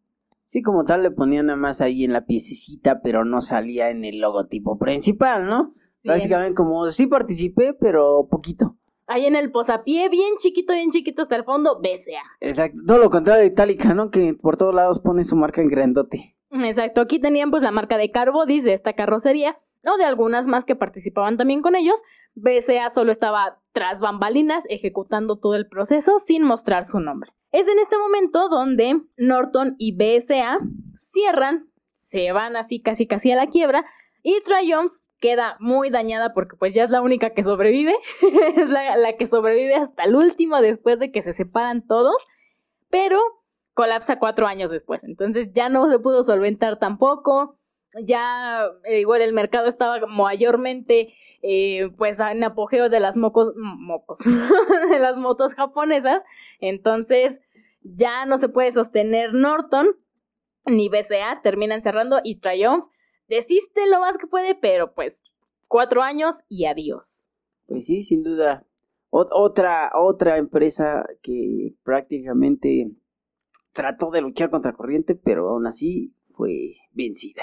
Sí, 0.53 0.61
como 0.61 0.85
tal 0.85 1.03
le 1.03 1.11
ponían 1.11 1.47
nada 1.47 1.57
más 1.57 1.81
ahí 1.81 2.05
en 2.05 2.13
la 2.13 2.27
piececita, 2.27 3.01
pero 3.01 3.25
no 3.25 3.41
salía 3.41 3.89
en 3.89 4.05
el 4.05 4.21
logotipo 4.21 4.77
principal, 4.77 5.47
¿no? 5.47 5.73
Prácticamente 6.03 6.53
como 6.53 6.91
sí 6.91 7.07
participé, 7.07 7.73
pero 7.73 8.29
poquito. 8.31 8.77
Ahí 9.07 9.25
en 9.25 9.35
el 9.35 9.51
posapié, 9.51 10.11
bien 10.11 10.35
chiquito, 10.37 10.75
bien 10.75 10.91
chiquito 10.91 11.23
hasta 11.23 11.37
el 11.37 11.45
fondo, 11.45 11.81
BCA. 11.81 12.21
Exacto, 12.41 12.79
todo 12.87 12.99
lo 12.99 13.09
contrario 13.09 13.41
de 13.41 13.49
Itálica, 13.49 13.95
¿no? 13.95 14.11
Que 14.11 14.35
por 14.35 14.59
todos 14.59 14.75
lados 14.75 15.01
pone 15.01 15.25
su 15.25 15.37
marca 15.37 15.63
en 15.63 15.69
grandote. 15.69 16.37
Exacto, 16.51 17.01
aquí 17.01 17.19
tenían 17.19 17.51
pues 17.51 17.63
la 17.63 17.71
marca 17.71 17.97
de 17.97 18.11
Carbodis 18.11 18.63
de 18.63 18.75
esta 18.75 18.93
carrocería, 18.93 19.57
o 19.91 19.97
de 19.97 20.05
algunas 20.05 20.47
más 20.47 20.67
que 20.67 20.77
participaban 20.77 21.39
también 21.39 21.63
con 21.63 21.77
ellos, 21.77 21.99
BCA 22.35 22.91
solo 22.91 23.11
estaba 23.11 23.59
tras 23.73 24.01
bambalinas 24.01 24.65
ejecutando 24.69 25.39
todo 25.39 25.55
el 25.55 25.67
proceso 25.67 26.19
sin 26.19 26.43
mostrar 26.43 26.85
su 26.85 27.01
nombre. 27.01 27.31
Es 27.53 27.69
en 27.69 27.79
este 27.79 27.99
momento 27.99 28.49
donde 28.49 29.03
Norton 29.19 29.77
y 29.79 29.95
BSA 29.95 30.59
cierran, 30.99 31.69
se 31.93 32.33
van 32.33 32.57
así 32.57 32.81
casi 32.81 33.07
casi 33.07 33.31
a 33.31 33.37
la 33.37 33.49
quiebra 33.49 33.85
y 34.23 34.41
Triumph 34.41 34.95
queda 35.21 35.57
muy 35.61 35.91
dañada 35.91 36.33
porque 36.33 36.57
pues 36.57 36.75
ya 36.75 36.85
es 36.85 36.91
la 36.91 37.03
única 37.03 37.31
que 37.31 37.45
sobrevive, 37.45 37.95
es 38.57 38.71
la, 38.71 38.97
la 38.97 39.17
que 39.17 39.27
sobrevive 39.27 39.75
hasta 39.75 40.05
el 40.05 40.17
último 40.17 40.61
después 40.61 40.99
de 40.99 41.13
que 41.13 41.23
se 41.23 41.35
separan 41.35 41.87
todos, 41.87 42.17
pero 42.91 43.21
colapsa 43.75 44.19
cuatro 44.19 44.47
años 44.47 44.71
después, 44.71 45.05
entonces 45.05 45.51
ya 45.53 45.69
no 45.69 45.91
se 45.91 45.99
pudo 45.99 46.25
solventar 46.25 46.79
tampoco, 46.79 47.59
ya 48.01 48.67
eh, 48.85 49.01
igual 49.01 49.23
el 49.23 49.33
mercado 49.33 49.67
estaba 49.67 50.07
mayormente 50.07 51.15
eh, 51.43 51.91
pues 51.99 52.21
en 52.21 52.45
apogeo 52.45 52.89
de 52.89 53.01
las 53.01 53.17
mocos, 53.17 53.53
mocos, 53.57 54.21
de 54.91 54.99
las 54.99 55.17
motos 55.19 55.55
japonesas. 55.55 56.23
Entonces 56.61 57.41
ya 57.83 58.27
no 58.27 58.39
se 58.39 58.49
puede 58.49 58.73
sostener 58.73 59.35
Norton 59.35 59.97
ni 60.65 60.89
BCA, 60.89 61.41
terminan 61.43 61.83
cerrando 61.83 62.21
y 62.23 62.37
Triumph 62.37 62.87
desiste 63.29 63.89
lo 63.89 64.01
más 64.01 64.19
que 64.19 64.27
puede, 64.27 64.55
pero 64.55 64.95
pues 64.95 65.21
cuatro 65.69 66.03
años 66.03 66.37
y 66.49 66.67
adiós. 66.67 67.27
Pues 67.67 67.87
sí, 67.87 68.03
sin 68.03 68.23
duda. 68.23 68.67
otra, 69.11 69.91
otra 69.95 70.37
empresa 70.39 71.07
que 71.23 71.75
prácticamente 71.83 72.93
trató 73.73 74.11
de 74.11 74.21
luchar 74.21 74.51
contra 74.51 74.73
corriente, 74.73 75.15
pero 75.15 75.49
aún 75.49 75.67
así 75.67 76.15
fue 76.35 76.77
vencida. 76.93 77.43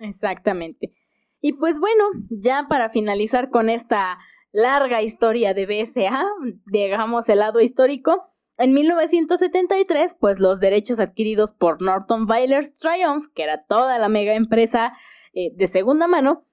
Exactamente. 0.00 0.92
Y 1.40 1.52
pues 1.54 1.78
bueno, 1.78 2.04
ya 2.30 2.66
para 2.68 2.90
finalizar 2.90 3.50
con 3.50 3.70
esta 3.70 4.18
larga 4.52 5.02
historia 5.02 5.54
de 5.54 5.66
BSA, 5.66 6.26
digamos 6.66 7.28
el 7.28 7.38
lado 7.40 7.60
histórico, 7.60 8.32
en 8.58 8.74
1973, 8.74 10.16
pues 10.18 10.40
los 10.40 10.58
derechos 10.58 10.98
adquiridos 10.98 11.52
por 11.52 11.80
Norton 11.80 12.26
Bailers 12.26 12.74
Triumph, 12.74 13.26
que 13.34 13.44
era 13.44 13.64
toda 13.64 13.98
la 13.98 14.08
mega 14.08 14.34
empresa 14.34 14.94
eh, 15.32 15.52
de 15.54 15.68
segunda 15.68 16.08
mano, 16.08 16.44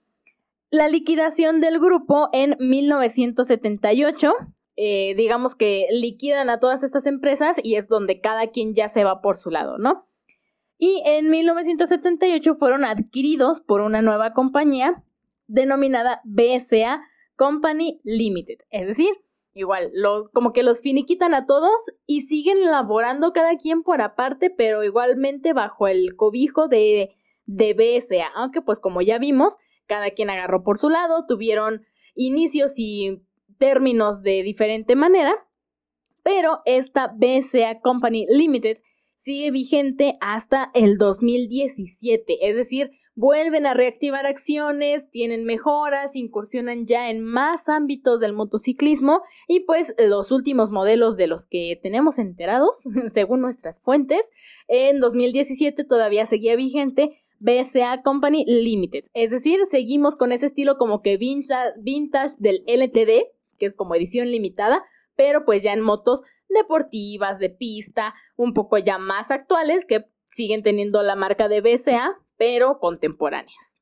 la 0.70 0.88
liquidación 0.88 1.62
del 1.62 1.80
grupo 1.80 2.30
en 2.32 2.58
1978, 2.60 4.34
eh, 4.76 5.16
digamos 5.16 5.56
que 5.56 5.88
liquidan 5.90 6.50
a 6.50 6.60
todas 6.60 6.84
estas 6.84 7.08
empresas 7.08 7.58
y 7.64 7.76
es 7.76 7.88
donde 7.88 8.22
cada 8.22 8.48
quien 8.48 8.76
ya 8.76 8.88
se 8.88 9.04
va 9.04 9.22
por 9.22 9.38
su 9.38 9.50
lado, 9.50 9.78
¿no? 9.80 10.06
Y 10.78 11.02
en 11.06 11.30
1978 11.30 12.56
fueron 12.56 12.86
adquiridos 12.86 13.62
por 13.62 13.82
una 13.82 14.02
nueva 14.02 14.34
compañía 14.34 15.04
denominada 15.48 16.22
BSA 16.24 17.02
Company 17.36 18.02
Limited. 18.04 18.60
Es 18.72 18.88
decir, 18.88 19.10
igual, 19.54 19.92
como 20.34 20.52
que 20.54 20.64
los 20.64 20.82
finiquitan 20.82 21.34
a 21.34 21.46
todos 21.46 21.72
y 22.06 22.22
siguen 22.22 22.66
laborando 22.66 23.32
cada 23.32 23.58
quien 23.58 23.84
por 23.84 24.02
aparte, 24.02 24.50
pero 24.50 24.84
igualmente 24.84 25.54
bajo 25.54 25.88
el 25.88 26.16
cobijo 26.16 26.68
de, 26.68 27.16
de 27.46 27.74
BSA. 27.74 28.28
Aunque 28.36 28.62
pues 28.62 28.80
como 28.80 29.02
ya 29.02 29.18
vimos, 29.18 29.56
cada 29.88 30.12
quien 30.12 30.30
agarró 30.30 30.64
por 30.64 30.78
su 30.78 30.90
lado, 30.90 31.26
tuvieron 31.28 31.86
inicios 32.16 32.74
y 32.78 33.22
términos 33.58 34.22
de 34.22 34.44
diferente 34.44 34.96
manera, 34.96 35.36
pero 36.24 36.62
esta 36.66 37.14
BSA 37.16 37.80
Company 37.82 38.26
Limited 38.30 38.78
sigue 39.26 39.50
vigente 39.50 40.18
hasta 40.22 40.70
el 40.76 41.00
2017, 41.00 42.48
es 42.48 42.56
decir, 42.56 42.92
vuelven 43.16 43.66
a 43.66 43.74
reactivar 43.74 44.28
acciones, 44.28 45.10
tienen 45.10 45.46
mejoras, 45.46 46.16
incursionan 46.16 46.86
ya 46.86 47.10
en 47.10 47.24
más 47.24 47.68
ámbitos 47.68 48.20
del 48.20 48.34
motociclismo 48.34 49.24
y 49.48 49.62
pues 49.62 49.96
los 49.98 50.32
últimos 50.32 50.70
modelos 50.70 51.18
de 51.18 51.26
los 51.26 51.48
que 51.48 51.80
tenemos 51.82 52.20
enterados, 52.20 52.84
según 53.12 53.42
nuestras 53.42 53.82
fuentes, 53.82 54.30
en 54.68 55.00
2017 55.00 55.86
todavía 55.86 56.28
seguía 56.28 56.56
vigente 56.56 57.24
BSA 57.40 58.04
Company 58.04 58.46
Limited, 58.46 59.06
es 59.16 59.32
decir, 59.32 59.60
seguimos 59.72 60.16
con 60.18 60.34
ese 60.34 60.46
estilo 60.46 60.78
como 60.78 61.02
que 61.02 61.18
vintage, 61.18 61.74
vintage 61.82 62.36
del 62.38 62.64
LTD, 62.68 63.26
que 63.58 63.66
es 63.66 63.74
como 63.74 63.96
edición 63.96 64.30
limitada, 64.30 64.84
pero 65.16 65.46
pues 65.46 65.64
ya 65.64 65.74
en 65.74 65.82
motos 65.82 66.22
deportivas, 66.50 67.40
de 67.40 67.50
pista, 67.50 68.14
un 68.36 68.54
poco 68.54 68.78
ya 68.78 68.98
más 68.98 69.32
actuales 69.32 69.86
que 69.86 70.06
siguen 70.32 70.64
teniendo 70.64 71.02
la 71.02 71.16
marca 71.16 71.48
de 71.48 71.62
BSA, 71.62 72.16
pero 72.38 72.80
contemporáneas. 72.80 73.82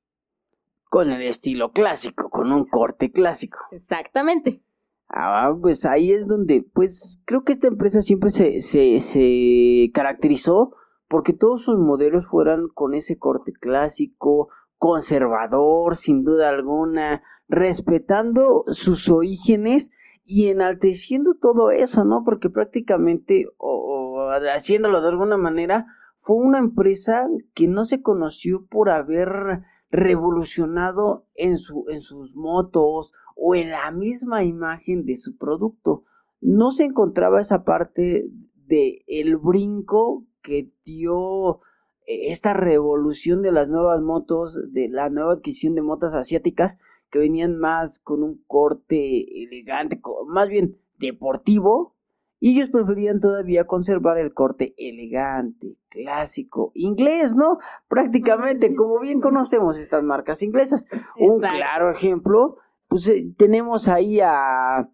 Con 0.89 1.11
el 1.11 1.23
estilo 1.23 1.71
clásico, 1.71 2.29
con 2.29 2.51
un 2.51 2.65
corte 2.65 3.11
clásico. 3.11 3.57
Exactamente. 3.71 4.61
Ah, 5.09 5.53
pues 5.59 5.85
ahí 5.85 6.11
es 6.11 6.27
donde, 6.27 6.63
pues 6.73 7.21
creo 7.25 7.43
que 7.43 7.53
esta 7.53 7.67
empresa 7.67 8.01
siempre 8.01 8.29
se, 8.29 8.61
se, 8.61 8.99
se 8.99 9.91
caracterizó 9.93 10.75
porque 11.07 11.33
todos 11.33 11.63
sus 11.63 11.77
modelos 11.77 12.25
fueran 12.25 12.67
con 12.73 12.95
ese 12.95 13.17
corte 13.17 13.51
clásico, 13.53 14.49
conservador, 14.77 15.95
sin 15.95 16.23
duda 16.23 16.49
alguna, 16.49 17.21
respetando 17.47 18.63
sus 18.67 19.09
orígenes 19.09 19.91
y 20.25 20.47
enalteciendo 20.47 21.35
todo 21.35 21.71
eso, 21.71 22.05
¿no? 22.05 22.23
Porque 22.23 22.49
prácticamente, 22.49 23.47
o, 23.57 24.29
haciéndolo 24.53 25.01
de 25.01 25.09
alguna 25.09 25.37
manera, 25.37 25.85
fue 26.21 26.37
una 26.37 26.59
empresa 26.59 27.27
que 27.53 27.67
no 27.67 27.83
se 27.83 28.01
conoció 28.01 28.65
por 28.67 28.89
haber 28.89 29.61
revolucionado 29.91 31.27
en, 31.35 31.57
su, 31.57 31.85
en 31.89 32.01
sus 32.01 32.35
motos 32.35 33.11
o 33.35 33.55
en 33.55 33.71
la 33.71 33.91
misma 33.91 34.43
imagen 34.43 35.05
de 35.05 35.17
su 35.17 35.37
producto. 35.37 36.03
No 36.39 36.71
se 36.71 36.85
encontraba 36.85 37.41
esa 37.41 37.63
parte 37.63 38.29
de 38.55 39.03
el 39.07 39.37
brinco 39.37 40.25
que 40.41 40.71
dio 40.85 41.59
eh, 42.05 42.31
esta 42.31 42.53
revolución 42.53 43.41
de 43.41 43.51
las 43.51 43.67
nuevas 43.69 44.01
motos, 44.01 44.59
de 44.71 44.87
la 44.87 45.09
nueva 45.09 45.33
adquisición 45.33 45.75
de 45.75 45.81
motos 45.81 46.13
asiáticas 46.13 46.77
que 47.13 47.19
venían 47.19 47.59
más 47.59 47.99
con 47.99 48.23
un 48.23 48.43
corte 48.47 49.43
elegante, 49.43 50.01
más 50.25 50.49
bien 50.49 50.79
deportivo, 50.97 51.95
y 52.39 52.55
ellos 52.55 52.71
preferían 52.71 53.19
todavía 53.19 53.67
conservar 53.67 54.17
el 54.17 54.33
corte 54.33 54.73
elegante, 54.79 55.77
clásico, 55.89 56.71
inglés, 56.73 57.35
¿no? 57.35 57.59
Prácticamente, 57.87 58.73
como 58.75 58.99
bien 58.99 59.21
conocemos 59.21 59.77
estas 59.77 60.01
marcas 60.03 60.41
inglesas. 60.41 60.87
Un 61.15 61.39
claro 61.39 61.91
ejemplo, 61.91 62.57
pues 62.87 63.07
eh, 63.07 63.31
tenemos 63.37 63.87
ahí 63.87 64.19
a 64.19 64.89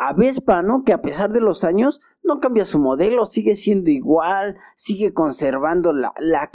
a 0.00 0.14
Vespa, 0.14 0.62
¿no? 0.62 0.82
Que 0.82 0.94
a 0.94 1.02
pesar 1.02 1.30
de 1.30 1.42
los 1.42 1.62
años 1.62 2.00
no 2.22 2.40
cambia 2.40 2.64
su 2.64 2.78
modelo, 2.78 3.26
sigue 3.26 3.54
siendo 3.54 3.90
igual, 3.90 4.56
sigue 4.74 5.12
conservando 5.12 5.92
la, 5.92 6.14
la, 6.18 6.50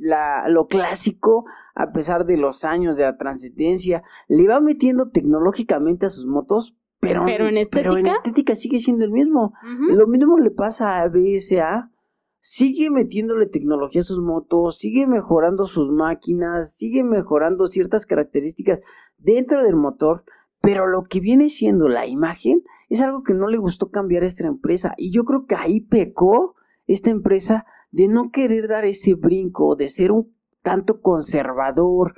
la, 0.00 0.48
lo 0.48 0.68
clásico 0.68 1.44
a 1.78 1.92
pesar 1.92 2.26
de 2.26 2.36
los 2.36 2.64
años 2.64 2.96
de 2.96 3.04
la 3.04 3.16
trascendencia, 3.16 4.02
le 4.26 4.48
va 4.48 4.58
metiendo 4.58 5.10
tecnológicamente 5.10 6.06
a 6.06 6.10
sus 6.10 6.26
motos, 6.26 6.76
pero, 6.98 7.22
pero, 7.24 7.48
en, 7.48 7.56
estética? 7.56 7.90
pero 7.90 7.96
en 7.96 8.08
estética 8.08 8.56
sigue 8.56 8.80
siendo 8.80 9.04
el 9.04 9.12
mismo. 9.12 9.54
Lo 9.62 10.08
mismo 10.08 10.36
le 10.38 10.50
pasa 10.50 11.00
a 11.00 11.08
BSA, 11.08 11.92
sigue 12.40 12.90
metiéndole 12.90 13.46
tecnología 13.46 14.00
a 14.00 14.04
sus 14.04 14.20
motos, 14.20 14.78
sigue 14.78 15.06
mejorando 15.06 15.66
sus 15.66 15.88
máquinas, 15.92 16.74
sigue 16.74 17.04
mejorando 17.04 17.68
ciertas 17.68 18.06
características 18.06 18.80
dentro 19.16 19.62
del 19.62 19.76
motor, 19.76 20.24
pero 20.60 20.88
lo 20.88 21.04
que 21.04 21.20
viene 21.20 21.48
siendo 21.48 21.86
la 21.88 22.08
imagen 22.08 22.64
es 22.88 23.00
algo 23.00 23.22
que 23.22 23.34
no 23.34 23.46
le 23.46 23.58
gustó 23.58 23.92
cambiar 23.92 24.24
a 24.24 24.26
esta 24.26 24.48
empresa. 24.48 24.94
Y 24.96 25.12
yo 25.12 25.22
creo 25.22 25.46
que 25.46 25.54
ahí 25.54 25.78
pecó 25.78 26.56
esta 26.88 27.10
empresa 27.10 27.66
de 27.92 28.08
no 28.08 28.32
querer 28.32 28.66
dar 28.66 28.84
ese 28.84 29.14
brinco, 29.14 29.76
de 29.76 29.88
ser 29.88 30.10
un 30.10 30.36
tanto 30.68 31.00
conservador 31.00 32.14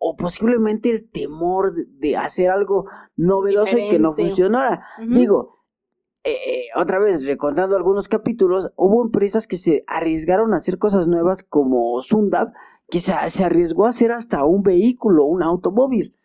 o 0.00 0.16
posiblemente 0.16 0.90
el 0.90 1.08
temor 1.08 1.74
de, 1.76 2.16
hacer 2.16 2.50
algo 2.50 2.86
novedoso 3.14 3.78
y 3.78 3.88
que 3.88 4.00
no 4.00 4.12
funcionara. 4.12 4.84
Digo, 4.98 5.60
eh, 6.24 6.32
eh, 6.32 6.64
otra 6.74 6.98
vez, 6.98 7.24
recordando 7.24 7.76
algunos 7.76 8.08
capítulos, 8.08 8.72
hubo 8.74 9.04
empresas 9.04 9.46
que 9.46 9.58
se 9.58 9.84
arriesgaron 9.86 10.54
a 10.54 10.56
hacer 10.56 10.78
cosas 10.78 11.06
nuevas 11.06 11.44
como 11.44 12.00
Sundab, 12.00 12.52
que 12.90 12.98
se, 12.98 13.12
arriesgó 13.12 13.86
a 13.86 13.90
hacer 13.90 14.10
hasta 14.10 14.44
un 14.44 14.64
vehículo, 14.64 15.24
un 15.24 15.44
automóvil. 15.44 16.16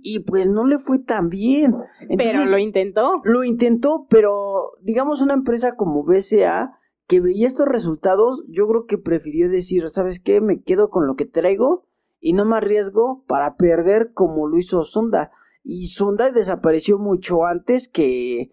Y 0.00 0.20
pues 0.20 0.48
no 0.48 0.64
le 0.64 0.78
fue 0.78 0.98
tan 0.98 1.28
bien. 1.28 1.76
pero 2.16 2.46
lo 2.46 2.56
intentó. 2.56 3.20
Lo 3.24 3.44
intentó, 3.44 4.06
pero 4.08 4.72
digamos 4.80 5.20
una 5.20 5.34
empresa 5.34 5.76
como 5.76 6.04
BCA 6.04 6.77
que 7.08 7.20
veía 7.20 7.48
estos 7.48 7.66
resultados, 7.66 8.44
yo 8.48 8.68
creo 8.68 8.86
que 8.86 8.98
prefirió 8.98 9.48
decir, 9.48 9.88
¿sabes 9.88 10.20
qué? 10.20 10.40
Me 10.42 10.62
quedo 10.62 10.90
con 10.90 11.06
lo 11.06 11.16
que 11.16 11.24
traigo 11.24 11.86
y 12.20 12.34
no 12.34 12.44
me 12.44 12.56
arriesgo 12.56 13.24
para 13.26 13.56
perder 13.56 14.12
como 14.12 14.46
lo 14.46 14.58
hizo 14.58 14.84
Sonda. 14.84 15.32
Y 15.64 15.88
Sonda 15.88 16.30
desapareció 16.30 16.98
mucho 16.98 17.46
antes 17.46 17.88
que, 17.88 18.52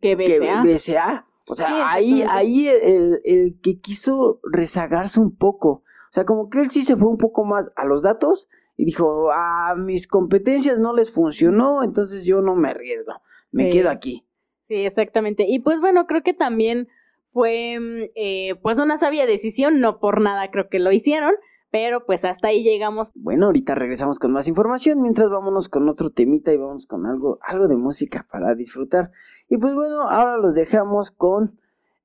que 0.00 0.14
BCA. 0.14 1.26
O 1.48 1.54
sea, 1.56 1.90
ahí, 1.92 2.22
ahí 2.28 2.68
el, 2.68 3.20
el 3.24 3.58
que 3.60 3.80
quiso 3.80 4.40
rezagarse 4.44 5.18
un 5.18 5.36
poco. 5.36 5.82
O 6.10 6.12
sea, 6.12 6.24
como 6.24 6.48
que 6.48 6.60
él 6.60 6.70
sí 6.70 6.84
se 6.84 6.96
fue 6.96 7.08
un 7.08 7.18
poco 7.18 7.44
más 7.44 7.72
a 7.74 7.84
los 7.84 8.02
datos 8.02 8.48
y 8.76 8.84
dijo, 8.84 9.32
a 9.32 9.74
mis 9.76 10.06
competencias 10.06 10.78
no 10.78 10.94
les 10.94 11.10
funcionó, 11.10 11.82
entonces 11.82 12.24
yo 12.24 12.40
no 12.40 12.54
me 12.54 12.70
arriesgo, 12.70 13.14
me 13.50 13.68
quedo 13.68 13.90
aquí. 13.90 14.24
Sí, 14.68 14.76
exactamente. 14.76 15.44
Y 15.48 15.58
pues 15.58 15.80
bueno, 15.80 16.06
creo 16.06 16.22
que 16.22 16.34
también 16.34 16.88
fue 17.32 17.78
mm, 17.78 18.10
eh, 18.14 18.54
pues 18.62 18.78
una 18.78 18.98
sabia 18.98 19.26
decisión, 19.26 19.80
no 19.80 19.98
por 19.98 20.20
nada 20.20 20.50
creo 20.50 20.68
que 20.68 20.78
lo 20.78 20.92
hicieron, 20.92 21.32
pero 21.70 22.04
pues 22.04 22.24
hasta 22.24 22.48
ahí 22.48 22.62
llegamos. 22.62 23.12
Bueno, 23.14 23.46
ahorita 23.46 23.74
regresamos 23.74 24.18
con 24.18 24.32
más 24.32 24.48
información, 24.48 25.00
mientras 25.02 25.30
vámonos 25.30 25.68
con 25.68 25.88
otro 25.88 26.10
temita 26.10 26.52
y 26.52 26.56
vamos 26.56 26.86
con 26.86 27.06
algo, 27.06 27.38
algo 27.42 27.68
de 27.68 27.76
música 27.76 28.26
para 28.30 28.54
disfrutar. 28.54 29.10
Y 29.48 29.56
pues 29.56 29.74
bueno, 29.74 30.08
ahora 30.08 30.36
los 30.36 30.54
dejamos 30.54 31.10
con 31.10 31.58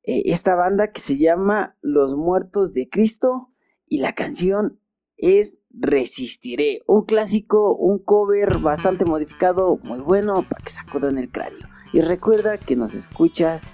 eh, 0.03 0.23
esta 0.25 0.55
banda 0.55 0.91
que 0.91 1.01
se 1.01 1.17
llama 1.17 1.75
Los 1.81 2.15
Muertos 2.15 2.73
de 2.73 2.87
Cristo 2.89 3.49
y 3.87 3.99
la 3.99 4.13
canción 4.13 4.79
es 5.17 5.57
Resistiré, 5.77 6.83
un 6.87 7.05
clásico, 7.05 7.75
un 7.75 7.99
cover 7.99 8.59
bastante 8.59 9.03
modificado, 9.03 9.77
muy 9.83 9.99
bueno 9.99 10.45
para 10.49 10.63
que 10.63 10.71
sacudan 10.71 11.17
el 11.17 11.29
cráneo. 11.29 11.67
Y 11.91 11.99
recuerda 11.99 12.57
que 12.57 12.77
nos 12.77 12.93
escuchas 12.93 13.65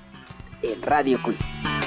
en 0.61 0.81
Radio 0.81 1.19
Queen. 1.23 1.80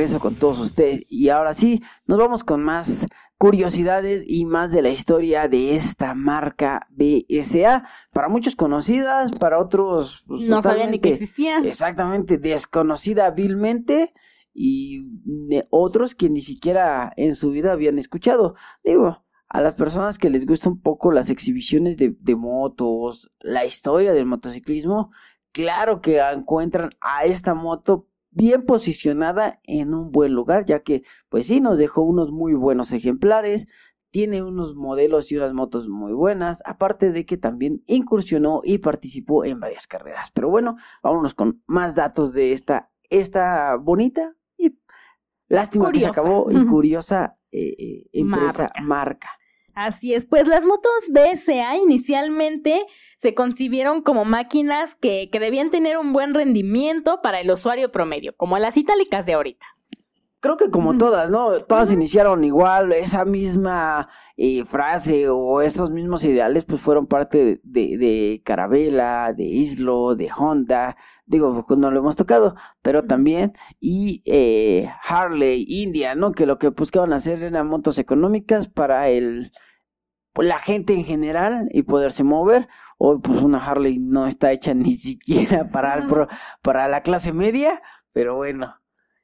Regreso 0.00 0.20
con 0.20 0.34
todos 0.36 0.58
ustedes. 0.60 1.10
Y 1.12 1.28
ahora 1.28 1.52
sí, 1.52 1.82
nos 2.06 2.18
vamos 2.18 2.42
con 2.42 2.62
más 2.62 3.06
curiosidades 3.36 4.24
y 4.26 4.46
más 4.46 4.72
de 4.72 4.80
la 4.80 4.88
historia 4.88 5.46
de 5.46 5.76
esta 5.76 6.14
marca 6.14 6.86
BSA. 6.90 7.86
Para 8.12 8.28
muchos 8.28 8.56
conocidas, 8.56 9.30
para 9.32 9.58
otros 9.58 10.24
pues, 10.26 10.42
No 10.42 10.62
sabían 10.62 10.92
ni 10.92 11.00
que 11.00 11.12
existía. 11.12 11.58
Exactamente, 11.58 12.38
desconocida 12.38 13.30
vilmente. 13.30 14.14
Y 14.52 15.02
de 15.24 15.66
otros 15.70 16.14
que 16.14 16.28
ni 16.28 16.40
siquiera 16.40 17.12
en 17.16 17.34
su 17.34 17.50
vida 17.50 17.72
habían 17.72 17.98
escuchado. 17.98 18.56
Digo, 18.82 19.22
a 19.48 19.60
las 19.60 19.74
personas 19.74 20.18
que 20.18 20.30
les 20.30 20.46
gusta 20.46 20.70
un 20.70 20.80
poco 20.80 21.12
las 21.12 21.30
exhibiciones 21.30 21.96
de, 21.98 22.16
de 22.18 22.36
motos, 22.36 23.30
la 23.38 23.64
historia 23.64 24.12
del 24.12 24.26
motociclismo, 24.26 25.12
claro 25.52 26.00
que 26.00 26.20
encuentran 26.20 26.90
a 27.00 27.24
esta 27.24 27.54
moto 27.54 28.09
bien 28.30 28.64
posicionada 28.64 29.60
en 29.64 29.94
un 29.94 30.12
buen 30.12 30.32
lugar, 30.34 30.64
ya 30.66 30.80
que, 30.82 31.02
pues 31.28 31.46
sí, 31.46 31.60
nos 31.60 31.78
dejó 31.78 32.02
unos 32.02 32.30
muy 32.30 32.54
buenos 32.54 32.92
ejemplares, 32.92 33.66
tiene 34.10 34.42
unos 34.42 34.74
modelos 34.74 35.30
y 35.30 35.36
unas 35.36 35.52
motos 35.54 35.88
muy 35.88 36.12
buenas, 36.12 36.62
aparte 36.64 37.12
de 37.12 37.24
que 37.26 37.36
también 37.36 37.82
incursionó 37.86 38.60
y 38.64 38.78
participó 38.78 39.44
en 39.44 39.60
varias 39.60 39.86
carreras. 39.86 40.30
Pero 40.32 40.48
bueno, 40.50 40.76
vámonos 41.02 41.34
con 41.34 41.62
más 41.66 41.94
datos 41.94 42.32
de 42.32 42.52
esta, 42.52 42.90
esta 43.08 43.76
bonita 43.76 44.34
y 44.56 44.76
lástima 45.48 45.92
que 45.92 46.00
se 46.00 46.08
Curiosa. 46.08 46.10
acabó 46.10 46.50
y 46.50 46.66
curiosa 46.66 47.36
eh, 47.52 47.74
eh, 47.78 48.08
empresa 48.12 48.72
Marca. 48.74 48.82
marca. 48.82 49.28
Así 49.74 50.12
es, 50.14 50.26
pues 50.26 50.48
las 50.48 50.64
motos 50.64 50.92
BSA 51.10 51.76
inicialmente 51.76 52.84
se 53.20 53.34
concibieron 53.34 54.00
como 54.00 54.24
máquinas 54.24 54.94
que, 54.94 55.28
que 55.30 55.40
debían 55.40 55.70
tener 55.70 55.98
un 55.98 56.14
buen 56.14 56.32
rendimiento 56.32 57.20
para 57.22 57.40
el 57.40 57.50
usuario 57.50 57.92
promedio, 57.92 58.34
como 58.34 58.56
las 58.58 58.78
itálicas 58.78 59.26
de 59.26 59.34
ahorita. 59.34 59.66
Creo 60.40 60.56
que 60.56 60.70
como 60.70 60.96
todas, 60.96 61.30
¿no? 61.30 61.60
Todas 61.64 61.92
iniciaron 61.92 62.44
igual, 62.44 62.92
esa 62.92 63.26
misma 63.26 64.08
eh, 64.38 64.64
frase 64.64 65.28
o 65.28 65.60
esos 65.60 65.90
mismos 65.90 66.24
ideales 66.24 66.64
pues 66.64 66.80
fueron 66.80 67.06
parte 67.06 67.44
de, 67.44 67.60
de, 67.62 67.98
de 67.98 68.42
Carabela, 68.42 69.34
de 69.36 69.44
Islo, 69.44 70.14
de 70.14 70.30
Honda, 70.34 70.96
digo, 71.26 71.66
pues, 71.68 71.78
no 71.78 71.90
lo 71.90 72.00
hemos 72.00 72.16
tocado, 72.16 72.56
pero 72.80 73.04
también, 73.04 73.52
y 73.80 74.22
eh, 74.24 74.90
Harley, 75.06 75.66
India, 75.68 76.14
¿no? 76.14 76.32
Que 76.32 76.46
lo 76.46 76.58
que 76.58 76.68
buscaban 76.68 77.12
hacer 77.12 77.42
eran 77.42 77.66
motos 77.66 77.98
económicas 77.98 78.66
para 78.66 79.10
el, 79.10 79.52
pues, 80.32 80.48
la 80.48 80.58
gente 80.58 80.94
en 80.94 81.04
general 81.04 81.68
y 81.70 81.82
poderse 81.82 82.24
mover. 82.24 82.66
Hoy 83.02 83.18
pues 83.22 83.40
una 83.40 83.64
Harley 83.64 83.98
no 83.98 84.26
está 84.26 84.52
hecha 84.52 84.74
ni 84.74 84.94
siquiera 84.94 85.68
para, 85.72 85.94
el 85.94 86.06
pro- 86.06 86.28
para 86.60 86.86
la 86.86 87.02
clase 87.02 87.32
media, 87.32 87.80
pero 88.12 88.36
bueno. 88.36 88.76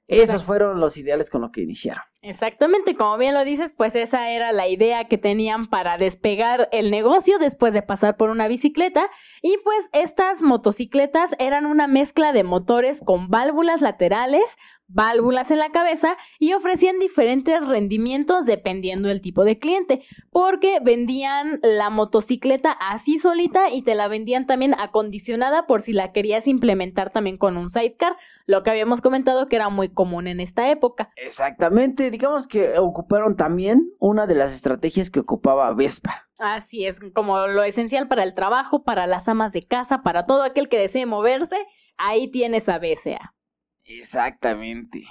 Esos 0.08 0.44
fueron 0.44 0.78
los 0.78 0.96
ideales 0.96 1.30
con 1.30 1.40
los 1.40 1.50
que 1.50 1.62
iniciaron. 1.62 2.04
Exactamente, 2.22 2.94
como 2.94 3.18
bien 3.18 3.34
lo 3.34 3.44
dices, 3.44 3.74
pues 3.76 3.96
esa 3.96 4.30
era 4.30 4.52
la 4.52 4.68
idea 4.68 5.06
que 5.08 5.18
tenían 5.18 5.68
para 5.68 5.98
despegar 5.98 6.68
el 6.70 6.92
negocio 6.92 7.38
después 7.40 7.74
de 7.74 7.82
pasar 7.82 8.16
por 8.16 8.30
una 8.30 8.46
bicicleta. 8.46 9.10
Y 9.42 9.56
pues 9.64 9.88
estas 9.92 10.42
motocicletas 10.42 11.34
eran 11.40 11.66
una 11.66 11.88
mezcla 11.88 12.32
de 12.32 12.44
motores 12.44 13.00
con 13.04 13.30
válvulas 13.30 13.80
laterales, 13.80 14.44
válvulas 14.88 15.50
en 15.50 15.58
la 15.58 15.70
cabeza 15.70 16.16
y 16.38 16.52
ofrecían 16.52 16.98
diferentes 16.98 17.66
rendimientos 17.68 18.46
dependiendo 18.46 19.08
del 19.08 19.20
tipo 19.20 19.44
de 19.44 19.58
cliente, 19.58 20.02
porque 20.30 20.78
vendían 20.82 21.60
la 21.62 21.90
motocicleta 21.90 22.72
así 22.72 23.18
solita 23.18 23.70
y 23.70 23.82
te 23.82 23.94
la 23.94 24.08
vendían 24.08 24.46
también 24.46 24.74
acondicionada 24.78 25.66
por 25.66 25.82
si 25.82 25.92
la 25.92 26.12
querías 26.12 26.46
implementar 26.46 27.10
también 27.10 27.38
con 27.38 27.56
un 27.56 27.68
sidecar, 27.68 28.16
lo 28.46 28.62
que 28.62 28.70
habíamos 28.70 29.00
comentado 29.00 29.48
que 29.48 29.56
era 29.56 29.68
muy 29.68 29.88
común 29.88 30.26
en 30.28 30.40
esta 30.40 30.70
época. 30.70 31.10
Exactamente, 31.16 32.10
digamos 32.10 32.46
que 32.46 32.78
ocuparon 32.78 33.36
también 33.36 33.90
una 33.98 34.26
de 34.26 34.36
las 34.36 34.54
estrategias 34.54 35.10
que 35.10 35.20
ocupaba 35.20 35.72
Vespa. 35.74 36.28
Así 36.38 36.84
es, 36.84 37.00
como 37.14 37.46
lo 37.46 37.62
esencial 37.64 38.08
para 38.08 38.22
el 38.22 38.34
trabajo, 38.34 38.84
para 38.84 39.06
las 39.06 39.26
amas 39.26 39.52
de 39.52 39.62
casa, 39.62 40.02
para 40.02 40.26
todo 40.26 40.42
aquel 40.42 40.68
que 40.68 40.78
desee 40.78 41.06
moverse, 41.06 41.56
ahí 41.96 42.30
tienes 42.30 42.68
a 42.68 42.78
BSA. 42.78 43.35
Exactamente. 43.86 45.04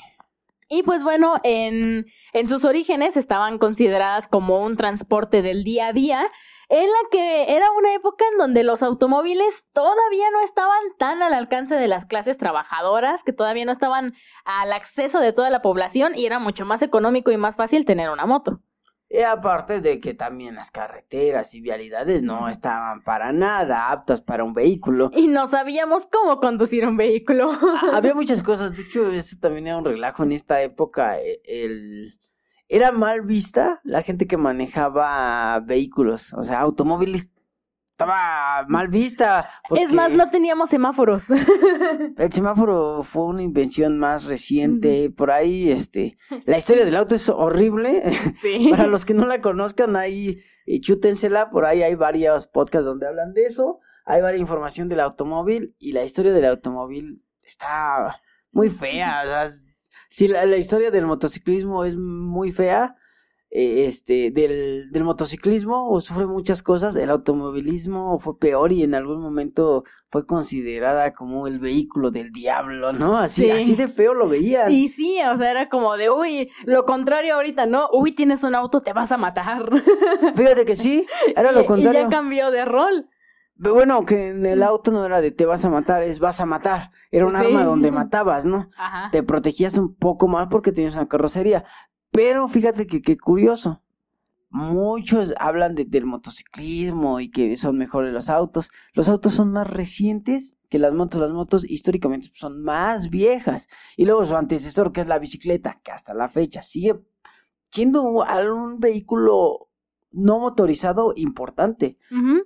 Y 0.67 0.83
pues 0.83 1.03
bueno, 1.03 1.35
en, 1.43 2.07
en 2.33 2.47
sus 2.47 2.65
orígenes 2.65 3.17
estaban 3.17 3.57
consideradas 3.57 4.27
como 4.27 4.63
un 4.63 4.77
transporte 4.77 5.41
del 5.41 5.63
día 5.63 5.87
a 5.87 5.93
día, 5.93 6.31
en 6.69 6.87
la 6.87 7.09
que 7.11 7.55
era 7.55 7.71
una 7.71 7.93
época 7.93 8.25
en 8.31 8.39
donde 8.39 8.63
los 8.63 8.81
automóviles 8.81 9.63
todavía 9.73 10.25
no 10.31 10.41
estaban 10.41 10.81
tan 10.97 11.21
al 11.21 11.33
alcance 11.33 11.75
de 11.75 11.87
las 11.87 12.05
clases 12.05 12.37
trabajadoras, 12.37 13.23
que 13.23 13.33
todavía 13.33 13.65
no 13.65 13.71
estaban 13.71 14.13
al 14.43 14.73
acceso 14.73 15.19
de 15.19 15.33
toda 15.33 15.51
la 15.51 15.61
población 15.61 16.13
y 16.15 16.25
era 16.25 16.39
mucho 16.39 16.65
más 16.65 16.81
económico 16.81 17.31
y 17.31 17.37
más 17.37 17.55
fácil 17.55 17.85
tener 17.85 18.09
una 18.09 18.25
moto. 18.25 18.61
Y 19.09 19.21
aparte 19.21 19.81
de 19.81 19.99
que 19.99 20.13
también 20.13 20.55
las 20.55 20.71
carreteras 20.71 21.53
y 21.53 21.61
vialidades 21.61 22.23
no 22.23 22.49
estaban 22.49 23.03
para 23.03 23.31
nada 23.31 23.91
aptas 23.91 24.19
para 24.19 24.43
un 24.43 24.53
vehículo. 24.53 25.11
Y 25.15 25.27
no 25.27 25.47
sabíamos 25.47 26.07
cómo 26.07 26.39
conducir 26.39 26.85
un 26.87 26.97
vehículo. 26.97 27.51
Había 27.93 28.13
muchas 28.15 28.41
cosas, 28.41 28.75
de 28.75 28.81
hecho, 28.83 29.11
eso 29.11 29.37
también 29.39 29.67
era 29.67 29.77
un 29.77 29.85
relajo 29.85 30.23
en 30.23 30.31
esta 30.31 30.61
época. 30.61 31.19
e- 31.19 31.41
El... 31.45 32.19
Era 32.67 32.91
mal 32.91 33.21
vista 33.21 33.79
la 33.83 34.01
gente 34.01 34.25
que 34.25 34.37
manejaba 34.37 35.59
vehículos, 35.59 36.33
o 36.33 36.43
sea, 36.43 36.59
automóviles. 36.61 37.29
Estaba 37.95 38.65
mal 38.67 38.89
vista. 38.89 39.49
Es 39.69 39.89
más, 39.93 40.11
no 40.11 40.29
teníamos 40.29 40.69
semáforos. 40.69 41.29
El 42.17 42.33
semáforo 42.33 43.03
fue 43.03 43.23
una 43.27 43.41
invención 43.41 43.97
más 43.97 44.25
reciente. 44.25 45.09
Por 45.11 45.31
ahí, 45.31 45.71
este, 45.71 46.17
la 46.43 46.57
historia 46.57 46.83
del 46.83 46.97
auto 46.97 47.15
es 47.15 47.29
horrible. 47.29 48.03
sí. 48.41 48.67
Para 48.71 48.87
los 48.87 49.05
que 49.05 49.13
no 49.13 49.25
la 49.25 49.39
conozcan, 49.39 49.95
ahí 49.95 50.43
chútensela. 50.81 51.49
Por 51.49 51.63
ahí 51.63 51.83
hay 51.83 51.95
varios 51.95 52.47
podcasts 52.47 52.85
donde 52.85 53.07
hablan 53.07 53.33
de 53.33 53.45
eso. 53.45 53.79
Hay 54.03 54.21
varias 54.21 54.41
información 54.41 54.89
del 54.89 54.99
automóvil 54.99 55.73
y 55.79 55.93
la 55.93 56.03
historia 56.03 56.33
del 56.33 56.47
automóvil 56.47 57.23
está 57.43 58.19
muy 58.51 58.69
fea. 58.69 59.21
O 59.23 59.25
sea, 59.25 59.51
si 60.09 60.27
la, 60.27 60.45
la 60.45 60.57
historia 60.57 60.91
del 60.91 61.05
motociclismo 61.05 61.85
es 61.85 61.95
muy 61.95 62.51
fea, 62.51 62.97
eh, 63.57 63.85
este, 63.85 64.31
del, 64.31 64.91
del 64.91 65.03
motociclismo 65.05 65.89
o 65.89 66.01
sufre 66.01 66.25
muchas 66.25 66.61
cosas, 66.61 66.93
el 66.97 67.09
automovilismo 67.09 68.19
fue 68.19 68.37
peor 68.37 68.73
y 68.73 68.83
en 68.83 68.93
algún 68.95 69.21
momento 69.21 69.85
fue 70.11 70.25
considerada 70.25 71.13
como 71.13 71.47
el 71.47 71.59
vehículo 71.59 72.11
del 72.11 72.31
diablo, 72.31 72.91
¿no? 72.91 73.17
Así, 73.17 73.43
Sí. 73.43 73.51
así 73.51 73.75
de 73.75 73.87
feo 73.87 74.13
lo 74.13 74.27
veían. 74.27 74.71
Y 74.73 74.89
sí, 74.89 75.19
o 75.33 75.37
sea, 75.37 75.51
era 75.51 75.69
como 75.69 75.95
de, 75.95 76.09
uy, 76.09 76.49
lo 76.65 76.83
contrario 76.85 77.35
ahorita, 77.35 77.65
¿no? 77.65 77.87
Uy, 77.93 78.11
tienes 78.13 78.43
un 78.43 78.55
auto, 78.55 78.81
te 78.81 78.91
vas 78.91 79.11
a 79.13 79.17
matar. 79.17 79.69
Fíjate 80.35 80.65
que 80.65 80.75
sí, 80.75 81.05
era 81.35 81.51
Y- 81.51 81.55
lo 81.55 81.61
Y 81.61 81.65
contrario. 81.65 82.01
ya 82.01 82.09
cambió 82.09 82.51
de 82.51 82.65
rol. 82.65 83.07
Pero 83.57 83.73
Bueno, 83.73 84.03
que 84.05 84.27
en 84.29 84.45
el 84.45 84.63
auto 84.63 84.91
no 84.91 85.05
era 85.05 85.21
de 85.21 85.31
te 85.31 85.45
vas 85.45 85.63
a 85.63 85.69
matar, 85.69 86.03
es 86.03 86.19
vas 86.19 86.41
a 86.41 86.45
matar. 86.45 86.91
Era 87.09 87.25
un 87.25 87.31
Sí. 87.39 87.45
arma 87.45 87.63
donde 87.63 87.89
matabas, 88.09 88.45
¿no? 88.45 88.69
Ajá. 88.77 89.09
Te 89.11 89.23
protegías 89.23 89.77
un 89.77 89.95
poco 89.95 90.27
más 90.27 90.47
porque 90.49 90.73
tenías 90.73 90.95
una 90.95 91.07
carrocería. 91.07 91.63
Pero 92.15 92.47
fíjate 92.47 92.87
que 92.87 93.01
qué 93.01 93.17
curioso. 93.17 93.81
Muchos 94.49 95.33
hablan 95.37 95.75
de- 95.75 95.85
del 95.85 96.05
motociclismo 96.05 97.19
y 97.19 97.29
que 97.29 97.57
son 97.57 97.77
mejores 97.77 98.13
los 98.13 98.29
autos. 98.29 98.69
Los 98.93 99.09
autos 99.09 99.33
son 99.33 99.51
más 99.51 99.69
recientes 99.69 100.53
que 100.69 100.79
las 100.79 100.93
motos. 100.93 101.19
Las 101.19 101.31
motos 101.31 101.69
históricamente 101.69 102.29
son 102.33 102.63
más 102.63 103.09
viejas. 103.09 103.67
Y 103.97 104.05
luego 104.05 104.23
su 104.25 104.35
antecesor, 104.35 104.91
que 104.93 105.01
es 105.01 105.07
la 105.07 105.19
bicicleta, 105.19 105.81
que 105.83 105.91
hasta 105.91 106.13
la 106.13 106.29
fecha 106.29 106.61
sigue 106.61 106.95
siendo 107.71 108.03
un, 108.03 108.23
un 108.51 108.79
vehículo 108.79 109.67
no 110.11 110.39
motorizado 110.39 111.11
importante. 111.17 111.97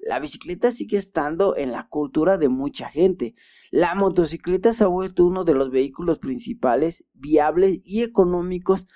La 0.07 0.19
bicicleta 0.19 0.71
sigue 0.71 0.97
estando 0.97 1.55
en 1.55 1.71
la 1.71 1.87
cultura 1.87 2.39
de 2.39 2.49
mucha 2.49 2.89
gente. 2.89 3.35
La 3.69 3.93
motocicleta 3.93 4.73
se 4.73 4.83
ha 4.83 4.87
vuelto 4.87 5.23
uno 5.27 5.43
de 5.43 5.53
los 5.53 5.69
vehículos 5.69 6.17
principales, 6.17 7.05
viables 7.13 7.79
y 7.83 8.01
económicos 8.01 8.87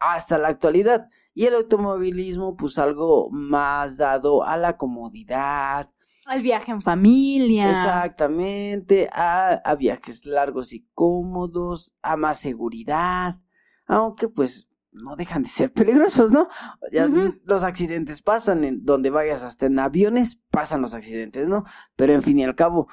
hasta 0.00 0.38
la 0.38 0.48
actualidad. 0.48 1.08
Y 1.34 1.46
el 1.46 1.54
automovilismo, 1.54 2.56
pues 2.56 2.78
algo 2.78 3.30
más 3.30 3.96
dado 3.96 4.42
a 4.42 4.56
la 4.56 4.76
comodidad, 4.76 5.90
El 6.30 6.42
viaje 6.42 6.72
en 6.72 6.82
familia. 6.82 7.70
exactamente, 7.70 9.08
a, 9.12 9.52
a 9.64 9.74
viajes 9.76 10.26
largos 10.26 10.72
y 10.72 10.86
cómodos, 10.94 11.94
a 12.02 12.16
más 12.16 12.38
seguridad, 12.40 13.38
aunque 13.86 14.28
pues 14.28 14.68
no 14.92 15.14
dejan 15.16 15.44
de 15.44 15.48
ser 15.48 15.72
peligrosos, 15.72 16.32
¿no? 16.32 16.48
Ya. 16.90 17.08
Los 17.44 17.62
accidentes 17.62 18.22
pasan, 18.22 18.64
en 18.64 18.84
donde 18.84 19.10
vayas 19.10 19.42
hasta 19.42 19.66
en 19.66 19.78
aviones, 19.78 20.40
pasan 20.50 20.82
los 20.82 20.94
accidentes, 20.94 21.48
¿no? 21.48 21.64
Pero 21.96 22.12
en 22.12 22.22
fin 22.22 22.38
y 22.40 22.44
al 22.44 22.56
cabo. 22.56 22.88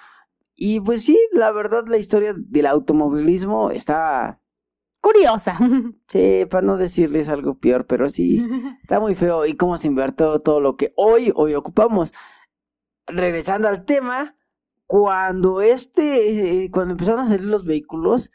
Y 0.55 0.79
pues 0.79 1.03
sí, 1.03 1.17
la 1.33 1.51
verdad, 1.51 1.85
la 1.87 1.97
historia 1.97 2.33
del 2.35 2.65
automovilismo 2.65 3.71
está, 3.71 4.39
Curiosa. 5.07 5.57
sí, 6.07 6.45
para 6.49 6.65
no 6.67 6.77
decirles 6.77 7.29
algo 7.29 7.57
peor, 7.57 7.85
pero 7.85 8.09
sí, 8.09 8.45
Está 8.83 8.99
muy 8.99 9.15
feo 9.15 9.45
y 9.45 9.55
cómo 9.55 9.77
se 9.77 9.87
invirtió 9.87 10.39
todo 10.39 10.59
lo 10.59 10.75
que 10.75 10.93
hoy, 10.97 11.31
hoy 11.35 11.53
ocupamos. 11.53 12.13
Regresando 13.07 13.69
al 13.69 13.85
tema, 13.85 14.35
cuando 14.85 15.61
este, 15.61 16.63
eh, 16.65 16.71
cuando 16.71 16.91
empezaron 16.93 17.21
a 17.21 17.27
salir 17.27 17.45
los 17.45 17.63
vehículos, 17.63 18.29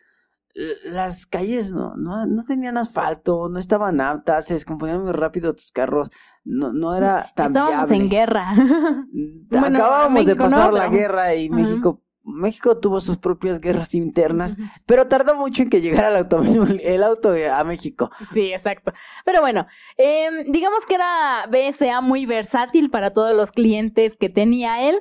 las 0.85 1.27
calles 1.27 1.73
no, 1.73 1.95
no, 1.97 2.27
no 2.27 2.45
tenían 2.45 2.77
asfalto, 2.79 3.49
no 3.51 3.59
estaban 3.59 4.01
aptas, 4.01 4.47
se 4.47 4.55
descomponían 4.55 5.03
muy 5.03 5.13
rápido 5.13 5.55
tus 5.55 5.73
carros, 5.73 6.11
no, 6.45 6.73
no 6.73 6.95
era 6.95 7.33
tan 7.37 7.49
Estábamos 7.49 7.89
viable. 7.89 7.97
en 8.05 8.09
guerra. 8.11 8.47
Mm, 9.13 9.49
Bueno, 9.51 9.79
Acabábamos 9.79 10.25
de 10.27 10.35
no, 10.35 10.45
pasar 10.45 10.73
la 10.73 10.89
guerra 10.89 11.35
y. 11.35 11.51
México, 11.51 12.03
México 12.25 12.79
tuvo 12.79 13.01
sus 13.01 13.19
propias 13.19 13.61
guerras 13.61 13.95
internas, 13.95 14.57
pero 14.87 15.09
tardó 15.09 15.35
mucho 15.35 15.63
en 15.63 15.71
que 15.71 15.81
llegara 15.81 16.09
el 16.09 16.17
auto, 16.17 16.43
el 16.83 17.03
auto 17.03 17.33
a 17.53 17.65
México. 17.65 18.11
Sí, 18.33 18.53
exacto. 18.53 18.93
Pero 19.25 19.41
bueno, 19.41 19.67
em, 19.97 20.51
digamos 20.53 20.87
que 20.87 20.95
era 20.95 21.47
BSA 21.51 22.01
muy 22.01 22.27
versátil 22.27 22.91
para 22.91 23.13
todos 23.13 23.35
los 23.35 23.51
clientes 23.51 24.17
que 24.17 24.29
tenía 24.29 24.89
él. 24.89 25.01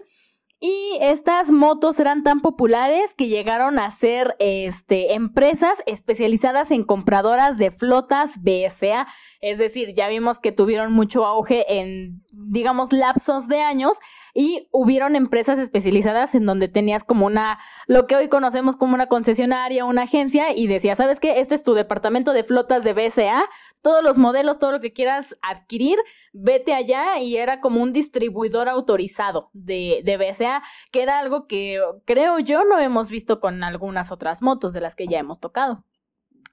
Y 0.63 0.99
estas 1.01 1.51
motos 1.51 1.99
eran 1.99 2.21
tan 2.21 2.41
populares 2.41 3.15
que 3.15 3.27
llegaron 3.27 3.79
a 3.79 3.89
ser 3.89 4.35
este, 4.37 5.15
empresas 5.15 5.79
especializadas 5.87 6.69
en 6.69 6.83
compradoras 6.83 7.57
de 7.57 7.71
flotas 7.71 8.29
BSA. 8.43 9.07
Es 9.41 9.57
decir, 9.57 9.95
ya 9.95 10.07
vimos 10.07 10.37
que 10.37 10.51
tuvieron 10.51 10.93
mucho 10.93 11.25
auge 11.25 11.79
en, 11.79 12.23
digamos, 12.31 12.93
lapsos 12.93 13.47
de 13.47 13.61
años 13.61 13.97
y 14.33 14.67
hubieron 14.71 15.15
empresas 15.15 15.59
especializadas 15.59 16.35
en 16.35 16.45
donde 16.45 16.67
tenías 16.67 17.03
como 17.03 17.25
una, 17.25 17.59
lo 17.87 18.07
que 18.07 18.15
hoy 18.15 18.29
conocemos 18.29 18.75
como 18.75 18.95
una 18.95 19.07
concesionaria, 19.07 19.85
una 19.85 20.03
agencia 20.03 20.55
y 20.55 20.67
decía, 20.67 20.95
¿sabes 20.95 21.19
qué? 21.19 21.39
Este 21.39 21.55
es 21.55 21.63
tu 21.63 21.73
departamento 21.73 22.33
de 22.33 22.43
flotas 22.43 22.83
de 22.83 22.93
BSA, 22.93 23.43
todos 23.81 24.03
los 24.03 24.17
modelos, 24.17 24.59
todo 24.59 24.71
lo 24.71 24.81
que 24.81 24.93
quieras 24.93 25.35
adquirir, 25.41 25.97
vete 26.33 26.73
allá 26.73 27.19
y 27.19 27.37
era 27.37 27.61
como 27.61 27.81
un 27.81 27.93
distribuidor 27.93 28.69
autorizado 28.69 29.49
de, 29.53 30.01
de 30.05 30.17
BSA, 30.17 30.61
que 30.91 31.01
era 31.01 31.19
algo 31.19 31.47
que 31.47 31.79
creo 32.05 32.39
yo 32.39 32.63
no 32.63 32.79
hemos 32.79 33.09
visto 33.09 33.39
con 33.39 33.63
algunas 33.63 34.11
otras 34.11 34.41
motos 34.41 34.73
de 34.73 34.81
las 34.81 34.95
que 34.95 35.07
ya 35.07 35.19
hemos 35.19 35.39
tocado. 35.39 35.83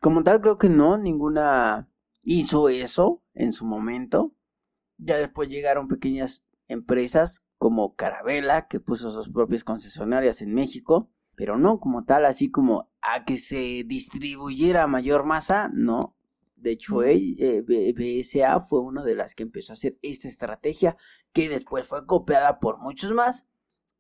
Como 0.01 0.22
tal, 0.22 0.41
creo 0.41 0.59
que 0.59 0.68
no, 0.68 0.97
ninguna 0.97 1.89
hizo 2.22 2.68
eso 2.68 3.22
en 3.35 3.53
su 3.53 3.64
momento. 3.64 4.33
Ya 4.97 5.16
después 5.16 5.49
llegaron 5.49 5.89
pequeñas 5.89 6.45
empresas 6.68 7.45
como 7.59 7.95
Carabela, 7.95 8.69
que 8.69 8.81
puso 8.81 9.11
sus 9.11 9.29
propias 9.29 9.65
concesionarias 9.65 10.41
en 10.43 10.55
México, 10.55 11.11
pero 11.35 11.59
no 11.59 11.81
como 11.81 12.05
tal, 12.05 12.25
así 12.25 12.51
como 12.51 12.91
a 13.01 13.25
que 13.25 13.37
se 13.37 13.85
distribuyera 13.85 14.87
mayor 14.87 15.25
masa, 15.25 15.71
no. 15.73 16.15
De 16.57 16.73
hecho, 16.73 17.05
eh, 17.05 17.63
BSA 17.63 18.61
fue 18.63 18.81
una 18.81 19.05
de 19.05 19.15
las 19.15 19.35
que 19.35 19.45
empezó 19.45 19.73
a 19.73 19.75
hacer 19.75 19.99
esta 20.03 20.27
estrategia, 20.27 20.97
que 21.33 21.49
después 21.49 21.87
fue 21.87 22.07
copiada 22.07 22.59
por 22.59 22.79
muchos 22.79 23.13
más, 23.13 23.47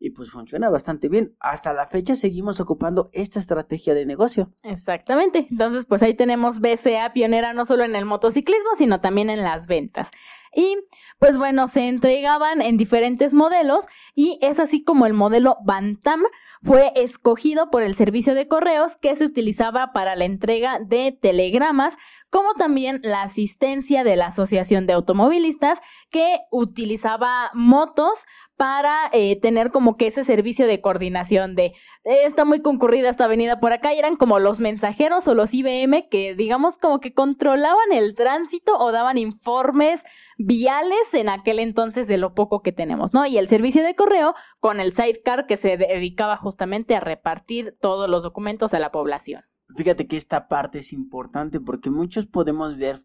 y 0.00 0.10
pues 0.10 0.30
funciona 0.30 0.68
bastante 0.68 1.08
bien. 1.08 1.34
Hasta 1.40 1.72
la 1.72 1.88
fecha 1.88 2.16
seguimos 2.16 2.60
ocupando 2.60 3.10
esta 3.12 3.40
estrategia 3.40 3.94
de 3.94 4.06
negocio. 4.06 4.50
Exactamente. 4.62 5.46
Entonces, 5.50 5.84
pues 5.86 6.02
ahí 6.02 6.14
tenemos 6.14 6.60
BCA 6.60 7.12
pionera 7.12 7.52
no 7.52 7.64
solo 7.64 7.84
en 7.84 7.96
el 7.96 8.04
motociclismo, 8.04 8.70
sino 8.76 9.00
también 9.00 9.30
en 9.30 9.42
las 9.42 9.66
ventas. 9.66 10.10
Y 10.54 10.76
pues 11.18 11.36
bueno, 11.36 11.68
se 11.68 11.88
entregaban 11.88 12.62
en 12.62 12.76
diferentes 12.76 13.34
modelos 13.34 13.86
y 14.14 14.38
es 14.40 14.58
así 14.58 14.82
como 14.82 15.06
el 15.06 15.12
modelo 15.12 15.56
Bantam 15.64 16.22
fue 16.62 16.92
escogido 16.96 17.70
por 17.70 17.82
el 17.82 17.94
servicio 17.94 18.34
de 18.34 18.48
correos 18.48 18.96
que 18.96 19.14
se 19.16 19.24
utilizaba 19.24 19.92
para 19.92 20.16
la 20.16 20.24
entrega 20.24 20.78
de 20.80 21.16
telegramas, 21.20 21.96
como 22.30 22.54
también 22.54 23.00
la 23.02 23.22
asistencia 23.22 24.04
de 24.04 24.16
la 24.16 24.26
Asociación 24.26 24.86
de 24.86 24.92
Automovilistas 24.92 25.78
que 26.10 26.40
utilizaba 26.50 27.50
motos 27.54 28.24
para 28.56 29.08
eh, 29.12 29.40
tener 29.40 29.70
como 29.70 29.96
que 29.96 30.08
ese 30.08 30.24
servicio 30.24 30.66
de 30.66 30.80
coordinación 30.80 31.54
de 31.54 31.66
eh, 32.04 32.24
está 32.24 32.44
muy 32.44 32.60
concurrida 32.60 33.08
esta 33.08 33.26
avenida 33.26 33.60
por 33.60 33.72
acá 33.72 33.94
y 33.94 33.98
eran 33.98 34.16
como 34.16 34.40
los 34.40 34.58
mensajeros 34.58 35.28
o 35.28 35.34
los 35.34 35.54
IBM 35.54 36.08
que 36.10 36.34
digamos 36.34 36.76
como 36.76 36.98
que 36.98 37.14
controlaban 37.14 37.92
el 37.92 38.16
tránsito 38.16 38.76
o 38.76 38.90
daban 38.90 39.16
informes 39.16 40.02
viales 40.38 41.12
en 41.12 41.28
aquel 41.28 41.60
entonces 41.60 42.08
de 42.08 42.18
lo 42.18 42.34
poco 42.34 42.62
que 42.62 42.72
tenemos, 42.72 43.14
¿no? 43.14 43.26
Y 43.26 43.38
el 43.38 43.48
servicio 43.48 43.84
de 43.84 43.94
correo 43.94 44.34
con 44.58 44.80
el 44.80 44.92
sidecar 44.92 45.46
que 45.46 45.56
se 45.56 45.76
dedicaba 45.76 46.36
justamente 46.36 46.96
a 46.96 47.00
repartir 47.00 47.76
todos 47.80 48.10
los 48.10 48.24
documentos 48.24 48.74
a 48.74 48.80
la 48.80 48.90
población. 48.90 49.44
Fíjate 49.76 50.08
que 50.08 50.16
esta 50.16 50.48
parte 50.48 50.80
es 50.80 50.92
importante 50.92 51.60
porque 51.60 51.90
muchos 51.90 52.26
podemos 52.26 52.76
ver 52.76 53.04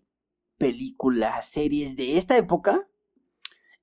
películas, 0.57 1.49
series 1.49 1.95
de 1.95 2.17
esta 2.17 2.37
época 2.37 2.87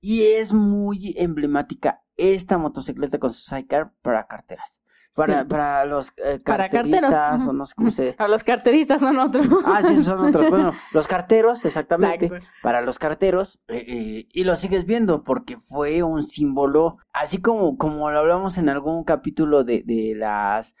y 0.01 0.23
es 0.23 0.51
muy 0.53 1.13
emblemática 1.17 2.03
esta 2.17 2.57
motocicleta 2.57 3.19
con 3.19 3.31
su 3.33 3.41
sidecar 3.41 3.93
para 4.01 4.27
carteras. 4.27 4.79
Para, 5.13 5.41
Sí. 5.41 5.47
para 5.49 5.83
los 5.85 6.13
eh, 6.23 6.39
Para 6.39 6.69
carteristas 6.69 7.45
o 7.45 7.51
no 7.51 7.65
sé 7.65 7.73
cómo 7.75 7.91
se... 7.91 8.15
A 8.17 8.29
los 8.29 8.45
carteristas 8.45 9.01
son 9.01 9.19
otros. 9.19 9.45
Ah, 9.65 9.81
sí, 9.83 9.97
son 9.97 10.25
otros. 10.27 10.49
Bueno, 10.49 10.71
los 10.93 11.05
carteros, 11.07 11.65
exactamente. 11.65 12.27
Exacto. 12.27 12.47
Para 12.63 12.81
los 12.81 12.97
carteros. 12.97 13.61
eh, 13.67 13.83
eh, 13.87 14.27
y 14.31 14.43
lo 14.45 14.55
sigues 14.55 14.85
viendo 14.85 15.23
porque 15.25 15.57
fue 15.57 16.01
un 16.03 16.23
símbolo, 16.23 16.97
así 17.11 17.41
como, 17.41 17.77
como 17.77 18.09
lo 18.09 18.19
hablamos 18.19 18.57
en 18.57 18.69
algún 18.69 19.03
capítulo 19.03 19.63
de, 19.65 19.83
de 19.85 20.13
las 20.15 20.75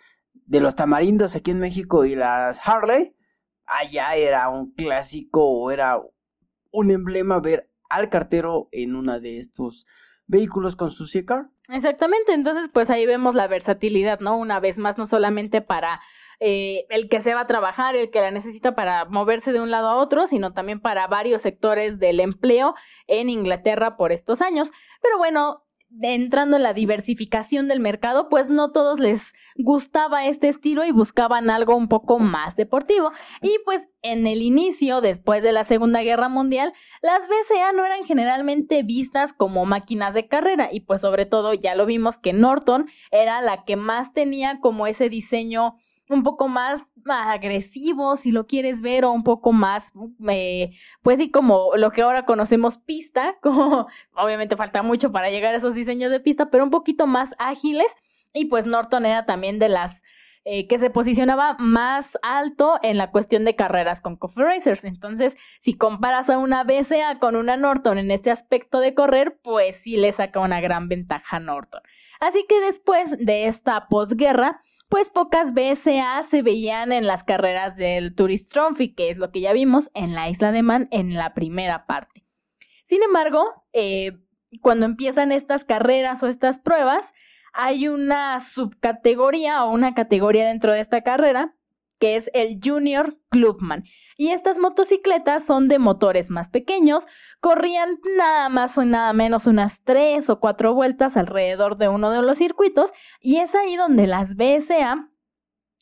de 0.45 0.59
los 0.61 0.75
tamarindos 0.75 1.35
aquí 1.35 1.51
en 1.51 1.59
México 1.59 2.05
y 2.05 2.15
las 2.15 2.59
Harley, 2.67 3.15
allá 3.65 4.15
era 4.15 4.49
un 4.49 4.71
clásico 4.73 5.45
o 5.45 5.71
era 5.71 6.01
un 6.71 6.91
emblema 6.91 7.39
ver 7.39 7.69
al 7.91 8.09
cartero 8.09 8.67
en 8.71 8.95
una 8.95 9.19
de 9.19 9.39
estos 9.39 9.85
vehículos 10.27 10.75
con 10.75 10.91
su 10.91 11.05
sidecar. 11.05 11.47
Exactamente, 11.69 12.33
entonces 12.33 12.69
pues 12.73 12.89
ahí 12.89 13.05
vemos 13.05 13.35
la 13.35 13.47
versatilidad, 13.47 14.19
¿no? 14.19 14.37
Una 14.37 14.59
vez 14.59 14.77
más, 14.77 14.97
no 14.97 15.05
solamente 15.05 15.61
para 15.61 16.01
eh, 16.39 16.85
el 16.89 17.07
que 17.07 17.21
se 17.21 17.35
va 17.35 17.41
a 17.41 17.47
trabajar, 17.47 17.95
el 17.95 18.09
que 18.09 18.19
la 18.19 18.31
necesita 18.31 18.73
para 18.73 19.05
moverse 19.05 19.51
de 19.51 19.61
un 19.61 19.69
lado 19.69 19.89
a 19.89 19.95
otro, 19.95 20.25
sino 20.25 20.53
también 20.53 20.79
para 20.79 21.05
varios 21.07 21.43
sectores 21.43 21.99
del 21.99 22.19
empleo 22.19 22.73
en 23.07 23.29
Inglaterra 23.29 23.95
por 23.95 24.11
estos 24.11 24.41
años. 24.41 24.71
Pero 25.01 25.17
bueno, 25.17 25.63
entrando 26.01 26.57
en 26.57 26.63
la 26.63 26.73
diversificación 26.73 27.67
del 27.67 27.79
mercado, 27.79 28.29
pues 28.29 28.49
no 28.49 28.71
todos 28.71 28.99
les 28.99 29.33
gustaba 29.55 30.25
este 30.25 30.47
estilo 30.47 30.85
y 30.85 30.91
buscaban 30.91 31.49
algo 31.49 31.75
un 31.75 31.87
poco 31.87 32.19
más 32.19 32.55
deportivo. 32.55 33.11
Y 33.41 33.57
pues 33.65 33.89
en 34.01 34.27
el 34.27 34.41
inicio, 34.41 35.01
después 35.01 35.43
de 35.43 35.51
la 35.51 35.63
Segunda 35.63 36.01
Guerra 36.01 36.29
Mundial, 36.29 36.73
las 37.01 37.27
BCA 37.27 37.73
no 37.73 37.85
eran 37.85 38.05
generalmente 38.05 38.83
vistas 38.83 39.33
como 39.33 39.65
máquinas 39.65 40.13
de 40.13 40.27
carrera 40.27 40.69
y 40.71 40.81
pues 40.81 41.01
sobre 41.01 41.25
todo 41.25 41.53
ya 41.53 41.75
lo 41.75 41.85
vimos 41.85 42.17
que 42.17 42.33
Norton 42.33 42.87
era 43.11 43.41
la 43.41 43.63
que 43.65 43.75
más 43.75 44.13
tenía 44.13 44.59
como 44.59 44.87
ese 44.87 45.09
diseño 45.09 45.75
un 46.11 46.23
poco 46.23 46.47
más 46.47 46.81
agresivo, 47.07 48.17
si 48.17 48.31
lo 48.31 48.45
quieres 48.45 48.81
ver, 48.81 49.05
o 49.05 49.11
un 49.11 49.23
poco 49.23 49.53
más, 49.53 49.91
eh, 50.29 50.71
pues 51.01 51.19
sí, 51.19 51.31
como 51.31 51.75
lo 51.75 51.91
que 51.91 52.01
ahora 52.01 52.25
conocemos 52.25 52.77
pista, 52.77 53.37
como 53.41 53.87
obviamente 54.13 54.55
falta 54.55 54.83
mucho 54.83 55.11
para 55.11 55.29
llegar 55.29 55.53
a 55.53 55.57
esos 55.57 55.75
diseños 55.75 56.11
de 56.11 56.19
pista, 56.19 56.49
pero 56.49 56.63
un 56.63 56.69
poquito 56.69 57.07
más 57.07 57.33
ágiles. 57.39 57.91
Y 58.33 58.45
pues 58.45 58.65
Norton 58.65 59.05
era 59.05 59.25
también 59.25 59.59
de 59.59 59.67
las 59.67 60.01
eh, 60.43 60.67
que 60.67 60.79
se 60.79 60.89
posicionaba 60.89 61.55
más 61.59 62.17
alto 62.23 62.79
en 62.81 62.97
la 62.97 63.11
cuestión 63.11 63.45
de 63.45 63.55
carreras 63.55 64.01
con 64.01 64.15
Coffee 64.15 64.43
Racers. 64.43 64.85
Entonces, 64.85 65.37
si 65.59 65.75
comparas 65.75 66.31
a 66.31 66.39
una 66.39 66.63
BCA 66.63 67.19
con 67.19 67.35
una 67.35 67.57
Norton 67.57 67.99
en 67.99 68.09
este 68.09 68.31
aspecto 68.31 68.79
de 68.79 68.95
correr, 68.95 69.37
pues 69.43 69.75
sí 69.77 69.97
le 69.97 70.11
saca 70.11 70.39
una 70.39 70.59
gran 70.59 70.87
ventaja 70.87 71.37
a 71.37 71.39
Norton. 71.39 71.81
Así 72.19 72.45
que 72.49 72.59
después 72.59 73.15
de 73.19 73.45
esta 73.45 73.87
posguerra, 73.87 74.63
pues 74.91 75.09
pocas 75.09 75.53
BSA 75.53 76.21
se 76.23 76.41
veían 76.41 76.91
en 76.91 77.07
las 77.07 77.23
carreras 77.23 77.77
del 77.77 78.13
Tourist 78.13 78.51
Trophy, 78.51 78.93
que 78.93 79.09
es 79.09 79.17
lo 79.17 79.31
que 79.31 79.39
ya 79.39 79.53
vimos 79.53 79.89
en 79.93 80.13
la 80.13 80.29
Isla 80.29 80.51
de 80.51 80.63
Man 80.63 80.89
en 80.91 81.13
la 81.13 81.33
primera 81.33 81.85
parte. 81.85 82.25
Sin 82.83 83.01
embargo, 83.01 83.63
eh, 83.71 84.17
cuando 84.59 84.85
empiezan 84.85 85.31
estas 85.31 85.63
carreras 85.63 86.21
o 86.23 86.27
estas 86.27 86.59
pruebas, 86.59 87.13
hay 87.53 87.87
una 87.87 88.41
subcategoría 88.41 89.63
o 89.63 89.71
una 89.71 89.93
categoría 89.93 90.45
dentro 90.45 90.73
de 90.73 90.81
esta 90.81 91.01
carrera 91.03 91.55
que 91.97 92.17
es 92.17 92.29
el 92.33 92.59
Junior 92.61 93.17
Clubman. 93.29 93.85
Y 94.17 94.31
estas 94.31 94.57
motocicletas 94.57 95.45
son 95.45 95.69
de 95.69 95.79
motores 95.79 96.29
más 96.29 96.49
pequeños, 96.49 97.07
corrían 97.41 97.99
nada 98.17 98.47
más 98.49 98.77
o 98.77 98.85
nada 98.85 99.11
menos 99.13 99.47
unas 99.47 99.83
tres 99.83 100.29
o 100.29 100.39
cuatro 100.39 100.73
vueltas 100.73 101.17
alrededor 101.17 101.77
de 101.77 101.89
uno 101.89 102.11
de 102.11 102.21
los 102.21 102.37
circuitos 102.37 102.91
y 103.19 103.37
es 103.37 103.55
ahí 103.55 103.75
donde 103.75 104.07
las 104.07 104.35
BSA 104.35 105.09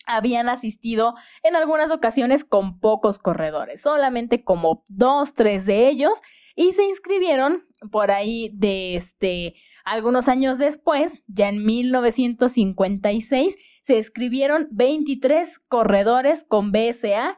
habían 0.08 0.50
asistido 0.50 1.14
en 1.44 1.56
algunas 1.56 1.92
ocasiones 1.92 2.44
con 2.44 2.80
pocos 2.80 3.20
corredores, 3.20 3.82
solamente 3.82 4.44
como 4.44 4.84
dos, 4.88 5.36
tres 5.36 5.66
de 5.66 5.88
ellos, 5.88 6.20
y 6.56 6.74
se 6.74 6.84
inscribieron 6.84 7.66
por 7.92 8.10
ahí 8.10 8.50
de 8.54 8.96
este 8.96 9.56
algunos 9.86 10.28
años 10.28 10.58
después, 10.58 11.24
ya 11.28 11.50
en 11.50 11.66
1956, 11.66 13.56
se 13.82 13.98
escribieron 13.98 14.68
23 14.72 15.58
corredores 15.68 16.44
con 16.44 16.72
BSA 16.72 17.38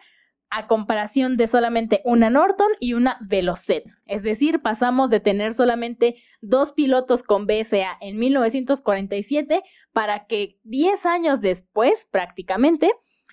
a 0.51 0.67
comparación 0.67 1.37
de 1.37 1.47
solamente 1.47 2.01
una 2.03 2.29
Norton 2.29 2.67
y 2.79 2.93
una 2.93 3.17
Velocet. 3.21 3.85
Es 4.05 4.21
decir, 4.21 4.61
pasamos 4.61 5.09
de 5.09 5.21
tener 5.21 5.53
solamente 5.53 6.17
dos 6.41 6.73
pilotos 6.73 7.23
con 7.23 7.47
BSA 7.47 7.97
en 8.01 8.19
1947 8.19 9.63
para 9.93 10.27
que 10.27 10.59
10 10.63 11.05
años 11.05 11.41
después, 11.41 12.07
prácticamente, 12.11 12.91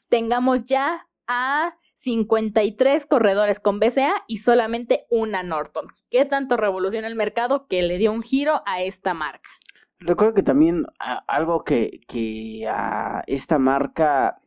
tengamos 0.09 0.65
ya 0.65 1.09
a 1.27 1.75
53 1.95 3.07
corredores 3.07 3.59
con 3.59 3.81
BSA 3.81 4.25
y 4.29 4.39
solamente 4.39 5.07
una 5.11 5.43
Norton. 5.43 5.89
¿Qué 6.11 6.25
tanto 6.25 6.57
revoluciona 6.57 7.09
el 7.09 7.17
mercado 7.17 7.67
que 7.67 7.83
le 7.83 7.99
dio 7.99 8.13
un 8.13 8.23
giro 8.23 8.63
a 8.65 8.81
esta 8.83 9.13
marca? 9.13 9.51
Recuerdo 9.99 10.35
que 10.35 10.45
también 10.45 10.87
algo 11.27 11.65
que, 11.65 12.01
que 12.07 12.69
a 12.69 13.25
esta 13.27 13.59
marca 13.59 14.41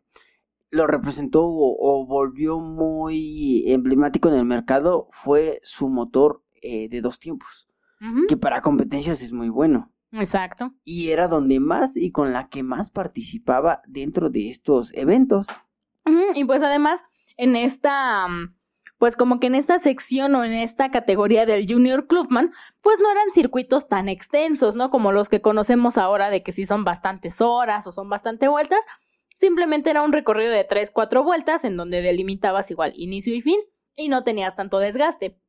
lo 0.72 0.88
representó 0.88 1.44
o, 1.46 2.06
volvió 2.08 2.60
muy 2.60 3.66
emblemático 3.68 4.30
en 4.30 4.36
el 4.36 4.46
mercado 4.46 5.08
fue 5.12 5.60
su 5.64 5.90
motor 5.90 6.44
eh, 6.62 6.88
de 6.90 7.02
dos 7.02 7.20
tiempos, 7.20 7.68
que 8.28 8.38
para 8.38 8.62
competencias 8.62 9.22
es 9.22 9.32
muy 9.32 9.50
bueno. 9.50 9.92
Exacto. 10.14 10.74
Y 10.84 11.10
era 11.10 11.28
donde 11.28 11.60
más 11.60 11.96
y 11.96 12.12
con 12.12 12.34
la 12.34 12.50
que 12.50 12.64
más 12.64 12.90
participaba 12.90 13.82
dentro 13.86 14.30
de 14.30 14.50
estos 14.50 14.94
eventos. 14.94 15.48
Y 16.36 16.44
pues 16.46 16.64
además, 16.64 17.02
en 17.38 17.56
esta, 17.56 18.28
pues 18.98 19.16
como 19.16 19.40
que 19.40 19.48
en 19.48 19.56
esta 19.56 19.80
sección 19.80 20.36
o 20.36 20.44
en 20.44 20.54
esta 20.54 20.92
categoría 20.92 21.46
del 21.46 21.72
Junior 21.72 22.08
Clubman, 22.08 22.52
pues 22.82 22.98
no 23.00 23.10
eran 23.12 23.32
circuitos 23.34 23.88
tan 23.88 24.10
extensos, 24.10 24.76
¿no? 24.76 24.90
Como 24.90 25.12
los 25.12 25.30
que 25.30 25.42
conocemos 25.42 25.98
ahora 25.98 26.30
de 26.30 26.44
que 26.44 26.52
sí 26.52 26.66
son 26.66 26.84
bastantes 26.84 27.42
horas 27.42 27.88
o 27.88 27.92
son 27.92 28.10
bastante 28.10 28.48
vueltas, 28.48 28.80
Simplemente 29.42 29.90
era 29.90 30.04
un 30.04 30.14
recorrido 30.14 30.52
de 30.52 30.64
3, 30.64 30.92
4 30.92 31.24
vueltas 31.24 31.64
en 31.64 31.76
donde 31.76 32.04
delimitabas 32.04 32.70
igual 32.70 32.94
inicio 32.96 33.34
y 33.34 33.42
fin 33.42 33.60
y 33.96 34.08
no 34.08 34.24
tenías 34.24 34.56
tanto 34.56 34.78
desgaste. 34.78 35.42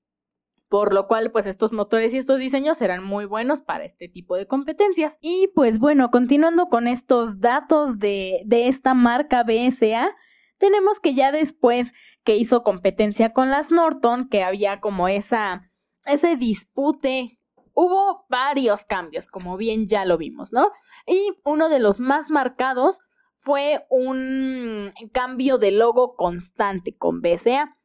Por 0.70 0.94
lo 0.94 1.06
cual, 1.06 1.30
pues 1.30 1.44
estos 1.44 1.72
motores 1.72 2.14
y 2.14 2.16
estos 2.16 2.38
diseños 2.38 2.80
eran 2.80 3.04
muy 3.04 3.26
buenos 3.26 3.60
para 3.60 3.84
este 3.84 4.08
tipo 4.08 4.34
de 4.34 4.46
competencias. 4.46 5.18
Y 5.20 5.48
pues 5.48 5.78
bueno, 5.78 6.10
continuando 6.10 6.70
con 6.70 6.88
estos 6.88 7.38
datos 7.40 7.98
de, 7.98 8.40
de 8.46 8.68
esta 8.68 8.94
marca 8.94 9.42
BSA, 9.42 10.16
tenemos 10.56 10.98
que 10.98 11.12
ya 11.12 11.30
después 11.30 11.92
que 12.24 12.36
hizo 12.36 12.62
competencia 12.62 13.34
con 13.34 13.50
las 13.50 13.70
Norton, 13.70 14.30
que 14.30 14.42
había 14.42 14.80
como 14.80 15.06
esa, 15.08 15.70
ese 16.06 16.36
dispute, 16.36 17.38
hubo 17.74 18.24
varios 18.30 18.86
cambios, 18.86 19.26
como 19.26 19.58
bien 19.58 19.86
ya 19.86 20.06
lo 20.06 20.16
vimos, 20.16 20.50
¿no? 20.50 20.70
Y 21.06 21.34
uno 21.44 21.68
de 21.68 21.78
los 21.78 22.00
más 22.00 22.30
marcados 22.30 23.00
fue 23.42 23.84
un 23.90 24.94
cambio 25.12 25.58
de 25.58 25.72
logo 25.72 26.14
constante 26.14 26.96
con 26.96 27.20
BCA. 27.20 27.76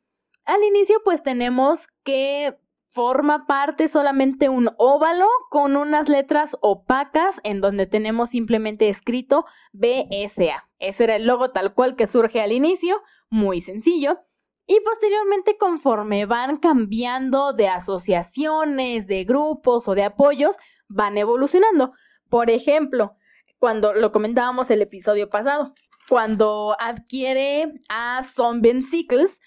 Al 0.45 0.64
inicio 0.64 1.01
pues 1.03 1.24
tenemos 1.24 1.88
que 2.03 2.58
forma 2.89 3.47
parte 3.47 3.88
solamente 3.88 4.49
un 4.49 4.70
óvalo 4.78 5.26
con 5.49 5.76
unas 5.76 6.10
letras 6.10 6.55
opacas 6.62 7.41
en 7.43 7.60
donde 7.60 7.88
tenemos 7.88 8.30
simplemente 8.30 8.88
escrito 8.88 9.45
BSA. 9.74 10.70
Ese 10.78 11.03
era 11.03 11.16
el 11.16 11.26
logo 11.26 11.49
tal 11.49 11.74
cual 11.74 11.95
que 11.95 12.05
surge 12.05 12.39
al 12.39 12.51
inicio, 12.51 13.01
muy 13.30 13.62
sencillo. 13.62 14.20
Y 14.68 14.80
posteriormente 14.82 15.58
conforme 15.58 16.28
van 16.28 16.58
cambiando 16.58 17.53
de 17.53 17.68
asociaciones, 17.68 19.08
de 19.08 19.24
grupos 19.24 19.88
o 19.88 19.95
de 19.95 20.03
apoyos, 20.03 20.58
van 20.88 21.18
evolucionando. 21.18 21.93
Por 22.30 22.51
ejemplo, 22.51 23.16
cuando 23.60 23.93
lo 23.93 24.12
comentábamos 24.12 24.70
el 24.72 24.82
episodio 24.82 25.30
pasado, 25.30 25.74
cuando 26.10 26.76
adquiere 26.80 27.74
a 27.89 28.22
Zombie 28.24 28.82
Cycles, 28.82 29.41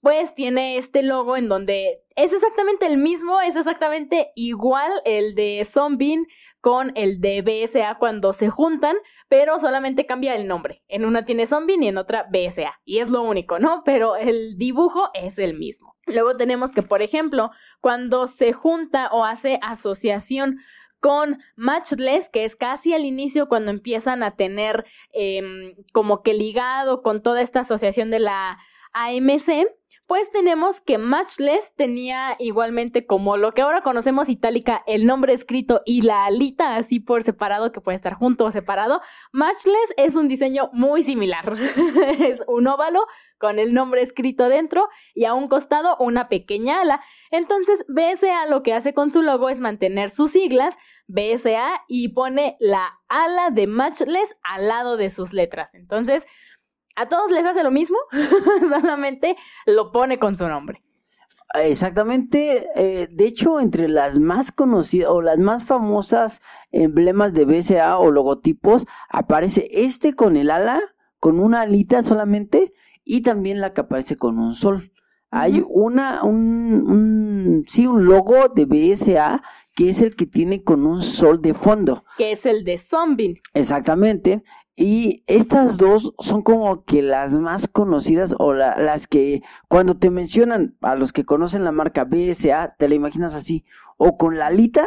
pues 0.00 0.34
tiene 0.34 0.76
este 0.76 1.02
logo 1.02 1.36
en 1.36 1.48
donde 1.48 2.02
es 2.14 2.32
exactamente 2.32 2.84
el 2.86 2.98
mismo, 2.98 3.40
es 3.40 3.56
exactamente 3.56 4.32
igual 4.34 4.92
el 5.06 5.34
de 5.34 5.66
Zombie 5.70 6.26
con 6.60 6.92
el 6.94 7.20
de 7.20 7.42
BSA 7.42 7.96
cuando 7.98 8.32
se 8.34 8.50
juntan, 8.50 8.96
pero 9.28 9.58
solamente 9.58 10.06
cambia 10.06 10.34
el 10.34 10.46
nombre. 10.46 10.82
En 10.88 11.04
una 11.04 11.24
tiene 11.24 11.46
Zombie 11.46 11.78
y 11.80 11.88
en 11.88 11.96
otra 11.98 12.26
BSA. 12.30 12.80
Y 12.84 12.98
es 12.98 13.08
lo 13.08 13.22
único, 13.22 13.58
¿no? 13.58 13.82
Pero 13.84 14.16
el 14.16 14.56
dibujo 14.58 15.10
es 15.14 15.38
el 15.38 15.58
mismo. 15.58 15.96
Luego 16.06 16.36
tenemos 16.36 16.72
que, 16.72 16.82
por 16.82 17.02
ejemplo, 17.02 17.50
cuando 17.80 18.26
se 18.26 18.52
junta 18.52 19.08
o 19.10 19.24
hace 19.24 19.58
asociación 19.62 20.58
con 21.04 21.38
Matchless, 21.54 22.30
que 22.30 22.46
es 22.46 22.56
casi 22.56 22.94
al 22.94 23.04
inicio 23.04 23.46
cuando 23.46 23.70
empiezan 23.70 24.22
a 24.22 24.36
tener 24.36 24.86
em, 25.12 25.74
como 25.92 26.22
que 26.22 26.32
ligado 26.32 27.02
con 27.02 27.22
toda 27.22 27.42
esta 27.42 27.60
asociación 27.60 28.10
de 28.10 28.20
la 28.20 28.58
AMC, 28.94 29.66
pues 30.06 30.30
tenemos 30.32 30.80
que 30.80 30.96
Matchless 30.96 31.74
tenía 31.76 32.36
igualmente 32.38 33.06
como 33.06 33.36
lo 33.36 33.52
que 33.52 33.60
ahora 33.60 33.82
conocemos 33.82 34.30
itálica, 34.30 34.82
el 34.86 35.04
nombre 35.04 35.34
escrito 35.34 35.82
y 35.84 36.00
la 36.00 36.24
alita 36.24 36.76
así 36.76 37.00
por 37.00 37.22
separado, 37.22 37.70
que 37.70 37.82
puede 37.82 37.96
estar 37.96 38.14
junto 38.14 38.46
o 38.46 38.50
separado. 38.50 39.02
Matchless 39.32 39.94
es 39.98 40.14
un 40.14 40.28
diseño 40.28 40.70
muy 40.72 41.02
similar. 41.02 41.54
es 42.18 42.42
un 42.46 42.66
óvalo 42.66 43.04
con 43.38 43.58
el 43.58 43.74
nombre 43.74 44.02
escrito 44.02 44.48
dentro 44.48 44.88
y 45.14 45.24
a 45.24 45.34
un 45.34 45.48
costado 45.48 45.96
una 45.98 46.28
pequeña 46.28 46.80
ala. 46.80 47.02
Entonces, 47.30 47.84
BSA 47.88 48.46
lo 48.46 48.62
que 48.62 48.74
hace 48.74 48.94
con 48.94 49.10
su 49.10 49.22
logo 49.22 49.48
es 49.48 49.60
mantener 49.60 50.10
sus 50.10 50.32
siglas, 50.32 50.76
BSA 51.06 51.82
y 51.88 52.08
pone 52.08 52.56
la 52.60 53.00
ala 53.08 53.50
de 53.50 53.66
Matchless 53.66 54.36
al 54.42 54.68
lado 54.68 54.96
de 54.96 55.10
sus 55.10 55.32
letras. 55.32 55.74
Entonces, 55.74 56.24
a 56.96 57.08
todos 57.08 57.30
les 57.30 57.44
hace 57.44 57.62
lo 57.62 57.70
mismo, 57.70 57.96
solamente 58.68 59.36
lo 59.66 59.92
pone 59.92 60.18
con 60.18 60.36
su 60.36 60.48
nombre. 60.48 60.82
Exactamente, 61.54 62.68
eh, 62.74 63.08
de 63.08 63.26
hecho, 63.26 63.60
entre 63.60 63.86
las 63.86 64.18
más 64.18 64.50
conocidas 64.50 65.10
o 65.10 65.22
las 65.22 65.38
más 65.38 65.64
famosas 65.64 66.42
emblemas 66.72 67.32
de 67.32 67.44
BSA 67.44 67.98
o 67.98 68.10
logotipos, 68.10 68.86
aparece 69.08 69.68
este 69.70 70.14
con 70.14 70.36
el 70.36 70.50
ala, 70.50 70.80
con 71.20 71.38
una 71.38 71.60
alita 71.60 72.02
solamente, 72.02 72.72
y 73.04 73.22
también 73.22 73.60
la 73.60 73.72
que 73.72 73.82
aparece 73.82 74.16
con 74.16 74.40
un 74.40 74.54
sol. 74.54 74.90
Hay 75.30 75.64
una, 75.68 76.24
un, 76.24 76.84
un, 76.88 77.64
sí, 77.68 77.86
un 77.86 78.04
logo 78.04 78.48
de 78.48 78.64
BSA 78.64 79.42
que 79.74 79.90
es 79.90 80.00
el 80.00 80.16
que 80.16 80.26
tiene 80.26 80.62
con 80.62 80.86
un 80.86 81.02
sol 81.02 81.42
de 81.42 81.54
fondo. 81.54 82.04
Que 82.16 82.32
es 82.32 82.46
el 82.46 82.64
de 82.64 82.78
Zombie. 82.78 83.40
Exactamente. 83.52 84.42
Y 84.76 85.22
estas 85.26 85.76
dos 85.76 86.14
son 86.18 86.42
como 86.42 86.84
que 86.84 87.02
las 87.02 87.36
más 87.36 87.68
conocidas 87.68 88.34
o 88.38 88.52
las 88.52 89.06
que 89.06 89.42
cuando 89.68 89.96
te 89.96 90.10
mencionan 90.10 90.76
a 90.80 90.96
los 90.96 91.12
que 91.12 91.24
conocen 91.24 91.62
la 91.62 91.70
marca 91.70 92.04
BSA, 92.04 92.74
te 92.76 92.88
la 92.88 92.94
imaginas 92.96 93.34
así, 93.34 93.64
o 93.96 94.16
con 94.16 94.36
la 94.36 94.46
alita 94.46 94.86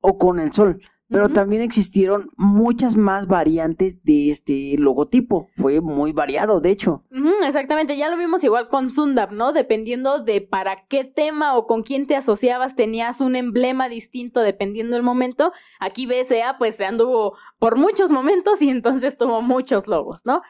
o 0.00 0.18
con 0.18 0.38
el 0.38 0.52
sol. 0.52 0.80
Pero 1.08 1.28
también 1.28 1.62
existieron 1.62 2.30
muchas 2.36 2.96
más 2.96 3.26
variantes 3.26 4.02
de 4.04 4.30
este 4.30 4.76
logotipo. 4.78 5.48
Fue 5.54 5.80
muy 5.80 6.12
variado, 6.12 6.60
de 6.60 6.70
hecho. 6.70 7.04
exactamente, 7.46 7.96
ya 7.96 8.08
lo 8.08 8.16
vimos 8.16 8.42
igual 8.42 8.68
con 8.68 8.90
Sundap, 8.90 9.30
¿no? 9.30 9.52
Dependiendo 9.52 10.20
de 10.20 10.40
para 10.40 10.86
qué 10.88 11.04
tema 11.04 11.56
o 11.56 11.66
con 11.66 11.82
quién 11.82 12.06
te 12.06 12.16
asociabas, 12.16 12.74
tenías 12.74 13.20
un 13.20 13.36
emblema 13.36 13.88
distinto 13.88 14.40
dependiendo 14.40 14.96
del 14.96 15.02
momento. 15.02 15.52
Aquí 15.78 16.06
BSA 16.06 16.56
pues 16.58 16.76
se 16.76 16.86
anduvo 16.86 17.36
por 17.58 17.76
muchos 17.76 18.10
momentos 18.10 18.62
y 18.62 18.70
entonces 18.70 19.18
tuvo 19.18 19.42
muchos 19.42 19.86
logos, 19.86 20.22
¿no? 20.24 20.42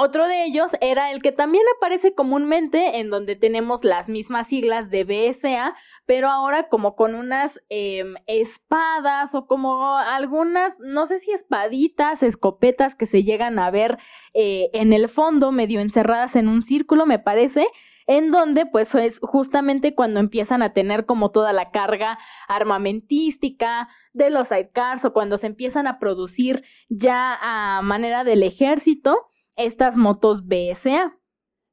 Otro 0.00 0.28
de 0.28 0.44
ellos 0.44 0.70
era 0.80 1.10
el 1.10 1.20
que 1.20 1.32
también 1.32 1.64
aparece 1.76 2.14
comúnmente 2.14 3.00
en 3.00 3.10
donde 3.10 3.34
tenemos 3.34 3.82
las 3.82 4.08
mismas 4.08 4.46
siglas 4.46 4.90
de 4.90 5.02
BSA, 5.02 5.74
pero 6.06 6.28
ahora 6.28 6.68
como 6.68 6.94
con 6.94 7.16
unas 7.16 7.58
em, 7.68 8.14
espadas 8.28 9.34
o 9.34 9.48
como 9.48 9.96
algunas, 9.96 10.78
no 10.78 11.04
sé 11.06 11.18
si 11.18 11.32
espaditas, 11.32 12.22
escopetas 12.22 12.94
que 12.94 13.06
se 13.06 13.24
llegan 13.24 13.58
a 13.58 13.72
ver 13.72 13.98
eh, 14.34 14.70
en 14.72 14.92
el 14.92 15.08
fondo, 15.08 15.50
medio 15.50 15.80
encerradas 15.80 16.36
en 16.36 16.46
un 16.46 16.62
círculo, 16.62 17.04
me 17.04 17.18
parece. 17.18 17.66
en 18.06 18.30
donde 18.30 18.66
pues 18.66 18.94
es 18.94 19.18
justamente 19.20 19.94
cuando 19.94 20.18
empiezan 20.20 20.62
a 20.62 20.72
tener 20.72 21.06
como 21.06 21.30
toda 21.30 21.52
la 21.52 21.72
carga 21.72 22.18
armamentística 22.46 23.88
de 24.14 24.30
los 24.30 24.48
sidecars 24.48 25.04
o 25.04 25.12
cuando 25.12 25.36
se 25.38 25.48
empiezan 25.48 25.86
a 25.86 25.98
producir 25.98 26.64
ya 26.88 27.36
a 27.42 27.82
manera 27.82 28.24
del 28.24 28.44
ejército 28.44 29.28
estas 29.58 29.96
motos 29.96 30.46
BSA. 30.46 31.18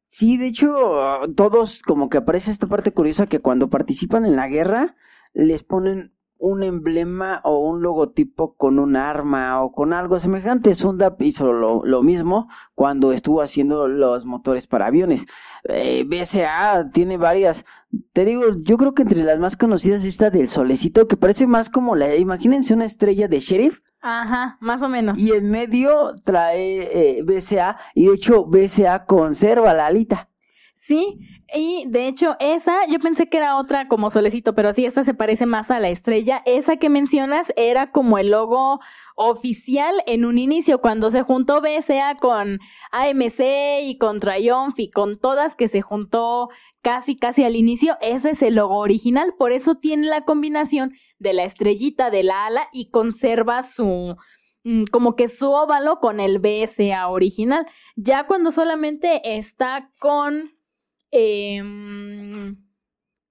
Sí, 0.08 0.38
de 0.38 0.48
hecho, 0.48 0.74
todos 1.36 1.82
como 1.82 2.10
que 2.10 2.18
aparece 2.18 2.52
esta 2.52 2.68
parte 2.68 2.92
curiosa 2.92 3.28
que 3.28 3.40
cuando 3.40 3.70
participan 3.70 4.26
en 4.26 4.36
la 4.36 4.48
guerra 4.48 4.96
les 5.34 5.64
ponen 5.64 6.16
un 6.38 6.64
emblema 6.64 7.42
o 7.44 7.60
un 7.60 7.82
logotipo 7.82 8.56
con 8.56 8.78
un 8.78 8.96
arma 8.96 9.64
o 9.64 9.72
con 9.72 9.94
algo 9.94 10.20
semejante. 10.20 10.76
Sundap 10.76 11.22
hizo 11.22 11.52
lo, 11.54 12.04
mismo 12.04 12.48
cuando 12.74 13.12
estuvo 13.12 13.42
haciendo 13.42 13.88
los 13.88 14.26
motores 14.26 14.68
para 14.68 14.88
aviones. 14.88 15.26
Eh, 15.64 16.06
BSA 16.08 16.92
tiene 16.92 17.18
varias. 17.18 17.66
Te 18.14 18.26
digo, 18.26 18.44
yo 18.62 18.78
creo 18.78 18.94
que 18.94 19.04
entre 19.04 19.24
las 19.24 19.40
más 19.40 19.58
conocidas 19.58 20.04
esta 20.04 20.30
del 20.30 20.50
solecito, 20.50 21.08
que 21.08 21.18
parece 21.18 21.48
más 21.48 21.70
como 21.70 21.96
la, 21.96 22.16
imagínense 22.16 22.74
una 22.74 22.86
estrella 22.86 23.28
de 23.28 23.40
sheriff. 23.40 23.82
Ajá, 24.08 24.58
más 24.60 24.84
o 24.84 24.88
menos. 24.88 25.18
Y 25.18 25.32
en 25.32 25.49
medio 25.49 26.14
trae 26.24 27.18
eh, 27.18 27.24
BSA 27.24 27.76
y 27.95 28.06
de 28.06 28.14
hecho 28.14 28.45
BSA 28.45 29.06
conserva 29.06 29.74
la 29.74 29.88
alita. 29.88 30.30
Sí, 30.76 31.18
y 31.51 31.86
de 31.88 32.08
hecho 32.08 32.36
esa, 32.39 32.86
yo 32.88 32.99
pensé 32.99 33.30
que 33.30 33.38
era 33.38 33.58
otra 33.58 33.88
como 33.88 34.12
solecito, 34.12 34.53
pero 34.53 34.74
sí, 34.74 34.86
esta 34.86 35.03
se 35.03 35.16
parece 35.16 35.47
más 35.47 35.72
a 35.72 35.80
la 35.80 35.89
estrella. 35.89 36.43
Esa 36.45 36.78
que 36.78 36.89
mencionas 36.89 37.51
era 37.56 37.89
como 37.89 38.20
el 38.20 38.30
logo 38.30 38.80
oficial 39.16 39.95
en 40.06 40.26
un 40.26 40.38
inicio, 40.38 40.82
cuando 40.82 41.10
se 41.10 41.24
juntó 41.24 41.62
BSA 41.62 42.18
con 42.20 42.60
AMC 42.91 43.39
y 43.86 43.97
con 43.97 44.20
Triumph 44.20 44.78
y 44.78 44.91
con 44.91 45.18
todas 45.18 45.56
que 45.56 45.68
se 45.68 45.82
juntó 45.82 46.49
casi 46.84 47.16
casi 47.16 47.43
al 47.43 47.56
inicio, 47.56 47.97
ese 48.01 48.30
es 48.30 48.43
el 48.43 48.53
logo 48.53 48.78
original, 48.78 49.34
por 49.36 49.51
eso 49.51 49.74
tiene 49.74 50.06
la 50.06 50.26
combinación 50.26 50.93
de 51.20 51.34
la 51.34 51.43
estrellita 51.43 52.09
de 52.09 52.24
la 52.24 52.45
ala 52.45 52.68
y 52.74 52.89
conserva 52.89 53.63
su 53.63 54.16
mm, 54.63 54.84
como 54.91 55.16
que 55.16 55.28
su 55.28 55.51
óvalo 55.51 55.99
con 55.99 56.20
el 56.20 56.39
BSA 56.39 57.07
original. 57.07 57.66
Ya 57.95 58.28
cuando 58.28 58.51
solamente 58.51 59.38
está 59.38 59.91
con 59.99 60.55
Em, 61.18 62.57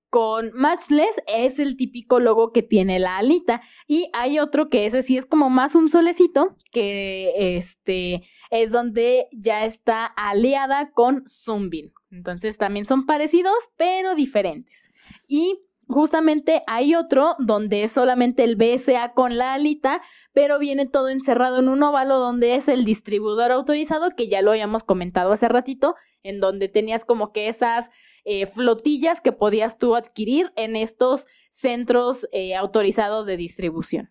con 0.09 0.53
Matchless 0.55 1.20
es 1.26 1.59
el 1.59 1.76
típico 1.76 2.18
logo 2.18 2.51
que 2.51 2.62
tiene 2.62 2.99
la 2.99 3.18
alita. 3.18 3.61
Y 3.87 4.09
hay 4.14 4.39
otro 4.39 4.70
que 4.70 4.87
ese 4.87 5.03
sí 5.03 5.18
es 5.18 5.26
como 5.26 5.51
más 5.51 5.74
un 5.74 5.91
solecito, 5.91 6.57
que 6.72 7.57
este 7.59 8.22
es 8.51 8.70
donde 8.70 9.26
ya 9.32 9.66
está 9.66 10.07
aliada 10.07 10.93
con 10.93 11.24
Zumbin. 11.28 11.93
Entonces 12.11 12.57
también 12.57 12.87
son 12.87 13.05
parecidos, 13.05 13.53
pero 13.76 14.14
diferentes. 14.14 14.91
Y 15.28 15.61
justamente 15.89 16.62
hay 16.66 16.95
otro 16.95 17.37
donde 17.39 17.85
es 17.85 17.93
solamente 17.93 18.45
el 18.45 18.57
BSA 18.57 19.12
con 19.12 19.37
la 19.37 19.55
alita, 19.55 20.03
pero 20.32 20.59
viene 20.59 20.87
todo 20.87 21.09
encerrado 21.09 21.61
en 21.61 21.68
un 21.68 21.82
óvalo 21.82 22.18
donde 22.18 22.57
es 22.57 22.68
el 22.68 22.85
distribuidor 22.85 23.53
autorizado, 23.53 24.11
que 24.16 24.28
ya 24.28 24.43
lo 24.43 24.51
habíamos 24.51 24.82
comentado 24.82 25.32
hace 25.32 25.49
ratito, 25.49 25.95
en 26.22 26.41
donde 26.41 26.68
tenías 26.68 27.05
como 27.05 27.32
que 27.32 27.49
esas 27.49 27.91
eh, 28.24 28.47
flotillas 28.47 29.20
que 29.20 29.32
podías 29.32 29.78
tú 29.78 29.95
adquirir 29.95 30.53
en 30.57 30.76
estos 30.76 31.26
centros 31.51 32.26
eh, 32.32 32.57
autorizados 32.57 33.26
de 33.26 33.37
distribución. 33.37 34.11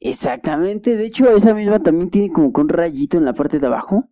Exactamente, 0.00 0.96
de 0.96 1.04
hecho 1.04 1.28
esa 1.36 1.54
misma 1.54 1.82
también 1.82 2.10
tiene 2.10 2.32
como 2.32 2.52
que 2.52 2.60
un 2.62 2.70
rayito 2.70 3.18
en 3.18 3.26
la 3.26 3.34
parte 3.34 3.58
de 3.58 3.66
abajo, 3.66 4.08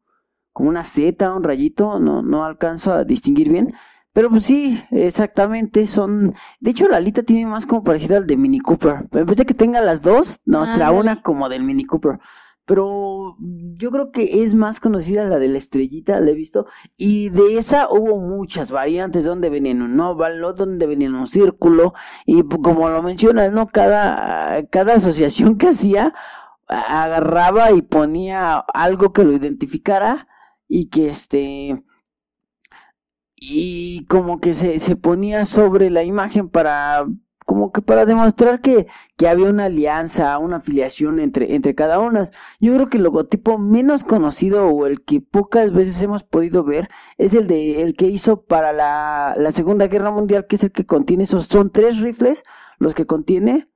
como 0.53 0.69
una 0.69 0.85
Z, 0.85 1.35
un 1.35 1.43
rayito, 1.43 1.99
no, 1.99 2.21
no 2.21 2.45
alcanzo 2.45 2.93
a 2.93 3.05
distinguir 3.05 3.49
bien, 3.49 3.73
pero 4.19 4.31
pues 4.31 4.47
sí, 4.47 4.83
exactamente, 4.91 5.87
son... 5.87 6.35
De 6.59 6.73
hecho, 6.73 6.89
la 6.89 6.97
alita 6.97 7.23
tiene 7.23 7.47
más 7.47 7.67
como 7.67 7.85
parecida 7.85 8.17
al 8.17 8.27
de 8.27 8.37
Mini 8.37 8.59
Cooper. 8.59 9.07
En 9.13 9.27
vez 9.27 9.37
de 9.37 9.47
que 9.47 9.55
tenga 9.55 9.81
las 9.81 10.03
dos, 10.03 10.41
nos 10.45 10.73
trae 10.73 10.91
una 10.91 11.23
como 11.23 11.49
del 11.49 11.63
Mini 11.63 11.85
Cooper. 11.85 12.19
Pero 12.65 13.37
yo 13.39 13.93
creo 13.93 14.11
que 14.11 14.43
es 14.43 14.57
más 14.57 14.81
conocida 14.81 15.23
la 15.23 15.39
de 15.39 15.47
la 15.47 15.59
estrellita, 15.59 16.19
la 16.19 16.33
he 16.33 16.35
visto. 16.35 16.67
Y 16.97 17.29
de 17.29 17.59
esa 17.59 17.89
hubo 17.93 18.19
muchas 18.19 18.73
variantes, 18.73 19.25
donde 19.25 19.51
venía 19.51 19.71
en 19.71 19.83
un 19.83 20.01
óvalo, 20.01 20.53
donde 20.53 20.89
venía 20.89 21.07
en 21.07 21.15
un 21.15 21.29
círculo. 21.29 21.95
Y 22.27 22.43
como 22.43 22.89
lo 22.89 23.01
mencionas, 23.05 23.53
¿no? 23.53 23.69
Cada, 23.69 24.67
cada 24.67 24.95
asociación 24.95 25.59
que 25.59 25.69
hacía 25.69 26.13
agarraba 26.67 27.71
y 27.71 27.83
ponía 27.83 28.57
algo 28.75 29.13
que 29.13 29.23
lo 29.23 29.33
identificara 29.33 30.27
y 30.67 30.89
que 30.89 31.07
este 31.07 31.85
y 33.41 34.05
como 34.07 34.41
que 34.41 34.55
se, 34.55 34.79
se 34.81 34.97
ponía 34.97 35.45
sobre 35.45 35.91
la 35.91 36.03
imagen 36.03 36.49
para 36.49 37.07
como 37.47 37.73
que 37.73 37.81
para 37.81 38.05
demostrar 38.05 38.61
que, 38.61 38.89
que 39.17 39.27
había 39.27 39.49
una 39.49 39.65
alianza, 39.67 40.37
una 40.37 40.57
afiliación 40.59 41.19
entre, 41.19 41.55
entre 41.55 41.75
cada 41.75 41.99
una. 41.99 42.29
Yo 42.61 42.75
creo 42.75 42.91
que 42.91 42.99
el 42.99 43.05
logotipo 43.05 43.57
menos 43.57 44.05
conocido 44.05 44.67
o 44.69 44.85
el 44.85 45.03
que 45.03 45.23
pocas 45.23 45.73
veces 45.73 46.03
hemos 46.03 46.25
podido 46.25 46.63
ver 46.63 46.91
es 47.17 47.33
el 47.33 47.47
de 47.47 47.81
el 47.81 47.97
que 47.97 48.07
hizo 48.09 48.43
para 48.43 48.75
la, 48.75 49.35
la 49.39 49.53
Segunda 49.53 49.87
Guerra 49.87 50.11
Mundial, 50.11 50.47
que 50.47 50.57
es 50.57 50.65
el 50.65 50.73
que 50.73 50.85
contiene 50.85 51.25
esos, 51.25 51.47
son 51.47 51.71
tres 51.71 52.01
rifles 52.01 52.43
los 52.79 52.95
que 52.95 53.07
contiene. 53.07 53.71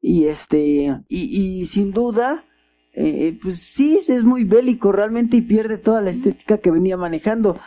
Y 0.00 0.28
este, 0.28 1.02
y, 1.08 1.60
y 1.60 1.66
sin 1.66 1.92
duda, 1.92 2.46
eh, 2.94 3.38
pues 3.42 3.58
sí, 3.58 3.98
es 4.08 4.24
muy 4.24 4.44
bélico 4.44 4.92
realmente 4.92 5.36
y 5.36 5.42
pierde 5.42 5.76
toda 5.76 6.00
la 6.00 6.10
estética 6.10 6.56
que 6.56 6.70
venía 6.70 6.96
manejando. 6.96 7.58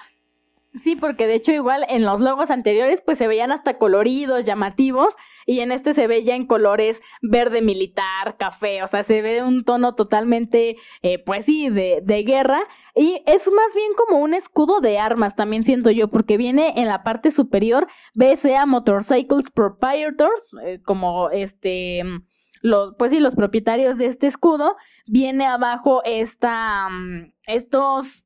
Sí, 0.81 0.95
porque 0.95 1.27
de 1.27 1.35
hecho 1.35 1.51
igual 1.51 1.85
en 1.87 2.03
los 2.03 2.19
logos 2.19 2.49
anteriores 2.49 3.03
pues 3.05 3.19
se 3.19 3.27
veían 3.27 3.51
hasta 3.51 3.77
coloridos, 3.77 4.43
llamativos, 4.43 5.13
y 5.45 5.59
en 5.59 5.71
este 5.71 5.93
se 5.93 6.07
ve 6.07 6.23
ya 6.23 6.35
en 6.35 6.47
colores 6.47 6.99
verde 7.21 7.61
militar, 7.61 8.37
café, 8.39 8.81
o 8.81 8.87
sea, 8.87 9.03
se 9.03 9.21
ve 9.21 9.43
un 9.43 9.65
tono 9.65 9.93
totalmente, 9.93 10.77
eh, 11.03 11.19
pues 11.19 11.45
sí, 11.45 11.69
de, 11.69 11.99
de 12.03 12.23
guerra, 12.23 12.61
y 12.95 13.21
es 13.27 13.45
más 13.47 13.75
bien 13.75 13.91
como 13.95 14.23
un 14.23 14.33
escudo 14.33 14.79
de 14.79 14.97
armas, 14.97 15.35
también 15.35 15.63
siento 15.63 15.91
yo, 15.91 16.09
porque 16.09 16.37
viene 16.37 16.73
en 16.77 16.87
la 16.87 17.03
parte 17.03 17.29
superior 17.29 17.87
BSA 18.15 18.65
Motorcycles 18.65 19.51
Proprietors, 19.51 20.55
eh, 20.65 20.79
como 20.83 21.29
este, 21.29 22.01
los, 22.61 22.95
pues 22.97 23.11
sí, 23.11 23.19
los 23.19 23.35
propietarios 23.35 23.97
de 23.97 24.07
este 24.07 24.25
escudo, 24.25 24.75
viene 25.05 25.45
abajo 25.45 26.01
esta, 26.03 26.89
mm, 26.89 27.33
estos 27.45 28.23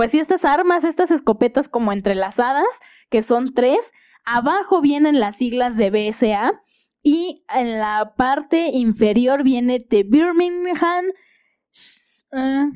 pues 0.00 0.12
sí, 0.12 0.18
estas 0.18 0.46
armas, 0.46 0.84
estas 0.84 1.10
escopetas 1.10 1.68
como 1.68 1.92
entrelazadas, 1.92 2.64
que 3.10 3.20
son 3.20 3.52
tres, 3.52 3.92
abajo 4.24 4.80
vienen 4.80 5.20
las 5.20 5.36
siglas 5.36 5.76
de 5.76 5.90
BSA 5.90 6.52
y 7.02 7.44
en 7.54 7.78
la 7.78 8.14
parte 8.16 8.70
inferior 8.72 9.42
viene 9.42 9.76
The 9.78 10.04
Birmingham, 10.04 11.04
uh, 12.32 12.72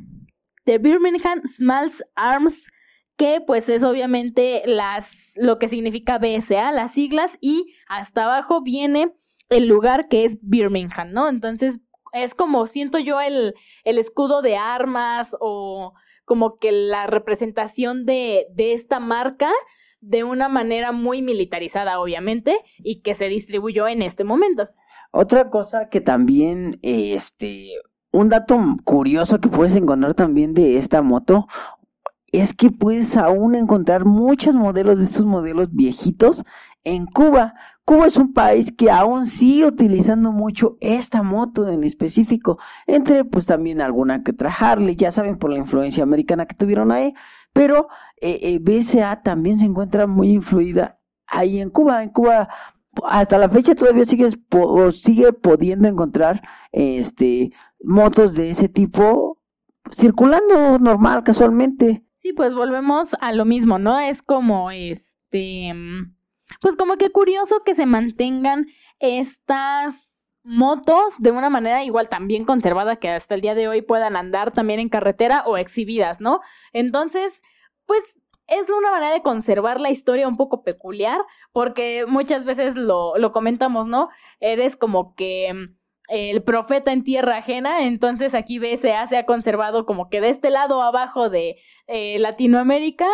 The 0.66 0.76
Birmingham 0.76 1.40
Smalls 1.46 2.04
Arms, 2.14 2.70
que 3.16 3.40
pues 3.40 3.70
es 3.70 3.84
obviamente 3.84 4.62
las, 4.66 5.32
lo 5.34 5.58
que 5.58 5.68
significa 5.68 6.18
BSA, 6.18 6.72
las 6.72 6.92
siglas, 6.92 7.38
y 7.40 7.74
hasta 7.88 8.24
abajo 8.24 8.60
viene 8.60 9.14
el 9.48 9.66
lugar 9.66 10.08
que 10.08 10.26
es 10.26 10.36
Birmingham, 10.42 11.12
¿no? 11.12 11.30
Entonces 11.30 11.80
es 12.12 12.34
como 12.34 12.66
siento 12.66 12.98
yo 12.98 13.18
el, 13.22 13.54
el 13.84 13.96
escudo 13.96 14.42
de 14.42 14.58
armas 14.58 15.34
o 15.40 15.94
como 16.24 16.58
que 16.58 16.72
la 16.72 17.06
representación 17.06 18.06
de, 18.06 18.46
de 18.50 18.72
esta 18.72 19.00
marca 19.00 19.50
de 20.00 20.22
una 20.24 20.48
manera 20.48 20.92
muy 20.92 21.22
militarizada, 21.22 21.98
obviamente, 21.98 22.58
y 22.78 23.00
que 23.00 23.14
se 23.14 23.28
distribuyó 23.28 23.88
en 23.88 24.02
este 24.02 24.24
momento. 24.24 24.68
Otra 25.10 25.48
cosa 25.48 25.88
que 25.88 26.00
también, 26.00 26.78
este, 26.82 27.70
un 28.12 28.28
dato 28.28 28.58
curioso 28.84 29.40
que 29.40 29.48
puedes 29.48 29.76
encontrar 29.76 30.14
también 30.14 30.54
de 30.54 30.76
esta 30.76 31.02
moto 31.02 31.46
es 32.32 32.52
que 32.52 32.70
puedes 32.70 33.16
aún 33.16 33.54
encontrar 33.54 34.04
muchos 34.04 34.56
modelos 34.56 34.98
de 34.98 35.04
estos 35.04 35.24
modelos 35.24 35.72
viejitos 35.72 36.42
en 36.82 37.06
Cuba. 37.06 37.54
Cuba 37.84 38.06
es 38.06 38.16
un 38.16 38.32
país 38.32 38.72
que 38.72 38.90
aún 38.90 39.26
sigue 39.26 39.66
utilizando 39.66 40.32
mucho 40.32 40.78
esta 40.80 41.22
moto 41.22 41.68
en 41.68 41.84
específico, 41.84 42.58
entre 42.86 43.24
pues 43.24 43.44
también 43.44 43.82
alguna 43.82 44.22
que 44.22 44.30
otra 44.32 44.50
Harley, 44.50 44.96
ya 44.96 45.12
saben 45.12 45.38
por 45.38 45.50
la 45.50 45.58
influencia 45.58 46.02
americana 46.02 46.46
que 46.46 46.54
tuvieron 46.54 46.92
ahí, 46.92 47.14
pero 47.52 47.88
eh, 48.20 48.40
eh 48.42 48.58
BSA 48.58 49.22
también 49.22 49.58
se 49.58 49.66
encuentra 49.66 50.06
muy 50.06 50.30
influida 50.30 50.98
ahí 51.26 51.60
en 51.60 51.68
Cuba. 51.70 52.02
En 52.02 52.10
Cuba 52.10 52.48
hasta 53.04 53.38
la 53.38 53.48
fecha 53.48 53.74
todavía 53.74 54.06
sigue, 54.06 54.30
sigue 54.92 55.32
pudiendo 55.32 55.88
encontrar 55.88 56.42
este 56.72 57.52
motos 57.82 58.34
de 58.34 58.50
ese 58.50 58.68
tipo 58.68 59.38
circulando 59.90 60.78
normal, 60.78 61.22
casualmente. 61.22 62.04
Sí, 62.16 62.32
pues 62.32 62.54
volvemos 62.54 63.14
a 63.20 63.32
lo 63.32 63.44
mismo, 63.44 63.78
¿no? 63.78 63.98
Es 63.98 64.22
como 64.22 64.70
este 64.70 65.72
pues 66.60 66.76
como 66.76 66.96
que 66.96 67.10
curioso 67.10 67.62
que 67.64 67.74
se 67.74 67.86
mantengan 67.86 68.66
estas 68.98 70.14
motos 70.44 71.14
de 71.18 71.30
una 71.30 71.48
manera 71.48 71.84
igual 71.84 72.08
también 72.08 72.44
conservada 72.44 72.96
que 72.96 73.08
hasta 73.08 73.34
el 73.34 73.40
día 73.40 73.54
de 73.54 73.66
hoy 73.66 73.80
puedan 73.82 74.14
andar 74.14 74.52
también 74.52 74.78
en 74.78 74.90
carretera 74.90 75.42
o 75.46 75.56
exhibidas, 75.56 76.20
¿no? 76.20 76.40
Entonces, 76.72 77.42
pues 77.86 78.02
es 78.46 78.68
una 78.68 78.90
manera 78.90 79.14
de 79.14 79.22
conservar 79.22 79.80
la 79.80 79.90
historia 79.90 80.28
un 80.28 80.36
poco 80.36 80.62
peculiar, 80.62 81.18
porque 81.52 82.04
muchas 82.06 82.44
veces 82.44 82.76
lo, 82.76 83.16
lo 83.16 83.32
comentamos, 83.32 83.86
¿no? 83.86 84.10
Eres 84.38 84.76
como 84.76 85.14
que 85.14 85.52
mm, 85.54 85.76
el 86.08 86.42
profeta 86.42 86.92
en 86.92 87.04
tierra 87.04 87.38
ajena, 87.38 87.84
entonces 87.84 88.34
aquí 88.34 88.58
BSA 88.58 89.06
se 89.06 89.16
ha 89.16 89.24
conservado 89.24 89.86
como 89.86 90.10
que 90.10 90.20
de 90.20 90.28
este 90.28 90.50
lado 90.50 90.82
abajo 90.82 91.30
de 91.30 91.56
eh, 91.86 92.18
Latinoamérica 92.18 93.06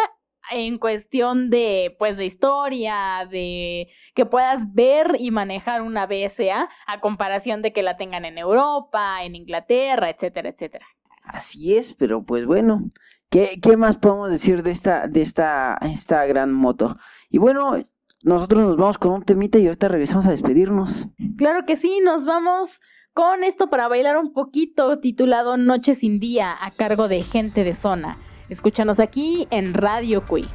en 0.50 0.78
cuestión 0.78 1.50
de 1.50 1.94
pues 1.98 2.16
de 2.16 2.24
historia, 2.24 3.26
de 3.30 3.88
que 4.14 4.26
puedas 4.26 4.72
ver 4.74 5.16
y 5.18 5.30
manejar 5.30 5.82
una 5.82 6.06
BSA 6.06 6.68
a 6.86 7.00
comparación 7.00 7.62
de 7.62 7.72
que 7.72 7.82
la 7.82 7.96
tengan 7.96 8.24
en 8.24 8.38
Europa, 8.38 9.22
en 9.22 9.34
Inglaterra, 9.34 10.10
etcétera, 10.10 10.50
etcétera. 10.50 10.86
Así 11.22 11.76
es, 11.76 11.94
pero 11.94 12.24
pues 12.24 12.46
bueno, 12.46 12.90
¿qué, 13.30 13.60
qué 13.62 13.76
más 13.76 13.98
podemos 13.98 14.30
decir 14.30 14.62
de 14.62 14.72
esta, 14.72 15.06
de 15.06 15.22
esta, 15.22 15.78
esta 15.82 16.26
gran 16.26 16.52
moto? 16.52 16.96
Y 17.28 17.38
bueno, 17.38 17.76
nosotros 18.22 18.62
nos 18.62 18.76
vamos 18.76 18.98
con 18.98 19.12
un 19.12 19.22
temita 19.22 19.58
y 19.58 19.66
ahorita 19.66 19.88
regresamos 19.88 20.26
a 20.26 20.30
despedirnos. 20.30 21.08
Claro 21.36 21.64
que 21.64 21.76
sí, 21.76 22.00
nos 22.02 22.26
vamos 22.26 22.80
con 23.12 23.44
esto 23.44 23.70
para 23.70 23.88
bailar 23.88 24.18
un 24.18 24.32
poquito 24.32 24.98
titulado 24.98 25.56
Noche 25.56 25.94
sin 25.94 26.20
Día 26.20 26.56
a 26.60 26.70
cargo 26.70 27.08
de 27.08 27.22
gente 27.22 27.64
de 27.64 27.74
zona. 27.74 28.18
Escúchanos 28.50 28.98
aquí 28.98 29.46
en 29.52 29.72
Radio 29.74 30.26
Cui. 30.26 30.48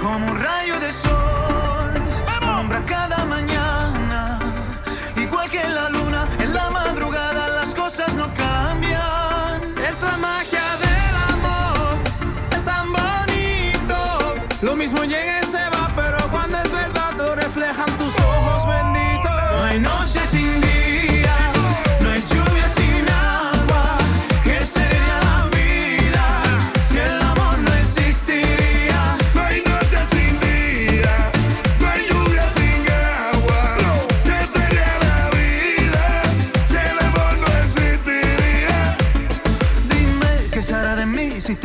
Como 0.00 0.34
rayo 0.34 0.63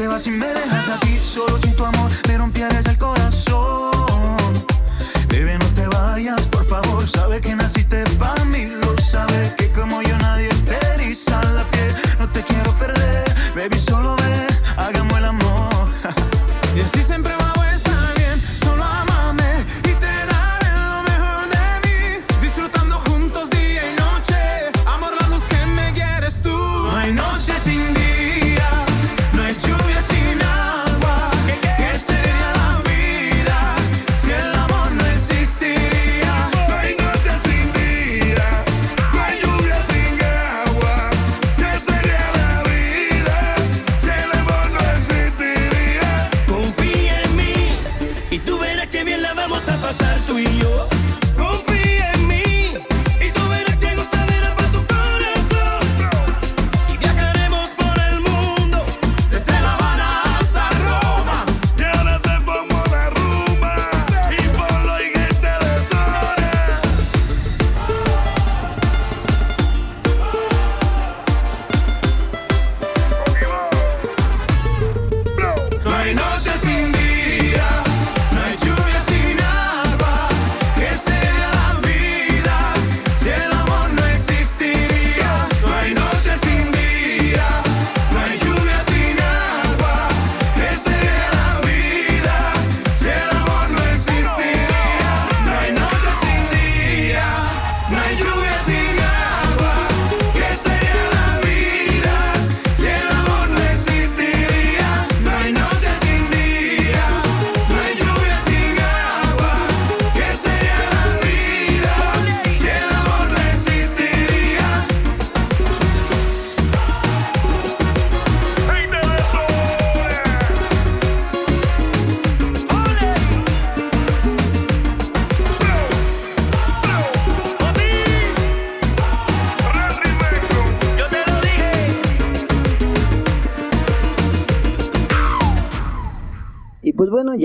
vas 0.09 0.25
y 0.27 0.31
me 0.31 0.47
dejas 0.47 0.89
aquí 0.89 1.17
solo 1.21 1.59
sin 1.61 1.75
tu 1.75 1.85
amor 1.85 2.11
me 2.27 2.37
rompieres 2.37 2.85
el 2.87 2.97
corazón. 2.97 3.91
Bebé, 5.27 5.57
no 5.59 5.65
te 5.67 5.87
vayas, 5.87 6.47
por 6.47 6.65
favor. 6.65 7.07
Sabe 7.07 7.39
que 7.41 7.55
naciste 7.55 7.68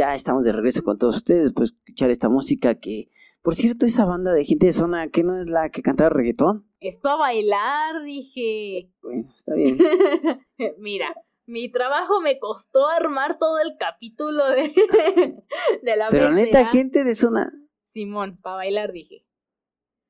ya 0.05 0.15
estamos 0.15 0.45
de 0.45 0.53
regreso 0.53 0.83
con 0.83 0.99
todos 0.99 1.17
ustedes, 1.17 1.53
pues 1.55 1.73
escuchar 1.73 2.11
esta 2.11 2.29
música 2.29 2.75
que, 2.77 3.09
por 3.43 3.55
cierto, 3.55 3.87
esa 3.87 4.05
banda 4.05 4.33
de 4.33 4.45
gente 4.45 4.67
de 4.67 4.73
zona, 4.73 5.09
que 5.09 5.23
no 5.23 5.41
es 5.41 5.49
la 5.49 5.71
que 5.71 5.83
cantaba 5.83 6.11
reggaetón. 6.11 6.67
Esto 6.81 7.09
a 7.09 7.17
bailar, 7.17 8.03
dije. 8.05 8.91
Bueno, 9.03 9.29
está 9.35 9.55
bien. 9.55 9.79
Mira, 10.79 11.15
mi 11.47 11.71
trabajo 11.71 12.21
me 12.21 12.39
costó 12.39 12.87
armar 12.87 13.39
todo 13.39 13.59
el 13.61 13.77
capítulo 13.79 14.45
de, 14.51 14.73
de 15.83 15.97
la 15.97 16.09
Pero 16.11 16.31
neta, 16.33 16.67
gente 16.67 17.05
de 17.05 17.15
zona. 17.15 17.53
Simón, 17.93 18.39
para 18.43 18.57
bailar 18.57 18.93
dije. 18.93 19.27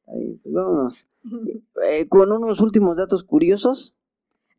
Bien, 0.06 0.40
pues 0.42 0.54
vámonos. 0.54 1.06
Eh, 1.88 2.06
con 2.06 2.30
unos 2.30 2.60
últimos 2.60 2.98
datos 2.98 3.24
curiosos. 3.24 3.96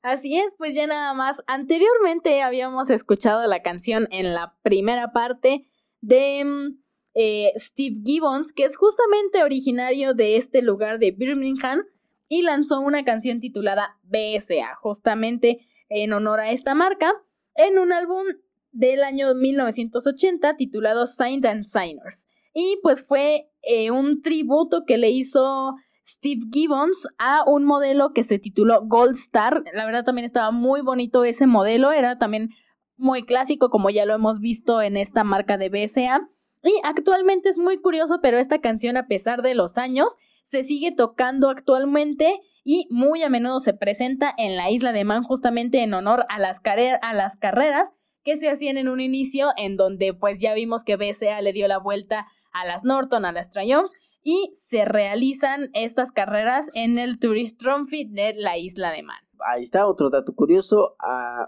Así 0.05 0.37
es, 0.37 0.53
pues 0.55 0.75
ya 0.75 0.85
nada 0.85 1.15
más. 1.15 1.43
Anteriormente 1.47 2.43
habíamos 2.43 2.91
escuchado 2.91 3.47
la 3.47 3.63
canción 3.63 4.07
en 4.11 4.35
la 4.35 4.55
primera 4.61 5.11
parte 5.13 5.67
de 6.01 6.45
mm, 6.45 6.77
eh, 7.15 7.51
Steve 7.55 8.01
Gibbons, 8.05 8.53
que 8.53 8.65
es 8.65 8.77
justamente 8.77 9.41
originario 9.41 10.13
de 10.13 10.37
este 10.37 10.61
lugar 10.61 10.99
de 10.99 11.09
Birmingham, 11.09 11.85
y 12.27 12.43
lanzó 12.43 12.81
una 12.81 13.03
canción 13.03 13.39
titulada 13.39 13.97
BSA, 14.03 14.75
justamente 14.79 15.65
en 15.89 16.13
honor 16.13 16.39
a 16.39 16.51
esta 16.51 16.75
marca, 16.75 17.11
en 17.55 17.79
un 17.79 17.91
álbum 17.91 18.25
del 18.71 19.03
año 19.03 19.33
1980 19.33 20.55
titulado 20.55 21.07
Saint 21.07 21.43
and 21.45 21.63
Signers. 21.63 22.27
Y 22.53 22.77
pues 22.83 23.01
fue 23.01 23.49
eh, 23.63 23.89
un 23.89 24.21
tributo 24.21 24.83
que 24.85 24.99
le 24.99 25.09
hizo 25.09 25.73
Steve 26.05 26.43
Gibbons 26.51 27.07
a 27.17 27.43
un 27.47 27.65
modelo 27.65 28.13
que 28.13 28.23
se 28.23 28.37
tituló 28.37 28.85
Gold 28.85 29.15
Star. 29.15 29.63
La 29.73 29.85
verdad 29.85 30.03
también 30.03 30.25
estaba 30.25 30.51
muy 30.51 30.81
bonito 30.81 31.23
ese 31.23 31.47
modelo, 31.47 31.91
era 31.91 32.19
también 32.19 32.51
muy 32.95 33.25
clásico 33.25 33.69
como 33.69 33.89
ya 33.89 34.05
lo 34.05 34.13
hemos 34.13 34.39
visto 34.39 34.81
en 34.81 34.97
esta 34.97 35.23
marca 35.23 35.57
de 35.57 35.69
BSA. 35.69 36.29
Y 36.63 36.79
actualmente 36.83 37.49
es 37.49 37.57
muy 37.57 37.79
curioso, 37.79 38.19
pero 38.21 38.37
esta 38.37 38.59
canción 38.59 38.97
a 38.97 39.07
pesar 39.07 39.41
de 39.41 39.55
los 39.55 39.77
años 39.77 40.15
se 40.43 40.63
sigue 40.63 40.91
tocando 40.91 41.49
actualmente 41.49 42.39
y 42.63 42.87
muy 42.91 43.23
a 43.23 43.29
menudo 43.29 43.59
se 43.59 43.73
presenta 43.73 44.33
en 44.37 44.55
la 44.55 44.69
isla 44.69 44.91
de 44.91 45.03
Man 45.03 45.23
justamente 45.23 45.81
en 45.81 45.93
honor 45.93 46.25
a 46.29 46.39
las, 46.39 46.59
carreras 46.59 47.93
que 48.23 48.37
se 48.37 48.49
hacían 48.49 48.77
en 48.77 48.89
un 48.89 49.01
inicio 49.01 49.49
en 49.57 49.75
donde 49.75 50.13
pues 50.13 50.39
ya 50.39 50.53
vimos 50.53 50.83
que 50.83 50.97
BCA 50.97 51.41
le 51.41 51.53
dio 51.53 51.67
la 51.67 51.77
vuelta 51.79 52.27
a 52.53 52.65
las 52.65 52.83
Norton, 52.83 53.25
a 53.25 53.31
las 53.31 53.49
Triumph 53.49 53.89
y 54.25 54.51
se 54.55 54.85
realizan 54.85 55.69
estas 55.73 56.11
carreras 56.11 56.67
en 56.73 56.97
el 56.97 57.19
Tourist 57.19 57.59
Trophy 57.59 58.05
de 58.05 58.33
la 58.33 58.57
isla 58.57 58.91
de 58.91 59.03
Man. 59.03 59.21
Ahí 59.47 59.61
está 59.63 59.87
otro 59.87 60.09
dato 60.09 60.33
curioso, 60.33 60.97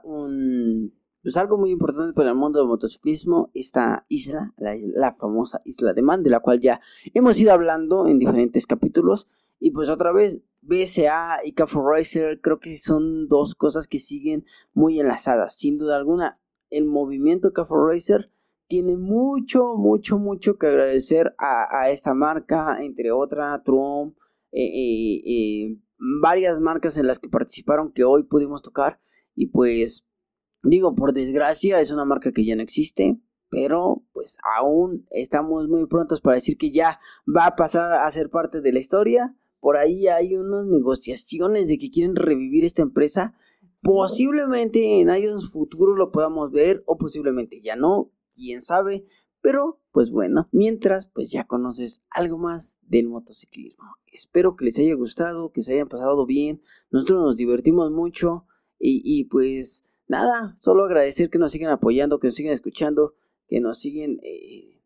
un 0.03 0.93
pues 1.23 1.35
algo 1.35 1.57
muy 1.57 1.71
importante 1.71 2.13
para 2.13 2.29
el 2.29 2.35
mundo 2.35 2.59
del 2.59 2.67
motociclismo, 2.69 3.49
esta 3.53 4.05
isla, 4.07 4.53
la, 4.57 4.75
la 4.79 5.15
famosa 5.15 5.61
isla 5.65 5.91
de 5.93 6.03
Man, 6.03 6.23
de 6.23 6.29
la 6.29 6.39
cual 6.39 6.61
ya 6.61 6.79
hemos 7.15 7.37
ido 7.39 7.51
hablando 7.51 8.07
en 8.07 8.19
diferentes 8.19 8.67
capítulos. 8.67 9.27
Y 9.59 9.71
pues 9.71 9.89
otra 9.89 10.13
vez, 10.13 10.39
BSA 10.61 11.39
y 11.43 11.53
Cafu 11.53 11.81
Racer 11.81 12.39
creo 12.41 12.59
que 12.59 12.77
son 12.77 13.27
dos 13.27 13.55
cosas 13.55 13.87
que 13.87 13.99
siguen 13.99 14.45
muy 14.73 14.99
enlazadas. 14.99 15.57
Sin 15.57 15.79
duda 15.79 15.97
alguna, 15.97 16.39
el 16.69 16.85
movimiento 16.85 17.51
Cafu 17.51 17.75
Racer 17.75 18.31
tiene 18.67 18.97
mucho, 18.97 19.75
mucho, 19.75 20.19
mucho 20.19 20.57
que 20.57 20.67
agradecer 20.67 21.33
a, 21.37 21.89
esta 21.89 22.13
marca, 22.13 22.77
entre 22.81 23.11
otras, 23.11 23.63
Trump, 23.63 24.17
eh, 24.51 24.63
eh, 24.63 25.21
eh, 25.25 25.77
varias 26.21 26.59
marcas 26.59 26.97
en 26.97 27.07
las 27.07 27.19
que 27.19 27.29
participaron 27.29 27.91
que 27.91 28.03
hoy 28.03 28.23
pudimos 28.23 28.61
tocar. 28.61 28.99
Y 29.35 29.47
pues, 29.47 30.05
digo, 30.63 30.95
por 30.95 31.13
desgracia, 31.13 31.79
es 31.79 31.91
una 31.91 32.05
marca 32.05 32.31
que 32.31 32.45
ya 32.45 32.55
no 32.55 32.61
existe. 32.61 33.19
Pero 33.49 34.03
pues 34.11 34.37
aún 34.57 35.07
estamos 35.09 35.69
muy 35.69 35.85
prontos 35.87 36.19
para 36.19 36.35
decir 36.35 36.57
que 36.57 36.69
ya 36.69 36.99
va 37.33 37.45
a 37.45 37.55
pasar 37.55 37.93
a 37.93 38.11
ser 38.11 38.29
parte 38.29 38.59
de 38.59 38.73
la 38.73 38.79
historia. 38.79 39.37
Por 39.61 39.77
ahí 39.77 40.07
hay 40.07 40.35
unas 40.35 40.65
negociaciones 40.65 41.69
de 41.69 41.77
que 41.77 41.89
quieren 41.89 42.17
revivir 42.17 42.65
esta 42.65 42.81
empresa. 42.81 43.35
Posiblemente 43.81 44.99
en 44.99 45.09
años 45.09 45.49
futuros 45.49 45.97
lo 45.97 46.11
podamos 46.11 46.51
ver 46.51 46.83
o 46.85 46.97
posiblemente 46.97 47.61
ya 47.61 47.77
no, 47.77 48.11
quién 48.37 48.61
sabe. 48.61 49.05
Pero 49.41 49.79
pues 49.91 50.11
bueno, 50.11 50.47
mientras 50.51 51.07
pues 51.07 51.31
ya 51.31 51.45
conoces 51.45 52.03
algo 52.09 52.37
más 52.37 52.77
del 52.81 53.07
motociclismo. 53.07 53.83
Espero 54.05 54.55
que 54.55 54.65
les 54.65 54.79
haya 54.79 54.93
gustado, 54.95 55.51
que 55.51 55.61
se 55.61 55.73
hayan 55.73 55.89
pasado 55.89 56.25
bien. 56.25 56.61
Nosotros 56.91 57.21
nos 57.21 57.35
divertimos 57.35 57.91
mucho 57.91 58.45
y, 58.79 59.01
y 59.03 59.25
pues 59.25 59.85
nada, 60.07 60.55
solo 60.57 60.85
agradecer 60.85 61.29
que 61.29 61.39
nos 61.39 61.51
sigan 61.51 61.71
apoyando, 61.71 62.19
que 62.19 62.27
nos 62.27 62.35
sigan 62.35 62.53
escuchando, 62.53 63.15
que 63.47 63.59
nos 63.59 63.79
siguen 63.79 64.19
eh, 64.23 64.81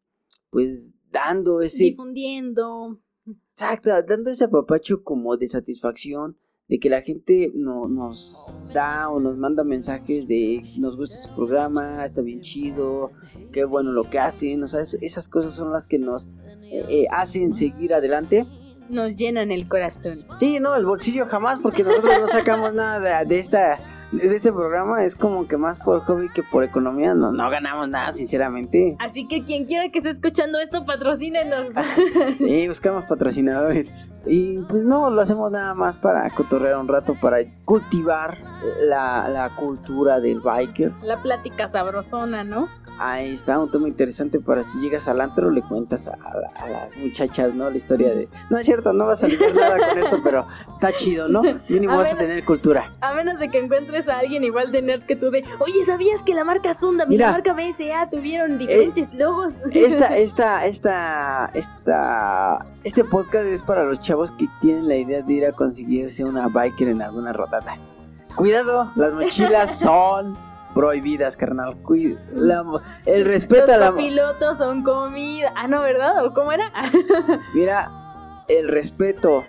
pues 0.50 0.94
dando 1.12 1.62
ese 1.62 1.86
Difundiendo. 1.86 3.00
Exacto, 3.52 3.90
dando 4.08 4.32
ese 4.32 4.46
apapacho 4.46 5.04
como 5.04 5.38
de 5.38 5.48
satisfacción 5.48 6.38
de 6.72 6.80
que 6.80 6.90
la 6.90 7.02
gente 7.02 7.52
no, 7.54 7.88
nos 7.90 8.56
da 8.74 9.10
o 9.10 9.20
nos 9.20 9.38
manda 9.38 9.64
mensajes 9.66 10.26
de 10.28 10.64
nos 10.78 10.98
gusta 10.98 11.18
su 11.18 11.36
programa, 11.36 12.04
está 12.06 12.22
bien 12.22 12.40
chido, 12.40 13.12
qué 13.52 13.66
bueno 13.66 13.92
lo 13.92 14.10
que 14.10 14.18
hacen, 14.20 14.64
o 14.64 14.68
sea, 14.68 14.80
es- 14.80 14.98
esas 15.02 15.28
cosas 15.28 15.54
son 15.54 15.72
las 15.74 15.86
que 15.86 16.00
nos 16.00 16.28
eh, 16.64 16.86
eh, 16.90 17.06
hacen 17.12 17.54
seguir 17.54 17.94
adelante. 17.94 18.46
Nos 18.90 19.18
llenan 19.18 19.52
el 19.52 19.68
corazón. 19.68 20.20
Sí, 20.40 20.60
no, 20.62 20.74
el 20.76 20.86
bolsillo 20.86 21.26
jamás, 21.28 21.60
porque 21.60 21.84
nosotros 21.84 22.14
no 22.22 22.28
sacamos 22.28 22.74
nada 22.74 23.24
de, 23.24 23.26
de 23.28 23.40
esta 23.40 23.78
de 24.12 24.36
este 24.36 24.52
programa, 24.52 25.04
es 25.04 25.16
como 25.16 25.48
que 25.48 25.58
más 25.58 25.80
por 25.80 26.02
hobby 26.02 26.30
que 26.30 26.44
por 26.44 26.64
economía, 26.64 27.14
no, 27.14 27.32
no 27.32 27.50
ganamos 27.50 27.90
nada, 27.90 28.12
sinceramente. 28.12 28.96
Así 29.00 29.28
que 29.28 29.44
quien 29.44 29.66
quiera 29.66 29.90
que 29.90 30.00
esté 30.00 30.12
escuchando 30.12 30.60
esto, 30.60 30.86
patrocínenos. 30.86 31.74
Sí, 32.38 32.68
buscamos 32.68 33.06
patrocinadores. 33.06 33.92
Y 34.26 34.60
pues 34.70 34.84
no, 34.84 35.10
lo 35.10 35.22
hacemos 35.22 35.52
nada 35.52 35.74
más 35.74 35.98
para 35.98 36.30
cotorrear 36.30 36.78
un 36.78 36.88
rato, 36.88 37.16
para 37.20 37.38
cultivar 37.66 38.38
la, 38.82 39.28
la 39.30 39.50
cultura 39.56 40.20
del 40.20 40.40
biker. 40.40 40.92
La 41.02 41.22
plática 41.22 41.68
sabrosona, 41.68 42.44
¿no? 42.44 42.68
Ahí 43.00 43.34
está 43.34 43.58
un 43.60 43.72
tema 43.72 43.88
interesante 43.88 44.40
para 44.40 44.62
si 44.64 44.78
llegas 44.80 45.08
al 45.08 45.22
antro 45.22 45.50
le 45.50 45.62
cuentas 45.64 46.08
a, 46.08 46.12
a- 46.12 46.64
a 46.64 46.70
las 46.70 46.96
muchachas, 46.98 47.54
¿no? 47.56 47.70
La 47.70 47.78
historia 47.78 48.10
de... 48.14 48.28
No 48.52 48.58
es 48.60 48.66
cierto, 48.66 48.94
no 48.94 49.08
vas 49.08 49.24
a 49.24 49.28
lidiar 49.28 49.56
nada 49.56 49.78
con 49.90 49.98
esto, 49.98 50.20
pero 50.24 50.46
está 50.72 50.94
chido, 50.94 51.28
¿no? 51.28 51.42
Mínimo 51.68 51.94
A 51.94 51.98
vas 51.98 52.12
a 52.12 52.14
ver. 52.16 52.28
tener 52.28 52.46
cultura. 52.46 52.94
A 53.02 53.14
menos 53.14 53.40
de 53.40 53.50
que 53.50 53.58
encuentres 53.60 54.08
a 54.08 54.20
alguien 54.20 54.44
igual 54.44 54.72
de 54.72 54.84
nerd 54.84 55.02
que 55.04 55.16
tú 55.16 55.32
de, 55.32 55.44
oye, 55.60 55.84
¿sabías 55.86 56.22
que 56.22 56.36
la 56.36 56.44
marca 56.44 56.74
Sundam 56.76 57.08
y 57.10 57.16
Mira. 57.16 57.28
la 57.28 57.32
marca 57.34 57.54
BSA 57.54 58.08
tuvieron 58.12 58.58
diferentes 58.60 59.12
logos? 59.16 59.56
Esta, 59.72 60.16
esta, 60.18 60.66
esta, 60.68 61.50
esta, 61.56 62.66
este 62.84 63.04
podcast 63.04 63.46
es 63.46 63.64
para 63.64 63.84
los 63.84 64.00
chavos 64.00 64.32
que 64.34 64.48
tienen 64.62 64.88
la 64.88 64.96
idea 64.98 65.22
de 65.24 65.34
ir 65.34 65.46
a 65.48 65.52
conseguirse 65.52 66.24
una 66.24 66.48
biker 66.48 66.88
en 66.90 67.02
alguna 67.02 67.34
rodada. 67.34 67.78
Cuidado, 68.36 68.92
las 68.96 69.12
mochilas 69.14 69.80
son 69.80 70.36
prohibidas, 70.74 71.36
carnal. 71.38 71.76
La 72.34 72.64
el 73.06 73.26
respeto 73.26 73.68
Los 73.68 73.76
a 73.76 73.78
la... 73.78 73.96
pilotos 73.96 74.58
son 74.58 74.84
comida. 74.84 75.52
Ah, 75.56 75.68
no, 75.68 75.82
¿verdad? 75.82 76.26
¿O 76.26 76.34
cómo 76.34 76.52
era? 76.52 76.72
Mira, 77.54 77.92
el 78.48 78.68
respeto 78.68 79.44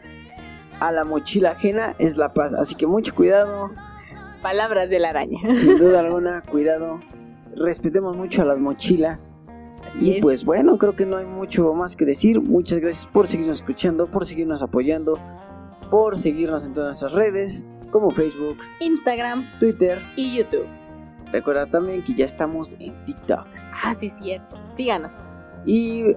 a 0.80 0.90
la 0.92 1.04
mochila 1.04 1.52
ajena 1.52 1.94
es 1.98 2.16
la 2.16 2.32
paz. 2.32 2.54
Así 2.54 2.74
que 2.74 2.86
mucho 2.86 3.14
cuidado, 3.14 3.70
Palabras 4.42 4.90
de 4.90 4.98
la 4.98 5.10
araña. 5.10 5.38
sin 5.56 5.78
duda 5.78 6.00
alguna, 6.00 6.42
cuidado. 6.42 6.98
Respetemos 7.54 8.16
mucho 8.16 8.42
a 8.42 8.44
las 8.44 8.58
mochilas. 8.58 9.36
Así 9.88 10.04
Y 10.10 10.16
es. 10.16 10.22
pues 10.22 10.44
bueno, 10.44 10.78
creo 10.78 10.96
que 10.96 11.06
no 11.06 11.16
hay 11.18 11.26
mucho 11.26 11.72
más 11.74 11.94
que 11.96 12.04
decir. 12.04 12.40
Muchas 12.40 12.80
gracias 12.80 13.06
por 13.06 13.28
seguirnos 13.28 13.58
escuchando, 13.58 14.06
por 14.08 14.26
seguirnos 14.26 14.62
apoyando, 14.62 15.18
por 15.90 16.18
seguirnos 16.18 16.64
en 16.64 16.72
todas 16.72 16.88
nuestras 17.00 17.12
redes, 17.12 17.64
como 17.92 18.10
Facebook, 18.10 18.58
Instagram 18.80 19.46
Twitter. 19.60 20.00
y 20.16 20.36
YouTube. 20.38 20.66
Recuerda 21.32 21.66
también 21.66 22.04
que 22.04 22.14
ya 22.14 22.26
estamos 22.26 22.76
en 22.78 22.94
TikTok. 23.06 23.46
Ah, 23.82 23.94
sí, 23.94 24.06
es 24.06 24.14
cierto. 24.18 24.56
Síganos. 24.76 25.12
Y 25.66 26.14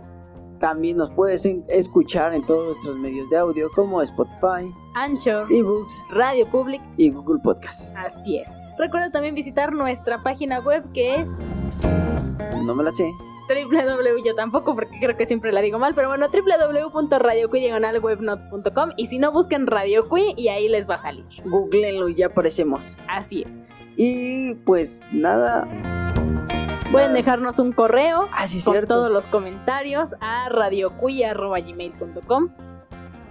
también 0.60 0.98
nos 0.98 1.10
puedes 1.12 1.46
escuchar 1.68 2.34
en 2.34 2.44
todos 2.46 2.66
nuestros 2.66 2.98
medios 2.98 3.30
de 3.30 3.38
audio, 3.38 3.70
como 3.76 4.02
Spotify, 4.02 4.72
Anchor, 4.96 5.46
eBooks 5.52 5.94
Radio 6.12 6.46
Public. 6.48 6.82
y 6.98 7.10
Google 7.12 7.40
Podcast. 7.44 7.96
Así 7.96 8.38
es. 8.38 8.48
Recuerda 8.78 9.10
también 9.10 9.36
visitar 9.36 9.72
nuestra 9.74 10.22
página 10.22 10.60
web 10.60 10.84
que 10.94 11.16
es 11.16 11.30
No 12.66 12.76
me 12.76 12.84
la 12.84 12.92
sé. 12.92 13.10
www, 13.48 14.22
yo 14.26 14.36
tampoco 14.36 14.76
porque 14.76 14.98
creo 15.00 15.16
que 15.16 15.26
siempre 15.26 15.54
la 15.54 15.62
digo 15.62 15.80
mal, 15.80 15.94
pero 15.96 16.10
bueno, 16.10 16.28
www.radioqui.webnotes.com 16.28 18.90
y 18.98 19.08
si 19.08 19.18
no 19.18 19.32
busquen 19.32 19.66
Radio 19.68 20.04
Qui 20.10 20.34
y 20.36 20.50
ahí 20.50 20.68
les 20.68 20.90
va 20.90 20.96
a 20.96 21.00
salir. 21.00 21.24
Googleenlo 21.46 22.10
y 22.10 22.16
ya 22.16 22.26
aparecemos. 22.28 22.98
Así 23.08 23.44
es. 23.44 23.60
Y 23.98 24.56
pues 24.66 25.04
nada. 25.12 25.68
Pueden 26.92 27.14
dejarnos 27.14 27.60
un 27.60 27.72
correo 27.72 28.28
Ah, 28.34 28.48
sí, 28.48 28.62
con 28.62 28.74
cierto. 28.74 28.96
todos 28.96 29.12
los 29.12 29.26
comentarios 29.28 30.16
a 30.22 30.50
radioqui.gmail.com 30.50 32.50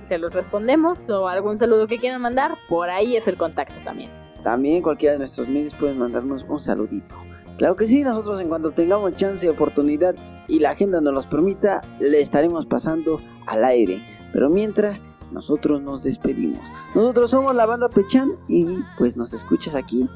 Se 0.09 0.19
los 0.19 0.33
respondemos 0.35 1.09
o 1.09 1.29
algún 1.29 1.57
saludo 1.59 1.87
que 1.87 1.99
quieran 1.99 2.21
mandar, 2.21 2.57
por 2.69 2.91
ahí 2.91 3.17
es 3.17 3.29
el 3.29 3.37
contacto 3.37 3.75
también. 3.85 4.11
También 4.43 4.83
cualquiera 4.83 5.13
de 5.13 5.19
nuestros 5.19 5.49
medios 5.49 5.75
pueden 5.75 5.99
mandarnos 5.99 6.45
un 6.49 6.61
saludito. 6.61 7.15
Claro 7.57 7.77
que 7.77 7.87
sí, 7.87 8.03
nosotros 8.03 8.41
en 8.41 8.49
cuanto 8.49 8.73
tengamos 8.73 9.15
chance, 9.17 9.49
oportunidad 9.49 10.15
y 10.49 10.59
la 10.59 10.71
agenda 10.73 11.01
nos 11.01 11.15
los 11.15 11.27
permita, 11.27 11.83
le 12.01 12.21
estaremos 12.21 12.67
pasando 12.67 13.21
al 13.47 13.65
aire. 13.65 14.03
Pero 14.33 14.51
mientras, 14.51 15.03
nosotros 15.33 15.81
nos 15.81 16.03
despedimos. 16.03 16.59
Nosotros 16.95 17.31
somos 17.31 17.55
la 17.55 17.65
banda 17.67 17.89
Pechan 17.89 18.33
y 18.49 18.67
pues 18.99 19.17
nos 19.17 19.33
escuchas 19.33 19.77
aquí 19.77 20.09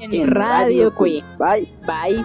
En, 0.00 0.30
Radio 0.34 0.92
Qui. 0.94 1.22
Bye. 1.38 1.68
Bye. 1.86 2.24